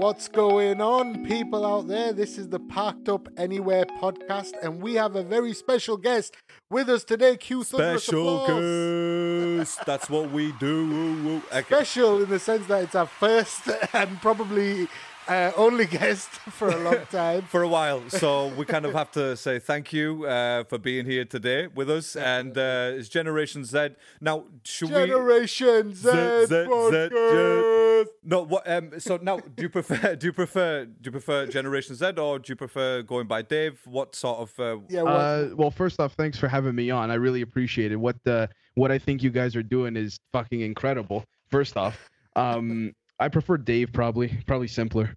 What's 0.00 0.28
going 0.28 0.80
on, 0.80 1.26
people 1.26 1.66
out 1.66 1.86
there? 1.86 2.14
This 2.14 2.38
is 2.38 2.48
the 2.48 2.58
Parked 2.58 3.10
Up 3.10 3.28
Anywhere 3.36 3.84
podcast, 3.84 4.52
and 4.62 4.80
we 4.80 4.94
have 4.94 5.14
a 5.14 5.22
very 5.22 5.52
special 5.52 5.98
guest 5.98 6.34
with 6.70 6.88
us 6.88 7.04
today. 7.04 7.36
Q 7.36 7.64
Special 7.64 8.46
guest. 8.46 9.84
That's 9.84 10.08
what 10.08 10.30
we 10.30 10.52
do. 10.52 11.42
Okay. 11.52 11.60
Special 11.64 12.22
in 12.22 12.30
the 12.30 12.38
sense 12.38 12.66
that 12.68 12.84
it's 12.84 12.94
our 12.94 13.04
first 13.04 13.68
and 13.92 14.18
probably 14.22 14.88
uh, 15.30 15.52
only 15.56 15.86
guest 15.86 16.28
for 16.58 16.68
a 16.68 16.76
long 16.78 17.06
time. 17.10 17.42
For 17.42 17.62
a 17.62 17.68
while, 17.68 18.02
so 18.10 18.48
we 18.48 18.64
kind 18.66 18.84
of 18.84 18.92
have 18.94 19.10
to 19.12 19.36
say 19.36 19.58
thank 19.58 19.92
you 19.92 20.26
uh, 20.26 20.64
for 20.64 20.78
being 20.78 21.06
here 21.06 21.24
today 21.24 21.68
with 21.68 21.88
us. 21.88 22.16
And 22.16 22.56
uh, 22.58 22.92
it's 22.98 23.08
Generation 23.08 23.64
Z. 23.64 23.90
Now, 24.20 24.44
should 24.64 24.88
we? 24.90 24.94
Generation 25.06 25.94
Z, 25.94 26.10
Z, 26.10 26.46
Z, 26.46 26.46
Z, 26.46 26.54
podcast. 27.14 28.06
No, 28.24 28.42
what? 28.42 28.68
Um, 28.68 28.98
so 28.98 29.18
now, 29.22 29.38
do 29.38 29.62
you 29.62 29.68
prefer? 29.68 30.14
Do 30.16 30.26
you 30.26 30.32
prefer? 30.32 30.84
Do 30.86 31.00
you 31.04 31.10
prefer 31.12 31.46
Generation 31.46 31.94
Z 31.94 32.12
or 32.18 32.38
do 32.38 32.50
you 32.52 32.56
prefer 32.56 33.02
going 33.02 33.26
by 33.26 33.42
Dave? 33.42 33.80
What 33.86 34.14
sort 34.14 34.38
of? 34.40 34.58
Uh, 34.58 34.78
Yeah, 34.88 35.02
well, 35.02 35.16
Uh, 35.16 35.54
well, 35.54 35.70
first 35.70 36.00
off, 36.00 36.14
thanks 36.14 36.38
for 36.38 36.48
having 36.48 36.74
me 36.74 36.90
on. 36.90 37.10
I 37.10 37.14
really 37.14 37.42
appreciate 37.42 37.92
it. 37.92 37.96
What 37.96 38.16
uh, 38.26 38.46
what 38.74 38.90
I 38.90 38.98
think 38.98 39.22
you 39.22 39.30
guys 39.30 39.54
are 39.56 39.62
doing 39.62 39.96
is 39.96 40.18
fucking 40.32 40.60
incredible. 40.60 41.24
First 41.50 41.76
off, 41.76 42.08
um, 42.36 42.92
I 43.18 43.28
prefer 43.28 43.56
Dave 43.58 43.92
probably, 43.92 44.28
probably 44.46 44.68
simpler. 44.68 45.16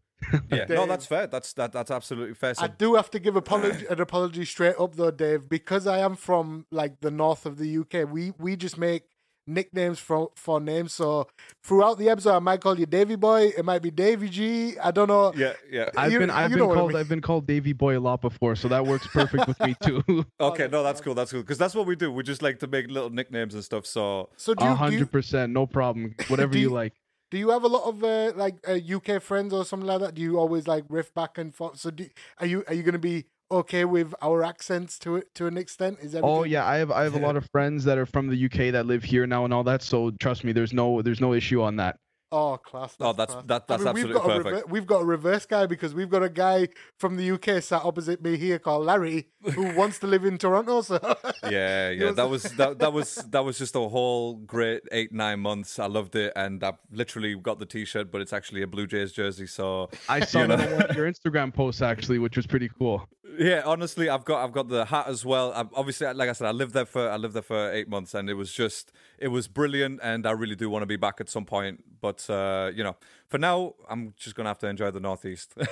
Yeah, 0.51 0.65
no, 0.69 0.85
that's 0.85 1.05
fair. 1.05 1.27
That's 1.27 1.53
that. 1.53 1.71
That's 1.71 1.91
absolutely 1.91 2.35
fair. 2.35 2.53
So 2.53 2.63
I 2.63 2.67
do 2.67 2.95
have 2.95 3.09
to 3.11 3.19
give 3.19 3.35
apology, 3.35 3.85
an 3.87 3.99
apology 4.01 4.45
straight 4.45 4.75
up 4.79 4.95
though, 4.95 5.11
Dave, 5.11 5.49
because 5.49 5.87
I 5.87 5.99
am 5.99 6.15
from 6.15 6.65
like 6.71 7.01
the 7.01 7.11
north 7.11 7.45
of 7.45 7.57
the 7.57 7.77
UK. 7.79 8.11
We 8.11 8.31
we 8.37 8.55
just 8.55 8.77
make 8.77 9.03
nicknames 9.45 9.99
for 9.99 10.29
for 10.35 10.59
names. 10.61 10.93
So 10.93 11.27
throughout 11.63 11.97
the 11.97 12.09
episode, 12.09 12.35
I 12.35 12.39
might 12.39 12.61
call 12.61 12.79
you 12.79 12.85
Davy 12.85 13.15
Boy. 13.15 13.51
It 13.57 13.65
might 13.65 13.81
be 13.81 13.91
Davy 13.91 14.29
G. 14.29 14.79
I 14.79 14.91
don't 14.91 15.07
know. 15.09 15.33
yeah, 15.35 15.53
yeah. 15.69 15.89
I've 15.97 16.11
You- 16.13 16.19
been 16.19 16.29
I've 16.29 16.49
been 16.49 16.59
know 16.59 16.67
what 16.67 16.77
I 16.77 16.79
called 16.79 16.91
mean. 16.91 16.99
I've 16.99 17.09
been 17.09 17.21
called 17.21 17.45
Davy 17.47 17.73
Boy 17.73 17.97
a 17.97 17.99
lot 17.99 18.21
before, 18.21 18.55
so 18.55 18.67
that 18.69 18.85
works 18.85 19.07
perfect 19.07 19.47
with 19.47 19.59
me 19.59 19.75
too. 19.83 20.25
Okay, 20.39 20.67
no, 20.71 20.83
that's 20.83 21.01
oh, 21.01 21.03
cool. 21.03 21.13
That's 21.15 21.31
cool 21.31 21.41
because 21.41 21.57
that's 21.57 21.75
what 21.75 21.85
we 21.85 21.95
do. 21.95 22.11
We 22.11 22.23
just 22.23 22.41
like 22.41 22.59
to 22.59 22.67
make 22.67 22.87
little 22.89 23.09
nicknames 23.09 23.53
and 23.53 23.63
stuff. 23.63 23.85
So 23.85 24.29
So 24.37 24.53
A 24.53 24.55
you, 24.55 24.59
do 24.61 24.65
you 24.69 24.75
hundred 24.75 25.11
percent, 25.11 25.51
no 25.51 25.65
problem. 25.67 26.15
Whatever 26.27 26.55
you 26.57 26.69
you- 26.69 26.73
like. 26.73 26.93
Do 27.33 27.39
you 27.39 27.49
have 27.49 27.63
a 27.63 27.67
lot 27.67 27.85
of 27.85 28.03
uh, 28.03 28.31
like 28.35 28.57
uh, 28.67 28.73
UK 28.73 29.19
friends 29.19 29.53
or 29.53 29.65
something 29.65 29.87
like 29.87 30.01
that? 30.01 30.13
Do 30.13 30.21
you 30.21 30.37
always 30.37 30.67
like 30.67 30.85
riff 30.87 31.11
back 31.15 31.39
and 31.39 31.53
forth? 31.53 31.79
So 31.79 31.89
do, 31.89 32.07
are 32.37 32.45
you 32.45 32.63
are 32.67 32.75
you 32.75 32.83
going 32.83 32.93
to 32.93 32.99
be 32.99 33.25
okay 33.49 33.85
with 33.85 34.13
our 34.21 34.43
accents 34.43 34.99
to 34.99 35.15
it 35.15 35.33
to 35.33 35.47
an 35.47 35.57
extent? 35.57 35.97
Is 35.99 36.13
everything? 36.13 36.29
Oh 36.29 36.43
yeah, 36.43 36.63
I 36.63 36.77
have 36.77 36.91
I 36.91 37.01
have 37.01 37.15
a 37.15 37.19
lot 37.19 37.35
of 37.35 37.49
friends 37.51 37.85
that 37.85 37.97
are 37.97 38.05
from 38.05 38.27
the 38.27 38.45
UK 38.45 38.71
that 38.73 38.85
live 38.85 39.03
here 39.03 39.25
now 39.25 39.45
and 39.45 39.53
all 39.53 39.63
that. 39.63 39.81
So 39.81 40.11
trust 40.19 40.43
me, 40.43 40.51
there's 40.51 40.73
no 40.73 41.01
there's 41.01 41.21
no 41.21 41.33
issue 41.33 41.63
on 41.63 41.77
that. 41.77 41.97
Oh, 42.35 42.57
class. 42.57 42.95
Oh, 42.99 43.13
that's- 43.13 43.33
class. 43.33 43.43
that- 43.47 43.67
that's 43.67 43.79
we've 43.81 43.87
absolutely 43.87 44.13
got 44.15 44.23
a 44.25 44.27
perfect. 44.27 44.55
rever- 44.55 44.65
we've 44.69 44.87
got 44.87 45.01
a 45.01 45.05
reverse 45.05 45.45
guy 45.45 45.65
because 45.67 45.93
we've 45.93 46.09
got 46.09 46.23
a 46.23 46.29
guy 46.29 46.67
from 46.97 47.17
the 47.17 47.31
UK 47.31 47.61
sat 47.61 47.83
opposite 47.85 48.23
me 48.23 48.37
here 48.37 48.57
called 48.57 48.85
Larry 48.85 49.27
who 49.53 49.71
wants 49.75 49.99
to 49.99 50.07
live 50.07 50.25
in 50.25 50.37
Toronto. 50.37 50.81
So 50.81 50.99
yeah, 51.49 51.89
yeah, 51.91 52.11
that 52.11 52.29
was 52.29 52.43
that, 52.53 52.79
that 52.79 52.91
was 52.91 53.15
that 53.29 53.45
was 53.45 53.57
just 53.59 53.75
a 53.75 53.79
whole 53.79 54.37
great 54.37 54.81
eight 54.91 55.11
nine 55.11 55.39
months. 55.41 55.77
I 55.77 55.85
loved 55.85 56.15
it, 56.15 56.33
and 56.35 56.63
I've 56.63 56.79
literally 56.91 57.35
got 57.35 57.59
the 57.59 57.65
T-shirt, 57.67 58.11
but 58.11 58.19
it's 58.21 58.33
actually 58.33 58.61
a 58.63 58.67
Blue 58.67 58.87
Jays 58.87 59.11
jersey. 59.11 59.45
So 59.47 59.89
I 60.09 60.21
saw 60.21 60.41
You 60.41 60.47
know. 60.47 60.55
on 60.55 60.71
one 60.71 60.81
of 60.89 60.95
your 60.95 61.11
Instagram 61.11 61.53
posts 61.53 61.81
actually, 61.81 62.17
which 62.19 62.35
was 62.35 62.47
pretty 62.47 62.69
cool. 62.79 63.07
yeah, 63.37 63.61
honestly, 63.65 64.09
I've 64.09 64.25
got 64.25 64.43
I've 64.43 64.51
got 64.53 64.69
the 64.69 64.85
hat 64.85 65.05
as 65.07 65.25
well. 65.25 65.51
i 65.53 65.65
obviously, 65.75 66.11
like 66.13 66.29
I 66.29 66.33
said, 66.33 66.47
I 66.47 66.51
lived 66.51 66.73
there 66.73 66.85
for 66.85 67.09
I 67.09 67.17
lived 67.17 67.33
there 67.35 67.41
for 67.43 67.71
eight 67.71 67.87
months, 67.89 68.13
and 68.13 68.29
it 68.29 68.35
was 68.35 68.51
just 68.51 68.91
it 69.17 69.29
was 69.29 69.47
brilliant, 69.47 69.99
and 70.03 70.25
I 70.25 70.31
really 70.31 70.55
do 70.55 70.69
want 70.69 70.83
to 70.83 70.87
be 70.87 70.97
back 70.97 71.21
at 71.21 71.29
some 71.29 71.45
point. 71.45 71.83
But 72.01 72.29
uh, 72.29 72.71
you 72.73 72.83
know, 72.83 72.97
for 73.27 73.37
now, 73.37 73.75
I'm 73.89 74.13
just 74.17 74.35
gonna 74.35 74.49
have 74.49 74.59
to 74.59 74.67
enjoy 74.67 74.91
the 74.91 74.99
northeast. 74.99 75.53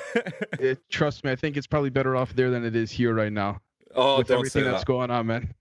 It, 0.60 0.88
trust 0.90 1.24
me, 1.24 1.32
I 1.32 1.36
think 1.36 1.58
it's 1.58 1.66
probably 1.66 1.90
better 1.90 2.16
off 2.16 2.36
there 2.36 2.52
than 2.52 2.64
it 2.64 2.76
is 2.76 2.92
here 2.92 3.16
right 3.16 3.34
now 3.34 3.62
oh, 3.96 4.18
with 4.18 4.32
everything 4.32 4.64
say 4.64 4.70
that's 4.70 4.84
going 4.84 5.12
on, 5.12 5.28
man. 5.28 5.54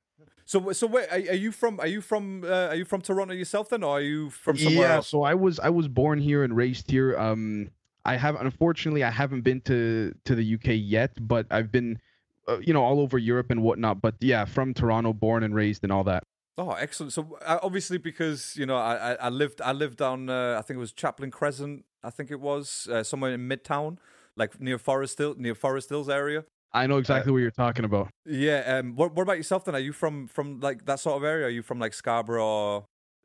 So, 0.44 0.72
so 0.72 0.86
wait, 0.86 1.08
are, 1.10 1.32
are 1.32 1.36
you 1.36 1.52
from? 1.52 1.78
Are 1.80 1.86
you 1.86 2.00
from? 2.00 2.44
Uh, 2.44 2.68
are 2.68 2.74
you 2.74 2.84
from 2.84 3.00
Toronto 3.00 3.34
yourself 3.34 3.68
then, 3.68 3.82
or 3.84 3.98
are 3.98 4.00
you 4.00 4.30
from 4.30 4.56
somewhere 4.56 4.88
yeah, 4.88 4.94
else? 4.97 5.08
so 5.08 5.22
I 5.22 5.34
was 5.34 5.60
I 5.60 5.70
was 5.70 5.86
born 5.88 6.18
here 6.18 6.42
and 6.42 6.56
raised 6.56 6.91
here. 6.91 7.16
Um, 7.16 7.70
I 8.04 8.16
have 8.16 8.34
unfortunately 8.34 9.04
I 9.04 9.10
haven't 9.10 9.42
been 9.42 9.60
to 9.62 10.12
to 10.24 10.34
the 10.34 10.54
UK 10.54 10.70
yet, 10.74 11.12
but 11.20 11.47
I've 11.50 11.70
been, 11.70 12.00
uh, 12.48 12.58
you 12.58 12.72
know, 12.72 12.82
all 12.82 13.00
over 13.00 13.16
Europe 13.16 13.50
and 13.50 13.62
whatnot. 13.62 14.02
But 14.02 14.16
yeah, 14.20 14.44
from 14.44 14.74
Toronto, 14.74 15.12
born 15.12 15.44
and 15.44 15.54
raised 15.54 15.84
and 15.84 15.92
all 15.92 16.04
that. 16.04 16.24
Oh, 16.58 16.72
excellent! 16.72 17.12
So 17.12 17.38
uh, 17.44 17.58
obviously, 17.62 17.98
because 17.98 18.54
you 18.56 18.66
know, 18.66 18.76
I, 18.76 19.14
I 19.14 19.28
lived 19.28 19.60
I 19.62 19.72
lived 19.72 19.98
down 19.98 20.28
uh, 20.28 20.56
I 20.58 20.62
think 20.62 20.76
it 20.76 20.80
was 20.80 20.92
Chaplin 20.92 21.30
Crescent, 21.30 21.84
I 22.02 22.10
think 22.10 22.30
it 22.30 22.40
was 22.40 22.88
uh, 22.90 23.02
somewhere 23.02 23.32
in 23.32 23.48
Midtown, 23.48 23.98
like 24.36 24.60
near 24.60 24.78
Forest 24.78 25.18
Hill, 25.18 25.34
near 25.36 25.54
Forest 25.54 25.88
Hills 25.88 26.08
area. 26.08 26.44
I 26.72 26.86
know 26.86 26.98
exactly 26.98 27.32
what 27.32 27.38
you're 27.38 27.50
talking 27.50 27.84
about. 27.84 28.08
Yeah. 28.24 28.78
Um. 28.78 28.94
What 28.94 29.14
What 29.14 29.22
about 29.22 29.36
yourself 29.36 29.64
then? 29.64 29.74
Are 29.74 29.80
you 29.80 29.92
from 29.92 30.28
from 30.28 30.60
like 30.60 30.86
that 30.86 31.00
sort 31.00 31.16
of 31.16 31.24
area? 31.24 31.46
Are 31.46 31.50
you 31.50 31.62
from 31.62 31.78
like 31.78 31.92
Scarborough? 31.92 32.44
Or... 32.44 32.84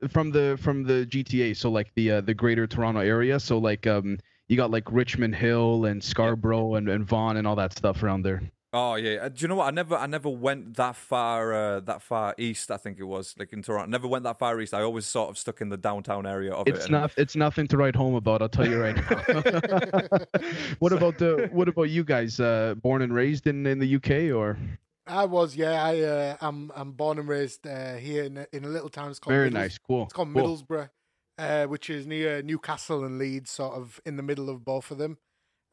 From 0.10 0.32
the 0.32 0.58
from 0.62 0.84
the 0.84 1.06
GTA, 1.06 1.56
so 1.56 1.70
like 1.70 1.94
the 1.96 2.12
uh, 2.12 2.22
the 2.22 2.34
Greater 2.34 2.68
Toronto 2.68 3.02
area. 3.02 3.40
So 3.40 3.58
like 3.58 3.86
um, 3.86 4.18
you 4.48 4.58
got 4.58 4.72
like 4.72 4.92
Richmond 4.92 5.36
Hill 5.36 5.86
and 5.86 6.04
Scarborough 6.04 6.76
and, 6.76 6.90
and 6.90 7.06
Vaughan 7.06 7.38
and 7.38 7.48
all 7.48 7.56
that 7.56 7.74
stuff 7.74 8.02
around 8.02 8.24
there. 8.24 8.42
Oh 8.78 8.96
yeah. 8.96 9.20
Uh, 9.22 9.30
do 9.30 9.36
you 9.42 9.48
know 9.48 9.56
what? 9.56 9.68
I 9.68 9.72
never 9.72 9.96
I 9.96 10.06
never 10.06 10.28
went 10.28 10.76
that 10.76 10.98
far 10.98 11.54
uh, 11.54 11.80
that 11.82 12.02
far 12.02 12.36
east. 12.38 12.72
I 12.72 12.76
think 12.78 13.00
it 13.00 13.06
was 13.06 13.34
like 13.40 13.54
in 13.54 13.62
Toronto. 13.62 13.88
I 13.88 13.90
never 13.90 14.06
went 14.06 14.26
that 14.26 14.38
far 14.38 14.60
east. 14.60 14.74
I 14.74 14.82
always 14.82 15.06
sort 15.06 15.30
of 15.30 15.38
stuck 15.38 15.62
in 15.62 15.70
the 15.70 15.78
downtown 15.78 16.26
area 16.26 16.52
of 16.54 16.68
it. 16.68 16.76
It's 16.76 16.84
and- 16.86 16.92
not 16.92 17.14
it's 17.16 17.38
nothing 17.38 17.68
to 17.70 17.78
write 17.78 17.96
home 17.96 18.16
about. 18.16 18.42
I'll 18.42 18.50
tell 18.50 18.68
you 18.68 18.82
right 18.82 18.98
now. 18.98 20.20
what 20.80 20.92
about 20.92 21.18
the 21.20 21.50
what 21.54 21.70
about 21.70 21.84
you 21.90 22.04
guys? 22.04 22.38
Uh, 22.40 22.76
born 22.76 23.02
and 23.02 23.14
raised 23.14 23.48
in 23.48 23.66
in 23.66 23.80
the 23.80 23.96
UK 23.96 24.36
or? 24.36 24.58
I 25.08 25.24
was, 25.26 25.56
yeah. 25.56 25.82
I 25.84 26.02
uh, 26.02 26.38
I'm 26.42 26.72
I'm 26.76 26.92
born 26.92 27.18
and 27.20 27.30
raised 27.30 27.66
uh, 27.66 27.94
here 27.96 28.24
in 28.24 28.38
a, 28.40 28.48
in 28.52 28.66
a 28.66 28.68
little 28.68 28.90
town. 28.90 29.10
It's 29.10 29.20
called 29.20 29.34
Very 29.36 29.46
Middles- 29.52 29.64
nice, 29.64 29.78
cool. 29.78 30.04
It's 30.04 30.14
called 30.14 30.34
cool. 30.34 30.58
Middlesbrough, 30.58 30.90
uh, 31.38 31.66
which 31.68 31.90
is 31.90 32.06
near 32.08 32.42
Newcastle 32.42 33.06
and 33.06 33.20
Leeds, 33.20 33.52
sort 33.52 33.76
of 33.76 34.02
in 34.06 34.18
the 34.18 34.24
middle 34.24 34.50
of 34.50 34.66
both 34.66 34.92
of 34.92 34.98
them. 34.98 35.18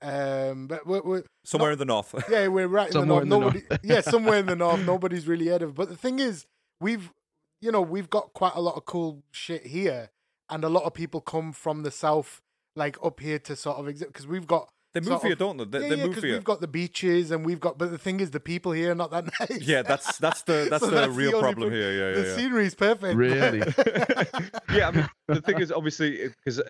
Um, 0.03 0.67
but 0.67 0.87
we're, 0.87 1.03
we're 1.03 1.23
somewhere 1.45 1.71
not- 1.71 1.75
in 1.75 1.79
the 1.79 1.85
north. 1.85 2.15
yeah, 2.31 2.49
we're 2.49 2.67
right 2.67 2.89
in 2.89 2.93
Somewhere 2.93 3.19
the 3.21 3.23
in 3.23 3.29
north. 3.29 3.55
the 3.55 3.61
Nobody, 3.61 3.79
yeah, 3.89 4.01
somewhere 4.01 4.39
in 4.39 4.47
the 4.47 4.57
north. 4.65 4.85
Nobody's 4.85 5.27
really 5.29 5.47
heard 5.49 5.63
of. 5.63 5.75
But 5.75 5.89
the 5.89 5.97
thing 5.97 6.19
is, 6.19 6.47
we've, 6.81 7.13
you 7.61 7.71
know, 7.73 7.81
we've 7.83 8.11
got 8.11 8.33
quite 8.33 8.53
a 8.55 8.61
lot 8.61 8.77
of 8.77 8.85
cool 8.85 9.23
shit 9.31 9.67
here, 9.67 10.11
and 10.51 10.65
a 10.65 10.69
lot 10.69 10.85
of 10.85 10.95
people 10.95 11.21
come 11.21 11.53
from 11.53 11.83
the 11.85 11.91
south, 11.91 12.41
like 12.75 12.97
up 13.03 13.21
here 13.21 13.39
to 13.39 13.55
sort 13.57 13.77
of 13.79 13.89
exist 13.89 14.13
because 14.13 14.27
we've 14.27 14.47
got. 14.47 14.69
They 14.95 15.01
move 15.01 15.09
sort 15.09 15.23
here, 15.23 15.33
of- 15.33 15.39
don't 15.39 15.57
they? 15.59 15.65
They, 15.65 15.81
yeah, 15.85 15.89
they 15.89 15.97
yeah, 15.97 16.05
move 16.07 16.15
'cause 16.15 16.23
here. 16.25 16.33
we've 16.35 16.45
got 16.45 16.61
the 16.61 16.69
beaches 16.69 17.31
and 17.31 17.45
we've 17.47 17.61
got, 17.61 17.79
but 17.79 17.91
the 17.91 17.99
thing 17.99 18.21
is, 18.21 18.31
the 18.31 18.41
people 18.41 18.73
here 18.73 18.93
are 18.93 18.95
not 18.95 19.11
that 19.11 19.25
nice. 19.41 19.63
Yeah, 19.63 19.83
that's 19.83 20.19
that's 20.19 20.43
the 20.43 20.67
that's 20.71 20.85
So 20.85 20.91
the 20.91 20.97
that's 20.97 21.13
real 21.13 21.37
only 21.37 21.41
problem 21.41 21.71
thing. 21.71 21.79
here. 21.79 21.93
Yeah, 21.93 22.15
the 22.15 22.21
yeah, 22.23 22.27
yeah. 22.29 22.37
scenery's 22.37 22.75
perfect. 22.75 23.17
Really? 23.17 23.59
yeah, 24.73 24.89
I 24.89 24.91
mean, 24.91 25.09
the 25.29 25.41
thing 25.41 25.61
is, 25.61 25.73
obviously, 25.73 26.29
because 26.45 26.61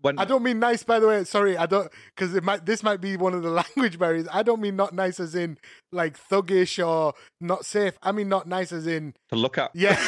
when 0.00 0.18
I 0.18 0.24
don't 0.24 0.42
mean 0.42 0.58
nice, 0.58 0.82
by 0.82 0.98
the 1.00 1.06
way. 1.08 1.24
Sorry, 1.24 1.56
I 1.56 1.66
don't 1.66 1.90
because 2.14 2.34
it 2.34 2.44
might. 2.44 2.64
This 2.66 2.82
might 2.82 3.00
be 3.00 3.16
one 3.16 3.34
of 3.34 3.42
the 3.42 3.50
language 3.50 3.98
barriers. 3.98 4.26
I 4.32 4.42
don't 4.42 4.60
mean 4.60 4.76
not 4.76 4.94
nice 4.94 5.20
as 5.20 5.34
in 5.34 5.58
like 5.92 6.18
thuggish 6.30 6.84
or 6.86 7.14
not 7.40 7.64
safe. 7.64 7.98
I 8.02 8.12
mean 8.12 8.28
not 8.28 8.46
nice 8.46 8.72
as 8.72 8.86
in 8.86 9.14
to 9.30 9.36
look 9.36 9.58
at, 9.58 9.70
yeah. 9.74 9.98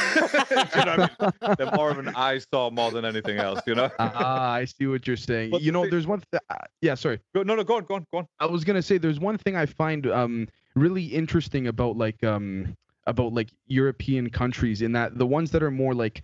You 0.76 0.84
know 0.84 0.93
I 0.93 0.96
mean? 0.98 1.56
They're 1.58 1.70
more 1.75 1.90
of 1.90 1.98
an 1.98 2.08
eyesore 2.14 2.70
more 2.70 2.90
than 2.90 3.04
anything 3.04 3.38
else. 3.38 3.60
You 3.66 3.75
know? 3.75 3.90
Ah, 3.98 4.52
I 4.52 4.64
see 4.64 4.87
what 4.87 5.06
you're 5.06 5.16
saying. 5.16 5.50
But 5.50 5.62
you 5.62 5.72
know, 5.72 5.82
thing- 5.82 5.90
there's 5.90 6.06
one. 6.06 6.22
Th- 6.31 6.43
uh, 6.50 6.54
yeah, 6.81 6.94
sorry. 6.94 7.20
Go, 7.34 7.43
no, 7.43 7.54
no, 7.58 7.64
go 7.64 7.76
on, 7.76 7.84
go 7.84 7.94
on, 7.96 8.06
go 8.12 8.19
on. 8.19 8.26
I 8.40 8.46
was 8.46 8.64
gonna 8.64 8.82
say 8.82 8.99
there's 8.99 9.20
one 9.20 9.38
thing 9.38 9.56
I 9.56 9.66
find 9.66 10.06
um 10.06 10.49
really 10.75 11.05
interesting 11.05 11.66
about 11.66 11.96
like 11.96 12.22
um 12.25 12.76
about 13.06 13.32
like 13.32 13.50
European 13.66 14.31
countries 14.31 14.82
in 14.82 14.93
that 14.93 15.19
the 15.19 15.26
ones 15.26 15.50
that 15.50 15.62
are 15.62 15.70
more 15.70 15.94
like 15.94 16.22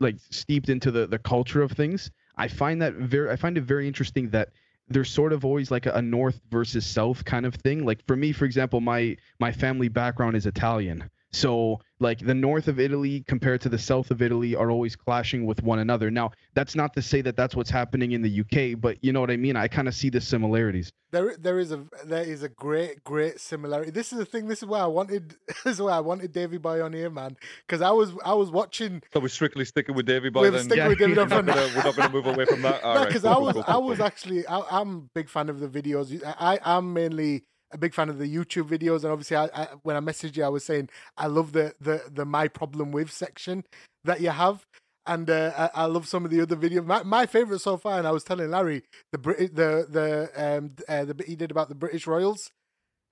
like 0.00 0.16
steeped 0.30 0.68
into 0.68 0.90
the 0.90 1.06
the 1.06 1.18
culture 1.18 1.62
of 1.62 1.72
things. 1.72 2.10
I 2.36 2.48
find 2.48 2.80
that 2.82 2.94
very 2.94 3.30
I 3.30 3.36
find 3.36 3.58
it 3.58 3.62
very 3.62 3.86
interesting 3.86 4.30
that 4.30 4.50
there's 4.88 5.10
sort 5.10 5.32
of 5.32 5.44
always 5.44 5.70
like 5.70 5.86
a, 5.86 5.92
a 5.92 6.02
north 6.02 6.40
versus 6.50 6.86
south 6.86 7.24
kind 7.24 7.44
of 7.44 7.54
thing. 7.54 7.84
Like 7.84 8.06
for 8.06 8.16
me, 8.16 8.32
for 8.32 8.44
example, 8.44 8.80
my 8.80 9.16
my 9.40 9.52
family 9.52 9.88
background 9.88 10.36
is 10.36 10.46
Italian. 10.46 11.10
So 11.30 11.80
like 12.00 12.20
the 12.20 12.34
north 12.34 12.68
of 12.68 12.78
Italy 12.80 13.24
compared 13.26 13.60
to 13.62 13.68
the 13.68 13.78
south 13.78 14.10
of 14.10 14.22
Italy 14.22 14.54
are 14.54 14.70
always 14.70 14.96
clashing 14.96 15.44
with 15.46 15.62
one 15.62 15.78
another. 15.80 16.10
Now, 16.10 16.30
that's 16.54 16.74
not 16.74 16.94
to 16.94 17.02
say 17.02 17.20
that 17.22 17.36
that's 17.36 17.54
what's 17.56 17.70
happening 17.70 18.12
in 18.12 18.22
the 18.22 18.40
UK, 18.40 18.80
but 18.80 18.96
you 19.02 19.12
know 19.12 19.20
what 19.20 19.30
I 19.30 19.36
mean? 19.36 19.56
I 19.56 19.68
kind 19.68 19.88
of 19.88 19.94
see 19.94 20.08
the 20.08 20.20
similarities. 20.20 20.90
There, 21.10 21.36
there 21.38 21.58
is 21.58 21.72
a 21.72 21.84
there 22.04 22.22
is 22.22 22.42
a 22.42 22.48
great, 22.48 23.02
great 23.02 23.40
similarity. 23.40 23.90
This 23.90 24.12
is 24.12 24.18
the 24.18 24.24
thing. 24.26 24.46
This 24.46 24.62
is 24.62 24.66
why 24.68 24.80
I 24.80 24.86
wanted. 24.86 25.34
This 25.64 25.74
is 25.74 25.82
why 25.82 25.92
I 25.92 26.00
wanted 26.00 26.32
Davy 26.32 26.56
Boy 26.58 26.82
on 26.82 26.92
here, 26.92 27.10
man. 27.10 27.36
Because 27.66 27.82
I 27.82 27.90
was, 27.90 28.12
I 28.24 28.32
was 28.34 28.50
watching. 28.50 29.02
So 29.12 29.20
we're 29.20 29.28
strictly 29.28 29.64
sticking 29.64 29.94
with 29.94 30.06
Davy 30.06 30.30
Boy 30.30 30.42
We're 30.42 30.50
then. 30.52 30.60
sticking 30.64 30.78
Yeah. 30.78 30.88
with 30.88 30.98
Davy 30.98 31.14
we're, 31.14 31.26
Boy 31.26 31.36
not 31.40 31.46
gonna, 31.46 31.68
we're 31.76 31.82
not 31.84 31.96
gonna 31.96 32.12
move 32.12 32.26
away 32.26 32.44
from 32.46 32.62
that. 32.62 32.82
All 32.84 32.94
No, 32.94 33.00
right, 33.00 33.08
because 33.08 33.22
cool, 33.22 33.32
I 33.32 33.38
was, 33.38 33.64
I 33.66 33.76
was 33.78 34.00
actually, 34.00 34.46
I, 34.46 34.60
I'm 34.70 34.96
a 34.96 35.00
big 35.14 35.28
fan 35.28 35.48
of 35.48 35.60
the 35.60 35.68
videos. 35.68 36.22
I, 36.24 36.58
I'm 36.64 36.92
mainly 36.92 37.44
a 37.72 37.78
big 37.78 37.94
fan 37.94 38.08
of 38.08 38.18
the 38.18 38.34
YouTube 38.34 38.68
videos, 38.68 39.02
and 39.04 39.12
obviously, 39.12 39.36
I, 39.36 39.46
I 39.54 39.68
when 39.82 39.96
I 39.96 40.00
messaged 40.00 40.36
you, 40.36 40.44
I 40.44 40.48
was 40.48 40.64
saying 40.64 40.88
I 41.16 41.26
love 41.26 41.52
the 41.52 41.74
the 41.80 42.02
the 42.10 42.24
my 42.24 42.48
problem 42.48 42.92
with 42.92 43.10
section 43.12 43.64
that 44.04 44.20
you 44.20 44.30
have. 44.30 44.66
and 45.06 45.30
uh, 45.30 45.70
I, 45.74 45.82
I 45.82 45.84
love 45.86 46.06
some 46.06 46.24
of 46.24 46.30
the 46.30 46.40
other 46.40 46.56
videos. 46.56 46.84
My, 46.84 47.02
my 47.02 47.26
favorite 47.26 47.60
so 47.60 47.76
far, 47.76 47.98
and 47.98 48.06
I 48.06 48.10
was 48.12 48.24
telling 48.24 48.50
Larry 48.50 48.82
the 49.12 49.18
Brit 49.18 49.54
the 49.56 49.86
the 49.88 50.30
um 50.36 50.72
uh, 50.88 51.04
the 51.04 51.14
bit 51.14 51.28
he 51.28 51.36
did 51.36 51.50
about 51.50 51.68
the 51.68 51.74
British 51.74 52.06
Royals, 52.06 52.50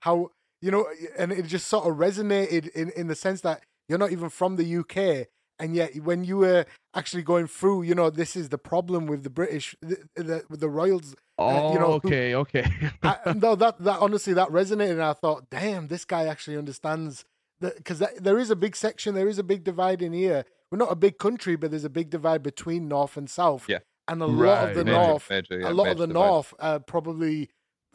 how 0.01 0.31
you 0.63 0.71
know, 0.71 0.87
and 1.19 1.33
it 1.33 1.47
just 1.47 1.69
sort 1.69 1.87
of 1.87 1.97
resonated 1.97 2.69
in 2.71 2.91
in 2.91 3.09
the 3.09 3.15
sense 3.15 3.41
that 3.43 3.63
you're 3.89 3.99
not 3.99 4.13
even 4.13 4.29
from 4.31 4.57
the 4.57 4.77
UK, 4.79 5.29
and 5.59 5.75
yet 5.77 5.95
when 6.03 6.25
you 6.25 6.39
were 6.39 6.67
actually 6.95 7.23
going 7.23 7.47
through, 7.47 7.83
you 7.83 7.95
know, 7.95 8.11
this 8.11 8.37
is 8.37 8.49
the 8.51 8.59
problem 8.59 9.07
with 9.07 9.23
the 9.23 9.31
British, 9.31 9.77
the, 9.83 9.99
the 10.17 10.45
the 10.51 10.69
Royals. 10.69 11.15
Oh, 11.39 11.69
uh, 11.69 11.73
you 11.73 11.79
know, 11.79 11.93
okay, 11.93 12.35
okay. 12.35 12.67
I, 13.03 13.35
no, 13.35 13.55
that 13.57 13.79
that 13.81 14.01
honestly 14.01 14.33
that 14.35 14.49
resonated, 14.49 14.93
and 14.93 15.03
I 15.03 15.13
thought, 15.13 15.51
damn, 15.51 15.89
this 15.89 16.05
guy 16.05 16.27
actually 16.27 16.57
understands 16.57 17.25
that 17.61 17.77
because 17.77 18.03
there 18.19 18.39
is 18.39 18.51
a 18.51 18.57
big 18.57 18.75
section, 18.77 19.15
there 19.15 19.29
is 19.29 19.39
a 19.39 19.43
big 19.45 19.63
divide 19.65 20.03
in 20.03 20.13
here. 20.13 20.45
We're 20.71 20.79
not 20.79 20.91
a 20.91 20.97
big 20.97 21.19
country, 21.19 21.57
but 21.57 21.71
there's 21.71 21.85
a 21.85 21.91
big 21.91 22.11
divide 22.11 22.43
between 22.43 22.89
North 22.89 23.17
and 23.17 23.29
South. 23.29 23.67
Yeah. 23.69 23.79
and 24.09 24.23
a 24.23 24.27
lot 24.27 24.69
of 24.71 24.75
the 24.77 24.85
Major- 24.85 24.97
North, 24.97 25.31
major, 25.31 25.61
yeah, 25.61 25.71
a 25.71 25.73
lot 25.73 25.89
of 25.89 25.99
the 25.99 26.07
divide. 26.07 26.21
North, 26.21 26.55
uh, 26.59 26.79
probably. 26.81 27.51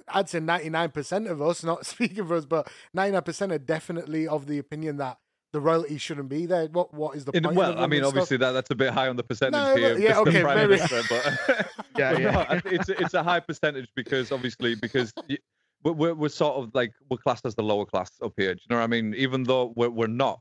I'd 0.08 0.28
say 0.28 0.40
99% 0.40 1.30
of 1.30 1.42
us, 1.42 1.64
not 1.64 1.86
speaking 1.94 2.28
for 2.28 2.36
us, 2.36 2.46
but 2.46 2.70
99% 2.96 3.52
are 3.52 3.58
definitely 3.58 4.28
of 4.28 4.48
the 4.48 4.58
opinion 4.58 4.98
that 4.98 5.20
the 5.54 5.60
royalty 5.62 5.98
shouldn't 5.98 6.30
be 6.30 6.46
there. 6.46 6.68
What 6.68 6.94
What 6.94 7.16
is 7.16 7.26
the 7.26 7.32
In, 7.36 7.44
point? 7.44 7.56
well, 7.56 7.72
of 7.74 7.80
I 7.80 7.88
mean, 7.88 8.00
and 8.00 8.08
stuff? 8.08 8.08
obviously 8.10 8.38
that 8.38 8.52
that's 8.52 8.72
a 8.72 8.76
bit 8.76 8.92
high 8.94 9.08
on 9.10 9.16
the 9.16 9.24
percentage 9.24 9.54
No, 9.62 9.76
here, 9.76 9.94
but- 9.94 10.02
yeah, 10.02 10.20
okay, 10.20 10.42
Prime 10.42 10.58
maybe. 10.58 10.70
Minister, 10.76 11.02
but 11.10 11.68
Yeah, 11.98 12.14
but 12.14 12.22
yeah. 12.22 12.32
no, 12.32 12.62
it's 12.72 12.90
it's 12.90 13.14
a 13.14 13.24
high 13.24 13.40
percentage 13.42 13.90
because 13.96 14.32
obviously 14.32 14.76
because 14.76 15.14
y- 15.30 15.38
we're, 15.84 15.92
we're 15.94 16.14
we're 16.14 16.30
sort 16.30 16.56
of 16.58 16.72
like 16.74 16.92
we're 17.10 17.18
classed 17.18 17.46
as 17.46 17.56
the 17.56 17.64
lower 17.64 17.86
class 17.86 18.12
up 18.24 18.34
here. 18.38 18.54
Do 18.56 18.62
you 18.62 18.68
know 18.70 18.78
what 18.78 18.84
I 18.84 18.88
mean? 18.88 19.14
Even 19.16 19.44
though 19.44 19.74
we're 19.76 19.90
we're 19.90 20.08
not, 20.08 20.40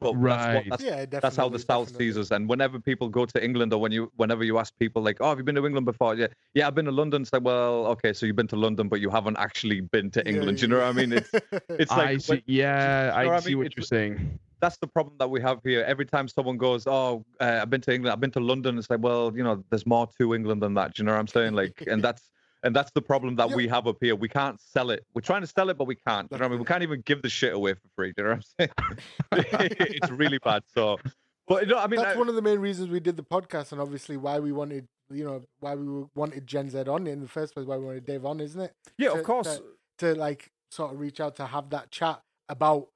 but 0.00 0.12
that's, 0.12 0.16
Right. 0.22 0.54
what, 0.54 0.64
that's, 0.70 0.82
yeah, 0.82 0.90
definitely. 0.90 1.20
that's 1.22 1.36
how 1.36 1.48
the 1.48 1.58
South 1.58 1.86
definitely. 1.88 2.06
sees 2.06 2.18
us. 2.18 2.30
And 2.30 2.48
whenever 2.48 2.78
people 2.78 3.08
go 3.08 3.24
to 3.26 3.44
England 3.44 3.72
or 3.72 3.80
when 3.80 3.92
you 3.92 4.10
whenever 4.16 4.44
you 4.44 4.58
ask 4.58 4.76
people 4.78 5.02
like, 5.02 5.18
oh, 5.20 5.28
have 5.30 5.38
you 5.38 5.44
been 5.44 5.54
to 5.54 5.64
England 5.64 5.86
before? 5.86 6.14
Yeah, 6.14 6.26
yeah, 6.54 6.66
I've 6.66 6.74
been 6.74 6.84
to 6.86 6.90
London. 6.92 7.22
It's 7.22 7.32
like, 7.32 7.42
well, 7.42 7.86
okay, 7.88 8.12
so 8.12 8.26
you've 8.26 8.36
been 8.36 8.46
to 8.48 8.56
London, 8.56 8.88
but 8.88 9.00
you 9.00 9.10
haven't 9.10 9.38
actually 9.38 9.80
been 9.80 10.10
to 10.12 10.26
England. 10.28 10.58
yeah, 10.58 10.60
Do 10.60 10.62
you 10.62 10.68
know 10.68 10.78
what 10.86 10.88
I 10.88 10.92
mean? 10.92 11.12
It's 11.12 11.30
it's 11.70 11.90
like 11.90 12.00
I 12.08 12.10
when- 12.12 12.20
see. 12.20 12.42
Yeah, 12.46 13.06
know 13.06 13.12
I 13.14 13.26
what 13.26 13.34
I 13.34 13.40
see 13.40 13.48
mean? 13.50 13.58
what 13.58 13.66
It's- 13.66 13.76
you're 13.76 13.84
saying. 13.98 14.38
that's 14.60 14.78
the 14.78 14.86
problem 14.86 15.14
that 15.18 15.28
we 15.30 15.40
have 15.42 15.60
here. 15.64 15.82
Every 15.86 16.06
time 16.06 16.28
someone 16.28 16.56
goes, 16.56 16.86
"Oh, 16.86 17.24
uh, 17.40 17.58
I've 17.62 17.70
been 17.70 17.82
to 17.82 17.92
England, 17.94 18.12
I've 18.12 18.20
been 18.20 18.30
to 18.32 18.40
London," 18.40 18.78
it's 18.78 18.88
like, 18.90 19.00
well, 19.02 19.32
you 19.36 19.44
know, 19.44 19.62
there's 19.70 19.86
more 19.86 20.08
to 20.18 20.34
England 20.34 20.62
than 20.62 20.74
that. 20.74 20.94
Do 20.94 21.02
you 21.02 21.06
know 21.06 21.12
what 21.12 21.20
I'm 21.20 21.26
saying? 21.28 21.52
Like, 21.54 21.82
and 21.86 22.02
that's 22.02 22.30
and 22.66 22.74
that's 22.76 22.90
the 22.92 23.00
problem 23.02 23.36
that 23.36 23.50
Yeah. 23.50 23.56
we 23.56 23.68
have 23.68 23.86
up 23.86 23.96
here. 24.00 24.14
We 24.16 24.28
can't 24.28 24.60
sell 24.60 24.90
it. 24.90 25.04
We're 25.14 25.20
trying 25.22 25.42
to 25.42 25.46
sell 25.46 25.70
it, 25.70 25.78
but 25.78 25.86
we 25.86 25.94
can't. 25.94 26.28
You 26.30 26.38
know 26.38 26.42
what 26.42 26.46
I 26.46 26.50
mean? 26.50 26.58
We 26.58 26.64
can't 26.66 26.82
even 26.82 27.00
give 27.02 27.22
the 27.22 27.28
shit 27.28 27.54
away 27.54 27.74
for 27.74 27.88
free. 27.94 28.12
Do 28.16 28.22
you 28.22 28.28
know 28.28 28.34
what 28.34 28.44
I'm 28.58 28.98
saying? 29.32 29.70
it's 29.80 30.10
really 30.10 30.38
bad. 30.38 30.62
So, 30.74 30.98
but 31.46 31.62
you 31.66 31.68
know, 31.72 31.78
I 31.78 31.86
mean, 31.86 32.00
that's 32.00 32.16
I- 32.16 32.18
one 32.18 32.28
of 32.28 32.34
the 32.34 32.42
main 32.42 32.58
reasons 32.58 32.90
we 32.90 33.00
did 33.00 33.16
the 33.16 33.22
podcast, 33.22 33.72
and 33.72 33.80
obviously 33.80 34.16
why 34.16 34.38
we 34.40 34.52
wanted, 34.52 34.86
you 35.10 35.24
know, 35.24 35.42
why 35.60 35.74
we 35.74 36.04
wanted 36.14 36.46
Gen 36.46 36.68
Z 36.70 36.78
on 36.88 37.06
in 37.06 37.20
the 37.20 37.28
first 37.28 37.54
place, 37.54 37.66
why 37.66 37.76
we 37.76 37.84
wanted 37.86 38.04
Dave 38.04 38.24
on, 38.26 38.40
isn't 38.40 38.60
it? 38.60 38.72
yeah, 38.98 39.10
to- 39.10 39.18
of 39.20 39.24
course. 39.24 39.60
to 39.98 40.14
like 40.14 40.50
sort 40.70 40.92
of 40.92 41.00
reach 41.00 41.20
out 41.20 41.36
to 41.36 41.46
have 41.46 41.70
that 41.70 41.90
chat 41.90 42.20
about 42.48 42.88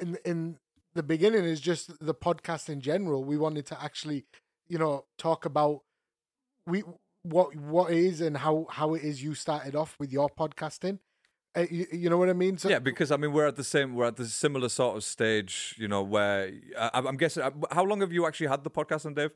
in 0.00 0.16
in 0.24 0.58
the 0.94 1.02
beginning 1.02 1.44
is 1.44 1.60
just 1.60 1.98
the 2.04 2.14
podcast 2.14 2.68
in 2.68 2.80
general. 2.80 3.24
We 3.24 3.36
wanted 3.36 3.66
to 3.66 3.82
actually, 3.82 4.24
you 4.68 4.78
know, 4.78 5.04
talk 5.18 5.44
about 5.44 5.82
we 6.66 6.82
what 7.22 7.54
what 7.56 7.90
it 7.92 7.98
is 7.98 8.20
and 8.20 8.36
how 8.36 8.66
how 8.70 8.94
it 8.94 9.02
is 9.02 9.22
you 9.22 9.34
started 9.34 9.74
off 9.74 9.96
with 9.98 10.12
your 10.12 10.28
podcasting. 10.28 10.98
Uh, 11.56 11.64
you, 11.70 11.86
you 11.92 12.10
know 12.10 12.18
what 12.18 12.28
I 12.28 12.34
mean? 12.34 12.58
So, 12.58 12.68
yeah, 12.68 12.78
because 12.78 13.10
I 13.10 13.16
mean, 13.16 13.32
we're 13.32 13.46
at 13.46 13.56
the 13.56 13.64
same, 13.64 13.94
we're 13.94 14.04
at 14.06 14.16
the 14.16 14.26
similar 14.26 14.68
sort 14.68 14.96
of 14.96 15.02
stage, 15.02 15.74
you 15.78 15.88
know, 15.88 16.02
where 16.02 16.52
I, 16.78 16.90
I'm 16.94 17.16
guessing. 17.16 17.42
uh, 17.42 17.50
How 17.72 17.84
long 17.84 18.00
have 18.02 18.12
you 18.12 18.26
actually 18.26 18.48
had 18.48 18.62
the 18.64 18.70
podcast 18.70 19.06
on, 19.06 19.14
Dave? 19.14 19.30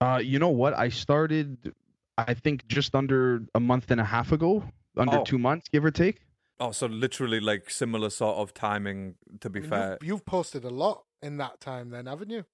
Uh, 0.00 0.20
you 0.22 0.38
know 0.38 0.50
what? 0.50 0.74
I 0.74 0.90
started, 0.90 1.72
I 2.18 2.34
think, 2.34 2.68
just 2.68 2.94
under 2.94 3.42
a 3.54 3.58
month 3.60 3.90
and 3.90 4.00
a 4.00 4.04
half 4.04 4.32
ago, 4.32 4.64
under 4.96 5.18
Oh. 5.18 5.24
two 5.24 5.38
months, 5.38 5.68
give 5.68 5.84
or 5.84 5.90
take. 5.90 6.20
Oh, 6.60 6.72
so 6.72 6.86
literally 6.86 7.40
like 7.40 7.70
similar 7.70 8.10
sort 8.10 8.36
of 8.36 8.52
timing. 8.54 9.14
To 9.40 9.48
be 9.50 9.60
you've, 9.60 9.68
fair, 9.68 9.98
you've 10.02 10.26
posted 10.26 10.62
a 10.64 10.70
lot 10.70 11.04
in 11.22 11.38
that 11.38 11.58
time, 11.60 11.88
then, 11.90 12.04
haven't 12.06 12.30
you? 12.30 12.44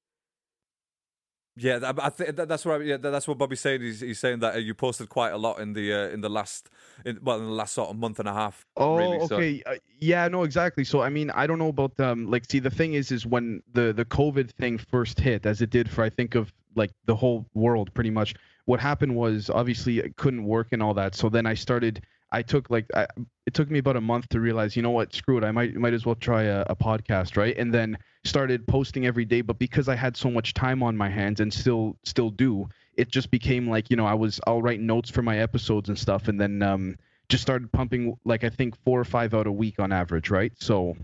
Yeah, 1.55 1.79
th- 1.79 1.95
I 1.99 2.09
think 2.09 2.37
that's 2.37 2.65
what 2.65 2.83
yeah, 2.85 2.97
that's 2.97 3.29
what 3.29 3.37
Bobby's 3.37 3.61
saying. 3.61 3.83
He's, 3.83 4.01
he's 4.01 4.19
saying 4.19 4.39
that 4.39 4.55
uh, 4.55 4.59
you 4.59 4.73
posted 4.73 5.11
quite 5.11 5.33
a 5.33 5.37
lot 5.37 5.59
in 5.59 5.75
the 5.75 5.93
uh, 5.93 6.09
in 6.09 6.23
the 6.23 6.31
last 6.31 6.71
in, 7.05 7.19
well 7.23 7.39
in 7.39 7.45
the 7.45 7.51
last 7.53 7.75
sort 7.75 7.91
of 7.91 7.97
month 7.97 8.19
and 8.19 8.29
a 8.29 8.33
half. 8.33 8.65
Oh, 8.77 8.97
really, 8.97 9.27
so- 9.27 9.37
okay. 9.37 9.63
Uh, 9.67 9.75
yeah, 9.99 10.27
no, 10.29 10.45
exactly. 10.45 10.83
So, 10.83 11.03
I 11.03 11.11
mean, 11.11 11.31
I 11.31 11.47
don't 11.47 11.59
know 11.59 11.69
about 11.69 11.99
um, 12.01 12.31
like, 12.31 12.51
see, 12.51 12.59
the 12.59 12.71
thing 12.71 12.95
is, 12.95 13.13
is 13.13 13.27
when 13.27 13.63
the 13.75 13.93
the 13.93 14.07
COVID 14.07 14.51
thing 14.53 14.79
first 14.79 15.21
hit, 15.21 15.45
as 15.45 15.61
it 15.61 15.69
did 15.69 15.91
for 15.91 16.03
I 16.03 16.09
think 16.09 16.35
of 16.35 16.53
like 16.75 16.91
the 17.05 17.15
whole 17.15 17.45
world, 17.55 17.93
pretty 17.93 18.11
much. 18.11 18.35
What 18.65 18.81
happened 18.81 19.15
was 19.15 19.51
obviously 19.51 19.99
it 19.99 20.17
couldn't 20.17 20.45
work 20.45 20.69
and 20.73 20.83
all 20.83 20.95
that. 20.95 21.15
So 21.15 21.29
then 21.29 21.45
I 21.47 21.55
started. 21.55 22.03
I 22.33 22.43
took 22.43 22.71
like 22.71 22.87
I, 22.95 23.07
it 23.47 23.55
took 23.55 23.71
me 23.71 23.79
about 23.79 23.97
a 23.97 24.01
month 24.01 24.31
to 24.31 24.41
realize, 24.41 24.75
you 24.75 24.83
know 24.83 24.91
what, 24.91 25.15
screw 25.15 25.37
it. 25.39 25.45
I 25.45 25.53
might 25.53 25.75
might 25.75 25.93
as 25.93 26.07
well 26.07 26.15
try 26.15 26.45
a, 26.45 26.63
a 26.69 26.75
podcast, 26.75 27.37
right? 27.37 27.57
And 27.57 27.73
then 27.73 27.99
started 28.25 28.67
posting 28.67 29.07
every 29.07 29.27
day. 29.27 29.43
But 29.43 29.59
because 29.59 29.89
I 29.89 29.95
had 29.95 30.17
so 30.17 30.31
much 30.31 30.55
time 30.55 30.83
on 30.83 30.97
my 30.97 31.11
hands 31.11 31.41
and 31.41 31.53
still 31.53 31.97
still 32.05 32.31
do, 32.31 32.69
it 32.95 33.09
just 33.09 33.31
became 33.31 33.69
like 33.69 33.91
you 33.91 33.97
know 33.97 34.07
I 34.07 34.15
was 34.15 34.41
I'll 34.47 34.63
write 34.63 34.81
notes 34.81 35.11
for 35.11 35.23
my 35.23 35.39
episodes 35.39 35.91
and 35.91 35.99
stuff, 35.99 36.29
and 36.29 36.41
then 36.41 36.63
um 36.63 36.97
just 37.29 37.43
started 37.43 37.71
pumping 37.71 38.17
like 38.25 38.45
I 38.45 38.51
think 38.51 38.77
four 38.85 38.99
or 38.99 39.05
five 39.05 39.35
out 39.35 39.47
a 39.47 39.53
week 39.53 39.79
on 39.79 39.93
average, 39.93 40.31
right? 40.31 40.53
So 40.59 40.97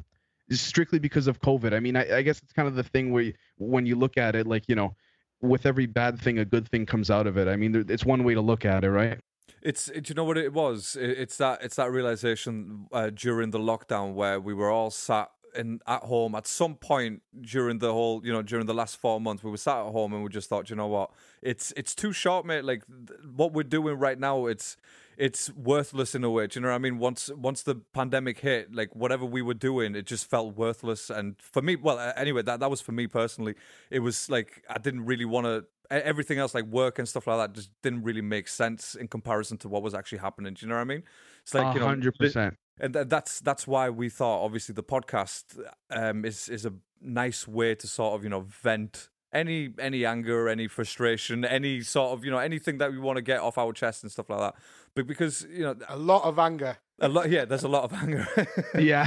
strictly 0.50 0.98
because 0.98 1.26
of 1.26 1.40
COVID. 1.40 1.75
I 1.75 1.80
mean, 1.80 1.96
I, 1.96 2.19
I 2.19 2.22
guess 2.22 2.40
it's 2.42 2.52
kind 2.52 2.69
of 2.69 2.75
the 2.75 2.82
thing 2.82 3.12
where 3.12 3.22
you, 3.22 3.34
when 3.58 3.84
you 3.84 3.96
look 3.96 4.16
at 4.16 4.34
it, 4.34 4.46
like 4.46 4.64
you 4.66 4.75
know, 4.75 4.94
with 5.42 5.66
every 5.66 5.86
bad 5.86 6.19
thing, 6.19 6.38
a 6.38 6.44
good 6.44 6.69
thing 6.69 6.86
comes 6.86 7.10
out 7.10 7.26
of 7.26 7.36
it. 7.36 7.48
I 7.48 7.56
mean, 7.56 7.84
it's 7.88 8.04
one 8.04 8.25
way 8.25 8.34
to 8.34 8.40
look 8.40 8.64
at 8.64 8.84
it, 8.84 8.90
right? 8.90 9.19
It's 9.62 9.88
it, 9.88 10.08
you 10.08 10.14
know 10.14 10.24
what 10.24 10.38
it 10.38 10.52
was. 10.52 10.96
It, 10.96 11.10
it's 11.10 11.36
that 11.38 11.62
it's 11.62 11.76
that 11.76 11.90
realization 11.90 12.86
uh, 12.92 13.10
during 13.10 13.50
the 13.50 13.58
lockdown 13.58 14.14
where 14.14 14.40
we 14.40 14.54
were 14.54 14.70
all 14.70 14.90
sat 14.90 15.30
in 15.56 15.80
at 15.86 16.02
home 16.02 16.34
at 16.34 16.46
some 16.46 16.74
point 16.74 17.22
during 17.40 17.78
the 17.78 17.90
whole 17.92 18.24
you 18.24 18.32
know 18.32 18.42
during 18.42 18.66
the 18.66 18.74
last 18.74 19.00
four 19.00 19.18
months 19.18 19.42
we 19.42 19.50
were 19.50 19.56
sat 19.56 19.78
at 19.78 19.92
home 19.92 20.12
and 20.12 20.23
we 20.23 20.28
just 20.28 20.46
thought 20.46 20.68
you 20.68 20.76
know 20.76 20.87
what 20.87 21.11
it's 21.40 21.73
it's 21.75 21.94
too 21.94 22.12
short 22.12 22.44
mate 22.44 22.64
like 22.64 22.82
th- 22.87 23.18
what 23.34 23.54
we're 23.54 23.62
doing 23.62 23.99
right 23.99 24.18
now 24.20 24.44
it's 24.44 24.76
it's 25.18 25.50
worthless 25.54 26.14
in 26.14 26.23
a 26.23 26.30
way. 26.30 26.46
Do 26.46 26.58
you 26.58 26.62
know 26.62 26.68
what 26.68 26.76
I 26.76 26.78
mean? 26.78 26.99
Once 26.99 27.28
once 27.37 27.62
the 27.62 27.75
pandemic 27.75 28.38
hit, 28.38 28.73
like 28.73 28.94
whatever 28.94 29.25
we 29.25 29.42
were 29.42 29.54
doing, 29.54 29.96
it 29.96 30.06
just 30.06 30.30
felt 30.30 30.56
worthless. 30.56 31.11
And 31.11 31.34
for 31.40 31.61
me, 31.61 31.75
well, 31.75 31.99
anyway, 32.16 32.42
that 32.42 32.61
that 32.61 32.70
was 32.70 32.80
for 32.80 32.92
me 32.92 33.08
personally. 33.08 33.54
It 33.90 33.99
was 33.99 34.30
like 34.30 34.62
I 34.70 34.78
didn't 34.78 35.04
really 35.04 35.25
want 35.25 35.46
to. 35.46 35.64
Everything 35.90 36.38
else, 36.38 36.54
like 36.54 36.64
work 36.66 36.99
and 36.99 37.09
stuff 37.09 37.26
like 37.26 37.38
that, 37.38 37.54
just 37.54 37.71
didn't 37.83 38.02
really 38.02 38.21
make 38.21 38.47
sense 38.49 38.95
in 38.95 39.09
comparison 39.09 39.57
to 39.59 39.68
what 39.68 39.83
was 39.83 39.95
actually 39.95 40.18
happening. 40.18 40.54
Do 40.54 40.66
you 40.66 40.68
know 40.68 40.75
what 40.76 40.83
I 40.83 40.85
mean? 40.85 41.02
It's 41.42 41.54
like 41.54 41.75
you 41.75 41.80
know, 41.80 41.87
hundred 41.87 42.14
percent. 42.18 42.57
and 42.78 42.92
th- 42.92 43.09
that's 43.09 43.40
that's 43.40 43.66
why 43.66 43.88
we 43.88 44.09
thought 44.11 44.45
obviously 44.45 44.75
the 44.75 44.83
podcast 44.83 45.45
um, 45.90 46.25
is 46.25 46.49
is 46.50 46.66
a 46.66 46.75
nice 47.00 47.49
way 47.49 47.75
to 47.75 47.87
sort 47.87 48.14
of 48.16 48.23
you 48.25 48.28
know 48.30 48.40
vent 48.42 49.09
any 49.33 49.71
any 49.78 50.04
anger, 50.04 50.49
any 50.49 50.68
frustration, 50.68 51.45
any 51.45 51.80
sort 51.80 52.12
of 52.12 52.25
you 52.25 52.30
know 52.30 52.38
anything 52.38 52.78
that 52.78 52.90
we 52.92 52.99
want 52.99 53.16
to 53.16 53.23
get 53.23 53.40
off 53.40 53.57
our 53.57 53.73
chest 53.73 54.02
and 54.02 54.12
stuff 54.12 54.28
like 54.28 54.40
that. 54.40 54.54
But 54.95 55.07
because 55.07 55.47
you 55.50 55.62
know 55.62 55.75
A 55.88 55.97
lot 55.97 56.25
of 56.25 56.38
anger. 56.38 56.76
a 57.00 57.09
lot, 57.09 57.30
yeah, 57.30 57.45
there's 57.45 57.62
a 57.64 57.68
lot 57.68 57.85
of 57.85 57.92
anger. 57.95 58.26
Yeah. 58.78 59.07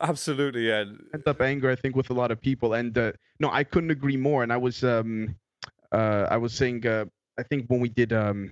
Absolutely, 0.00 0.68
yeah. 0.68 0.84
pent 1.12 1.26
up 1.26 1.40
anger 1.40 1.70
i 1.70 1.76
think 1.76 1.94
with 1.96 2.10
a 2.10 2.14
lot 2.14 2.30
of 2.30 2.40
people 2.40 2.74
and 2.74 2.96
uh, 2.98 3.12
no 3.40 3.50
i 3.50 3.64
couldn't 3.64 3.90
agree 3.90 4.16
more 4.16 4.42
and 4.42 4.52
i 4.52 4.56
was 4.56 4.82
um 4.82 5.36
uh 5.92 6.26
i 6.30 6.36
was 6.36 6.52
saying 6.52 6.86
uh 6.86 7.04
i 7.38 7.42
think 7.42 7.66
when 7.68 7.80
we 7.80 7.88
did 7.88 8.12
um 8.12 8.50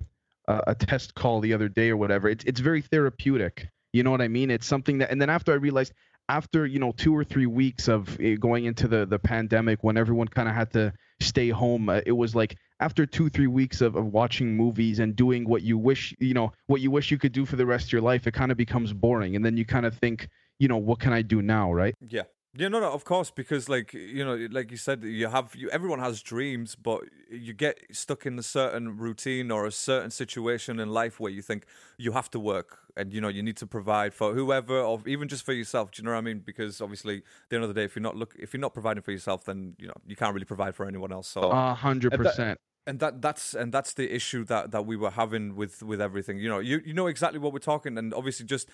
a, 0.48 0.62
a 0.68 0.74
test 0.74 1.14
call 1.14 1.40
the 1.40 1.52
other 1.52 1.68
day 1.68 1.90
or 1.90 1.96
whatever 1.96 2.28
it's 2.28 2.44
it's 2.44 2.60
very 2.60 2.82
therapeutic. 2.82 3.68
You 3.92 4.04
know 4.04 4.10
what 4.12 4.20
i 4.20 4.28
mean? 4.28 4.50
It's 4.50 4.66
something 4.66 4.98
that 4.98 5.10
and 5.10 5.20
then 5.20 5.30
after 5.30 5.52
i 5.52 5.56
realized 5.56 5.92
after 6.30 6.64
you 6.64 6.78
know 6.78 6.92
two 6.92 7.14
or 7.14 7.24
three 7.24 7.46
weeks 7.46 7.88
of 7.88 8.18
uh, 8.20 8.36
going 8.38 8.64
into 8.64 8.86
the 8.86 9.04
the 9.04 9.18
pandemic 9.18 9.82
when 9.82 9.96
everyone 9.96 10.28
kind 10.28 10.48
of 10.48 10.54
had 10.54 10.72
to 10.72 10.92
stay 11.20 11.48
home 11.48 11.88
uh, 11.88 12.00
it 12.06 12.12
was 12.12 12.34
like 12.36 12.56
after 12.78 13.04
two 13.04 13.28
three 13.28 13.48
weeks 13.48 13.80
of, 13.80 13.96
of 13.96 14.06
watching 14.06 14.56
movies 14.56 15.00
and 15.00 15.16
doing 15.16 15.46
what 15.48 15.62
you 15.62 15.76
wish 15.76 16.14
you 16.20 16.32
know 16.32 16.52
what 16.66 16.80
you 16.80 16.90
wish 16.90 17.10
you 17.10 17.18
could 17.18 17.32
do 17.32 17.44
for 17.44 17.56
the 17.56 17.66
rest 17.66 17.86
of 17.86 17.92
your 17.92 18.00
life 18.00 18.28
it 18.28 18.32
kind 18.32 18.52
of 18.52 18.56
becomes 18.56 18.92
boring. 18.92 19.34
And 19.34 19.44
then 19.44 19.56
you 19.56 19.64
kind 19.64 19.84
of 19.84 19.98
think 19.98 20.28
you 20.60 20.68
know 20.68 20.76
what 20.76 21.00
can 21.00 21.12
i 21.12 21.20
do 21.20 21.42
now 21.42 21.72
right? 21.72 21.96
Yeah. 22.08 22.22
Yeah, 22.52 22.66
no, 22.66 22.80
no, 22.80 22.90
of 22.90 23.04
course, 23.04 23.30
because 23.30 23.68
like 23.68 23.94
you 23.94 24.24
know, 24.24 24.48
like 24.50 24.72
you 24.72 24.76
said, 24.76 25.04
you 25.04 25.28
have 25.28 25.54
you. 25.54 25.70
Everyone 25.70 26.00
has 26.00 26.20
dreams, 26.20 26.74
but 26.74 27.02
you 27.30 27.52
get 27.52 27.78
stuck 27.92 28.26
in 28.26 28.36
a 28.40 28.42
certain 28.42 28.96
routine 28.96 29.52
or 29.52 29.66
a 29.66 29.70
certain 29.70 30.10
situation 30.10 30.80
in 30.80 30.88
life 30.88 31.20
where 31.20 31.30
you 31.30 31.42
think 31.42 31.64
you 31.96 32.10
have 32.10 32.28
to 32.32 32.40
work, 32.40 32.80
and 32.96 33.12
you 33.12 33.20
know 33.20 33.28
you 33.28 33.40
need 33.40 33.56
to 33.58 33.68
provide 33.68 34.12
for 34.14 34.34
whoever, 34.34 34.80
or 34.80 35.00
even 35.06 35.28
just 35.28 35.44
for 35.44 35.52
yourself. 35.52 35.92
Do 35.92 36.02
you 36.02 36.06
know 36.06 36.10
what 36.12 36.18
I 36.18 36.22
mean? 36.22 36.40
Because 36.40 36.80
obviously, 36.80 37.18
at 37.18 37.22
the 37.50 37.56
end 37.56 37.62
of 37.62 37.68
the 37.68 37.74
day, 37.74 37.84
if 37.84 37.94
you're 37.94 38.02
not 38.02 38.16
look, 38.16 38.34
if 38.36 38.52
you're 38.52 38.60
not 38.60 38.74
providing 38.74 39.04
for 39.04 39.12
yourself, 39.12 39.44
then 39.44 39.76
you 39.78 39.86
know 39.86 39.94
you 40.04 40.16
can't 40.16 40.34
really 40.34 40.44
provide 40.44 40.74
for 40.74 40.86
anyone 40.86 41.12
else. 41.12 41.28
So 41.28 41.42
A 41.42 41.72
hundred 41.74 42.14
percent. 42.14 42.58
and 42.84 42.98
that 42.98 43.22
that's 43.22 43.54
and 43.54 43.72
that's 43.72 43.94
the 43.94 44.12
issue 44.12 44.42
that 44.46 44.72
that 44.72 44.86
we 44.86 44.96
were 44.96 45.10
having 45.10 45.54
with 45.54 45.82
with 45.84 46.00
everything 46.00 46.38
you 46.38 46.48
know 46.48 46.58
you 46.58 46.80
you 46.84 46.94
know 46.94 47.06
exactly 47.06 47.38
what 47.38 47.52
we're 47.52 47.58
talking 47.60 47.96
and 47.98 48.12
obviously 48.14 48.44
just 48.46 48.68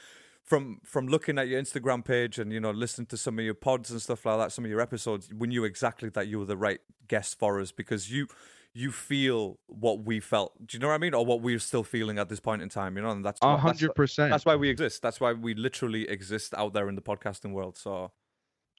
from 0.46 0.80
from 0.84 1.08
looking 1.08 1.38
at 1.38 1.48
your 1.48 1.60
instagram 1.60 2.04
page 2.04 2.38
and 2.38 2.52
you 2.52 2.60
know 2.60 2.70
listening 2.70 3.06
to 3.06 3.16
some 3.16 3.38
of 3.38 3.44
your 3.44 3.54
pods 3.54 3.90
and 3.90 4.00
stuff 4.00 4.24
like 4.24 4.38
that 4.38 4.52
some 4.52 4.64
of 4.64 4.70
your 4.70 4.80
episodes 4.80 5.28
we 5.36 5.48
knew 5.48 5.64
exactly 5.64 6.08
that 6.08 6.28
you 6.28 6.38
were 6.38 6.44
the 6.44 6.56
right 6.56 6.80
guest 7.08 7.38
for 7.38 7.60
us 7.60 7.72
because 7.72 8.10
you 8.10 8.26
you 8.72 8.92
feel 8.92 9.58
what 9.68 10.04
we 10.04 10.20
felt. 10.20 10.52
Do 10.66 10.76
you 10.76 10.80
know 10.82 10.88
what 10.88 10.96
I 10.96 10.98
mean? 10.98 11.14
Or 11.14 11.24
what 11.24 11.40
we're 11.40 11.58
still 11.58 11.82
feeling 11.82 12.18
at 12.18 12.28
this 12.28 12.40
point 12.40 12.60
in 12.60 12.68
time, 12.68 12.94
you 12.98 13.02
know? 13.02 13.08
And 13.08 13.24
that's 13.24 13.38
A 13.40 13.56
hundred 13.56 13.94
percent. 13.94 14.30
That's 14.30 14.44
why 14.44 14.54
we 14.54 14.68
exist. 14.68 15.00
That's 15.00 15.18
why 15.18 15.32
we 15.32 15.54
literally 15.54 16.06
exist 16.06 16.52
out 16.54 16.74
there 16.74 16.86
in 16.90 16.94
the 16.94 17.00
podcasting 17.00 17.52
world. 17.52 17.78
So 17.78 18.12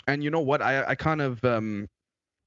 and 0.07 0.23
you 0.23 0.31
know 0.31 0.39
what 0.39 0.61
i 0.61 0.83
i 0.87 0.95
kind 0.95 1.21
of 1.21 1.43
um 1.43 1.87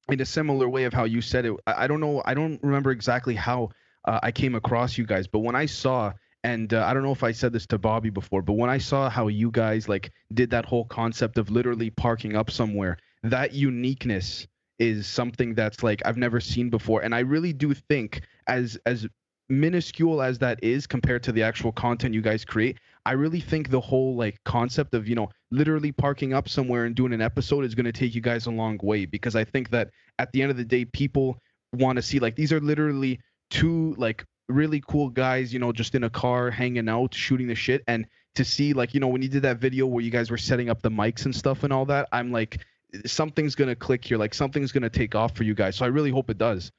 in 0.09 0.21
a 0.21 0.27
similar 0.27 0.69
way 0.69 0.85
of 0.85 0.93
how 0.93 1.05
you 1.05 1.21
said 1.21 1.45
it 1.45 1.55
i, 1.67 1.85
I 1.85 1.87
don't 1.87 2.01
know 2.01 2.23
i 2.25 2.35
don't 2.35 2.61
remember 2.63 2.91
exactly 2.91 3.35
how 3.35 3.71
uh, 4.07 4.19
i 4.23 4.33
came 4.33 4.55
across 4.55 4.99
you 4.99 5.07
guys 5.07 5.27
but 5.29 5.41
when 5.41 5.55
i 5.55 5.67
saw 5.67 6.13
and 6.45 6.75
uh, 6.75 6.85
i 6.87 6.95
don't 6.95 7.03
know 7.03 7.13
if 7.13 7.23
i 7.23 7.33
said 7.33 7.53
this 7.53 7.67
to 7.67 7.79
bobby 7.79 8.11
before 8.11 8.43
but 8.43 8.55
when 8.55 8.71
i 8.71 8.79
saw 8.79 9.09
how 9.09 9.29
you 9.29 9.51
guys 9.51 9.89
like 9.89 10.11
did 10.33 10.51
that 10.51 10.65
whole 10.65 10.85
concept 10.85 11.39
of 11.39 11.51
literally 11.51 11.91
parking 11.91 12.37
up 12.37 12.51
somewhere 12.51 12.97
that 13.23 13.53
uniqueness 13.53 14.47
is 14.79 15.07
something 15.07 15.55
that's 15.55 15.83
like 15.83 16.01
i've 16.07 16.17
never 16.17 16.41
seen 16.41 16.71
before. 16.71 17.03
And 17.03 17.15
i 17.15 17.21
really 17.21 17.53
do 17.53 17.75
think 17.75 18.23
as 18.47 18.79
as 18.87 19.07
minuscule 19.51 20.23
as 20.23 20.39
that 20.39 20.63
is 20.63 20.87
compared 20.87 21.25
to 21.25 21.33
the 21.33 21.43
actual 21.43 21.73
content 21.73 22.15
you 22.15 22.23
guys 22.23 22.45
create 22.45 22.79
I 23.07 23.13
really 23.13 23.41
think 23.41 23.71
the 23.71 23.81
whole 23.81 24.15
like 24.15 24.39
concept 24.45 24.95
of 24.95 25.09
you 25.09 25.15
know 25.15 25.31
literally 25.51 25.93
parking 25.93 26.33
up 26.35 26.49
somewhere 26.49 26.85
and 26.85 26.95
doing 26.95 27.13
an 27.13 27.23
episode 27.23 27.65
is 27.65 27.75
going 27.75 27.87
to 27.87 27.93
take 27.93 28.15
you 28.15 28.21
guys 28.21 28.47
a 28.47 28.51
long 28.51 28.79
way. 28.83 29.07
Because 29.07 29.37
I 29.37 29.45
think 29.45 29.71
that 29.71 29.91
at 30.19 30.31
the 30.33 30.43
end 30.43 30.51
of 30.51 30.57
the 30.57 30.65
day 30.65 30.85
people 30.85 31.39
want 31.73 31.97
to 31.97 32.03
see 32.03 32.19
like 32.19 32.37
these 32.37 32.53
are 32.53 32.61
literally 32.61 33.21
two 33.51 33.95
like 33.97 34.25
really 34.51 34.83
cool 34.89 35.09
guys 35.09 35.53
you 35.53 35.59
know 35.59 35.73
just 35.73 35.95
in 35.95 36.05
a 36.05 36.11
car 36.11 36.51
hanging 36.51 36.89
out 36.89 37.15
shooting 37.15 37.47
the 37.47 37.55
shit 37.55 37.83
and 37.87 38.07
to 38.35 38.45
see 38.45 38.73
like 38.73 38.95
you 38.95 39.01
know 39.01 39.09
when 39.09 39.23
you 39.23 39.29
did 39.29 39.43
that 39.43 39.59
video 39.59 39.87
where 39.87 40.05
you 40.05 40.11
guys 40.11 40.31
were 40.31 40.39
setting 40.39 40.71
up 40.71 40.83
the 40.83 40.91
mics 40.91 41.25
and 41.25 41.35
stuff 41.35 41.65
and 41.65 41.73
all 41.73 41.85
that 41.87 42.09
I'm 42.13 42.33
like 42.33 42.65
something's 43.07 43.55
going 43.55 43.69
to 43.69 43.77
click 43.77 44.05
here 44.05 44.19
like 44.19 44.35
something's 44.35 44.73
going 44.73 44.83
to 44.83 44.91
take 44.91 45.15
off 45.15 45.37
for 45.37 45.45
you 45.45 45.55
guys 45.55 45.77
so 45.77 45.85
I 45.85 45.89
really 45.89 46.11
hope 46.11 46.31
it 46.31 46.39
does 46.39 46.73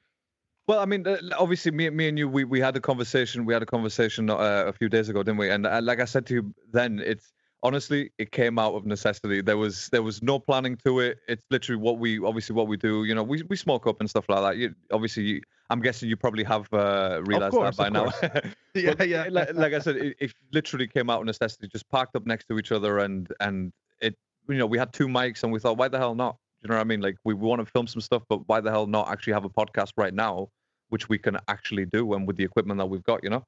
Well, 0.68 0.78
I 0.78 0.86
mean, 0.86 1.06
uh, 1.06 1.16
obviously, 1.38 1.72
me, 1.72 1.90
me 1.90 2.08
and 2.08 2.18
you, 2.18 2.28
we, 2.28 2.44
we 2.44 2.60
had 2.60 2.76
a 2.76 2.80
conversation. 2.80 3.44
We 3.44 3.52
had 3.52 3.62
a 3.62 3.66
conversation 3.66 4.30
uh, 4.30 4.64
a 4.66 4.72
few 4.72 4.88
days 4.88 5.08
ago, 5.08 5.22
didn't 5.22 5.38
we? 5.38 5.50
And 5.50 5.66
uh, 5.66 5.80
like 5.82 6.00
I 6.00 6.04
said 6.04 6.24
to 6.26 6.34
you 6.34 6.54
then, 6.72 7.00
it's 7.04 7.32
honestly, 7.62 8.10
it 8.18 8.30
came 8.30 8.58
out 8.58 8.74
of 8.74 8.86
necessity. 8.86 9.42
There 9.42 9.56
was 9.56 9.88
there 9.88 10.02
was 10.02 10.22
no 10.22 10.38
planning 10.38 10.76
to 10.84 11.00
it. 11.00 11.18
It's 11.28 11.44
literally 11.50 11.80
what 11.82 11.98
we 11.98 12.18
obviously 12.20 12.54
what 12.54 12.68
we 12.68 12.76
do. 12.76 13.04
You 13.04 13.14
know, 13.14 13.24
we 13.24 13.42
we 13.48 13.56
smoke 13.56 13.86
up 13.86 14.00
and 14.00 14.08
stuff 14.08 14.26
like 14.28 14.42
that. 14.42 14.56
You 14.56 14.74
obviously, 14.92 15.22
you, 15.24 15.42
I'm 15.72 15.80
guessing 15.80 16.10
you 16.10 16.18
probably 16.18 16.44
have 16.44 16.68
uh, 16.72 17.22
realized 17.24 17.54
course, 17.54 17.76
that 17.76 17.92
by 17.92 17.98
of 17.98 18.12
now. 18.22 18.50
yeah 18.74 18.94
But, 18.94 19.08
yeah 19.08 19.26
Like, 19.30 19.54
like 19.54 19.72
I 19.72 19.78
said, 19.78 19.96
it, 19.96 20.16
it 20.20 20.32
literally 20.52 20.86
came 20.86 21.08
out 21.08 21.20
of 21.20 21.26
necessity. 21.26 21.66
Just 21.66 21.88
parked 21.88 22.14
up 22.14 22.26
next 22.26 22.46
to 22.48 22.58
each 22.58 22.72
other, 22.72 22.98
and 22.98 23.32
and 23.40 23.72
it, 24.00 24.14
you 24.48 24.56
know, 24.56 24.66
we 24.66 24.76
had 24.76 24.92
two 24.92 25.08
mics, 25.08 25.44
and 25.44 25.52
we 25.52 25.58
thought, 25.58 25.78
why 25.78 25.88
the 25.88 25.98
hell 25.98 26.14
not? 26.14 26.36
You 26.60 26.68
know 26.68 26.74
what 26.74 26.82
I 26.82 26.84
mean? 26.84 27.00
Like 27.00 27.16
we, 27.24 27.32
want 27.32 27.60
to 27.60 27.66
film 27.66 27.86
some 27.86 28.02
stuff, 28.02 28.22
but 28.28 28.46
why 28.48 28.60
the 28.60 28.70
hell 28.70 28.86
not 28.86 29.08
actually 29.08 29.32
have 29.32 29.46
a 29.46 29.48
podcast 29.48 29.92
right 29.96 30.12
now, 30.12 30.48
which 30.90 31.08
we 31.08 31.16
can 31.16 31.38
actually 31.48 31.86
do, 31.86 32.12
and 32.12 32.26
with 32.26 32.36
the 32.36 32.44
equipment 32.44 32.78
that 32.78 32.86
we've 32.86 33.02
got, 33.02 33.24
you 33.24 33.30
know? 33.30 33.42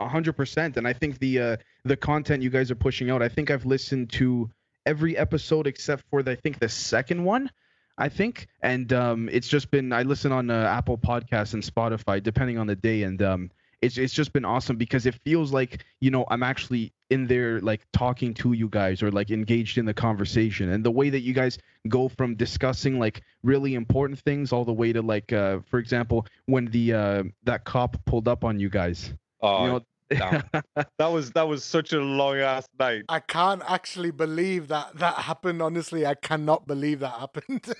Hundred 0.00 0.34
percent. 0.34 0.76
And 0.76 0.86
I 0.86 0.92
think 0.92 1.20
the 1.20 1.40
uh, 1.40 1.56
the 1.84 1.96
content 1.96 2.42
you 2.42 2.50
guys 2.50 2.70
are 2.72 2.76
pushing 2.76 3.08
out, 3.08 3.22
I 3.22 3.28
think 3.28 3.50
I've 3.50 3.64
listened 3.64 4.10
to 4.10 4.50
every 4.84 5.16
episode 5.16 5.66
except 5.66 6.04
for 6.10 6.22
the, 6.22 6.32
I 6.32 6.34
think 6.34 6.58
the 6.58 6.68
second 6.68 7.24
one. 7.24 7.50
I 7.98 8.08
think, 8.08 8.48
and 8.62 8.92
um, 8.92 9.28
it's 9.32 9.48
just 9.48 9.70
been 9.70 9.92
I 9.92 10.02
listen 10.02 10.32
on 10.32 10.50
uh, 10.50 10.64
Apple 10.64 10.98
Podcasts 10.98 11.54
and 11.54 11.62
Spotify 11.62 12.22
depending 12.22 12.58
on 12.58 12.66
the 12.66 12.76
day, 12.76 13.02
and 13.04 13.22
um, 13.22 13.50
it's 13.80 13.96
it's 13.96 14.12
just 14.12 14.32
been 14.32 14.44
awesome 14.44 14.76
because 14.76 15.06
it 15.06 15.14
feels 15.24 15.52
like 15.52 15.84
you 16.00 16.10
know 16.10 16.26
I'm 16.30 16.42
actually 16.42 16.92
in 17.08 17.26
there 17.26 17.60
like 17.60 17.86
talking 17.92 18.34
to 18.34 18.52
you 18.52 18.68
guys 18.68 19.02
or 19.02 19.10
like 19.10 19.30
engaged 19.30 19.78
in 19.78 19.86
the 19.86 19.94
conversation, 19.94 20.70
and 20.70 20.84
the 20.84 20.90
way 20.90 21.08
that 21.08 21.20
you 21.20 21.32
guys 21.32 21.58
go 21.88 22.08
from 22.08 22.34
discussing 22.34 22.98
like 22.98 23.22
really 23.42 23.74
important 23.74 24.18
things 24.20 24.52
all 24.52 24.64
the 24.64 24.72
way 24.72 24.92
to 24.92 25.00
like 25.00 25.32
uh, 25.32 25.60
for 25.66 25.78
example 25.78 26.26
when 26.46 26.66
the 26.66 26.92
uh, 26.92 27.22
that 27.44 27.64
cop 27.64 27.96
pulled 28.04 28.28
up 28.28 28.44
on 28.44 28.60
you 28.60 28.68
guys, 28.68 29.14
Oh, 29.40 29.62
you 29.64 29.70
know. 29.70 29.80
Damn. 30.10 30.42
that 30.98 31.06
was 31.06 31.32
that 31.32 31.48
was 31.48 31.64
such 31.64 31.92
a 31.92 32.00
long 32.00 32.38
ass 32.38 32.68
night. 32.78 33.04
I 33.08 33.20
can't 33.20 33.62
actually 33.66 34.10
believe 34.10 34.68
that 34.68 34.98
that 34.98 35.16
happened. 35.16 35.62
Honestly, 35.62 36.06
I 36.06 36.14
cannot 36.14 36.66
believe 36.66 37.00
that 37.00 37.14
happened. 37.18 37.74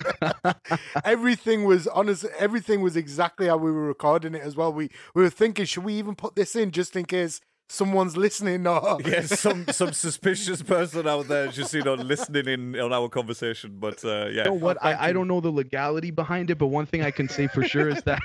everything 1.05 1.63
was 1.63 1.87
honest. 1.87 2.25
Everything 2.37 2.81
was 2.81 2.95
exactly 2.95 3.47
how 3.47 3.57
we 3.57 3.71
were 3.71 3.87
recording 3.87 4.35
it 4.35 4.41
as 4.41 4.55
well. 4.55 4.71
We 4.71 4.89
we 5.13 5.23
were 5.23 5.29
thinking, 5.29 5.65
should 5.65 5.83
we 5.83 5.93
even 5.93 6.15
put 6.15 6.35
this 6.35 6.55
in 6.55 6.71
just 6.71 6.95
in 6.95 7.05
case 7.05 7.41
someone's 7.69 8.15
listening? 8.17 8.65
Or 8.67 8.97
Yeah, 9.05 9.21
some 9.25 9.65
some 9.67 9.93
suspicious 9.93 10.61
person 10.61 11.07
out 11.07 11.27
there 11.27 11.47
just 11.47 11.73
you 11.73 11.83
know 11.83 11.93
listening 11.95 12.47
in 12.47 12.79
on 12.79 12.93
our 12.93 13.09
conversation. 13.09 13.77
But 13.79 14.03
uh, 14.05 14.27
yeah, 14.27 14.43
You 14.43 14.43
know 14.45 14.53
what? 14.53 14.81
thank 14.81 14.99
I, 14.99 15.09
I 15.09 15.13
don't 15.13 15.27
know 15.27 15.39
the 15.41 15.51
legality 15.51 16.11
behind 16.11 16.49
it, 16.49 16.57
but 16.57 16.67
one 16.67 16.85
thing 16.85 17.03
I 17.03 17.11
can 17.11 17.27
say 17.29 17.47
for 17.47 17.63
sure 17.63 17.89
is 17.89 18.01
that 18.03 18.19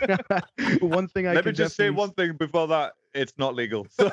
one 0.80 1.08
thing 1.08 1.26
I 1.26 1.34
let 1.34 1.44
can 1.44 1.50
me 1.52 1.56
just 1.56 1.76
say 1.76 1.90
one 1.90 2.10
thing 2.12 2.36
before 2.36 2.66
that: 2.68 2.92
it's 3.14 3.34
not 3.38 3.54
legal. 3.54 3.86
So- 3.90 4.10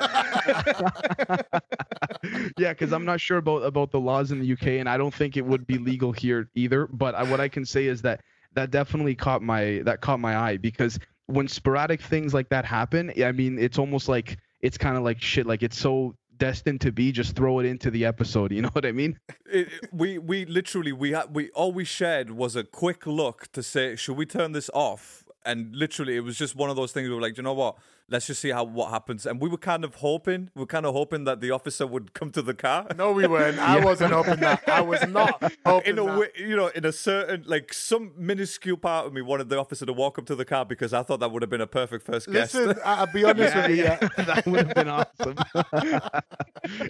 yeah, 2.58 2.72
because 2.72 2.92
I'm 2.92 3.04
not 3.04 3.20
sure 3.20 3.38
about 3.38 3.62
about 3.64 3.90
the 3.90 4.00
laws 4.00 4.30
in 4.32 4.40
the 4.40 4.52
UK, 4.52 4.66
and 4.80 4.88
I 4.88 4.96
don't 4.96 5.14
think 5.14 5.36
it 5.36 5.44
would 5.44 5.66
be 5.66 5.78
legal 5.78 6.12
here 6.12 6.48
either. 6.54 6.86
But 6.86 7.14
I, 7.14 7.22
what 7.24 7.40
I 7.40 7.48
can 7.48 7.64
say 7.64 7.86
is 7.86 8.02
that 8.02 8.20
that 8.54 8.70
definitely 8.70 9.14
caught 9.14 9.42
my 9.42 9.82
that 9.84 10.00
caught 10.00 10.20
my 10.20 10.36
eye 10.36 10.56
because 10.56 10.98
when 11.26 11.46
sporadic 11.46 12.00
things 12.00 12.34
like 12.34 12.48
that 12.48 12.64
happen, 12.64 13.12
I 13.22 13.30
mean, 13.32 13.58
it's 13.58 13.78
almost 13.78 14.08
like 14.08 14.36
it's 14.62 14.78
kind 14.78 14.96
of 14.96 15.02
like 15.02 15.20
shit. 15.20 15.46
Like 15.46 15.62
it's 15.62 15.78
so 15.78 16.14
destined 16.36 16.80
to 16.82 16.92
be. 16.92 17.12
Just 17.12 17.36
throw 17.36 17.58
it 17.60 17.66
into 17.66 17.90
the 17.90 18.04
episode. 18.04 18.52
You 18.60 18.62
know 18.62 18.70
what 18.70 18.84
I 18.86 18.92
mean? 18.92 19.18
it, 19.46 19.68
we 19.92 20.18
we 20.18 20.44
literally 20.46 20.92
we 20.92 21.12
had 21.12 21.34
we 21.34 21.50
all 21.50 21.72
we 21.72 21.84
shared 21.84 22.30
was 22.30 22.56
a 22.56 22.64
quick 22.64 23.06
look 23.06 23.50
to 23.52 23.62
say 23.62 23.96
should 23.96 24.16
we 24.16 24.26
turn 24.26 24.52
this 24.52 24.70
off 24.74 25.24
and 25.44 25.74
literally 25.74 26.16
it 26.16 26.20
was 26.20 26.36
just 26.36 26.54
one 26.54 26.68
of 26.70 26.76
those 26.76 26.92
things 26.92 27.08
we 27.08 27.14
were 27.14 27.20
like 27.20 27.36
you 27.36 27.42
know 27.42 27.54
what 27.54 27.76
let's 28.10 28.26
just 28.26 28.40
see 28.40 28.50
how 28.50 28.64
what 28.64 28.90
happens 28.90 29.24
and 29.26 29.40
we 29.40 29.48
were 29.48 29.56
kind 29.56 29.84
of 29.84 29.94
hoping 29.96 30.50
we 30.54 30.60
were 30.60 30.66
kind 30.66 30.84
of 30.84 30.92
hoping 30.94 31.24
that 31.24 31.40
the 31.40 31.50
officer 31.50 31.86
would 31.86 32.12
come 32.12 32.30
to 32.30 32.42
the 32.42 32.54
car 32.54 32.86
no, 32.96 33.12
we 33.12 33.26
weren't. 33.26 33.58
I 33.58 33.82
wasn't 33.84 34.12
hoping 34.12 34.40
that. 34.40 34.68
I 34.68 34.80
was 34.80 35.06
not 35.08 35.52
hoping 35.64 35.90
in 35.92 35.98
a 35.98 36.04
that. 36.04 36.18
way 36.18 36.28
you 36.36 36.56
know 36.56 36.68
in 36.68 36.84
a 36.84 36.92
certain 36.92 37.44
like 37.46 37.72
some 37.72 38.12
minuscule 38.16 38.76
part 38.76 39.06
of 39.06 39.12
me 39.12 39.22
wanted 39.22 39.48
the 39.48 39.58
officer 39.58 39.86
to 39.86 39.92
walk 39.92 40.18
up 40.18 40.26
to 40.26 40.34
the 40.34 40.44
car 40.44 40.64
because 40.64 40.92
i 40.92 41.02
thought 41.02 41.20
that 41.20 41.30
would 41.30 41.42
have 41.42 41.50
been 41.50 41.60
a 41.60 41.66
perfect 41.66 42.04
first 42.04 42.30
guest 42.30 42.54
Listen, 42.54 42.76
I- 42.84 42.96
I'll 43.00 43.12
be 43.12 43.24
honest 43.24 43.54
with 43.54 43.70
you. 43.70 43.84
Yeah. 43.84 43.96
that 44.18 44.44
would 44.46 44.66
have 44.66 44.74
been 44.74 44.88
awesome. 44.88 45.36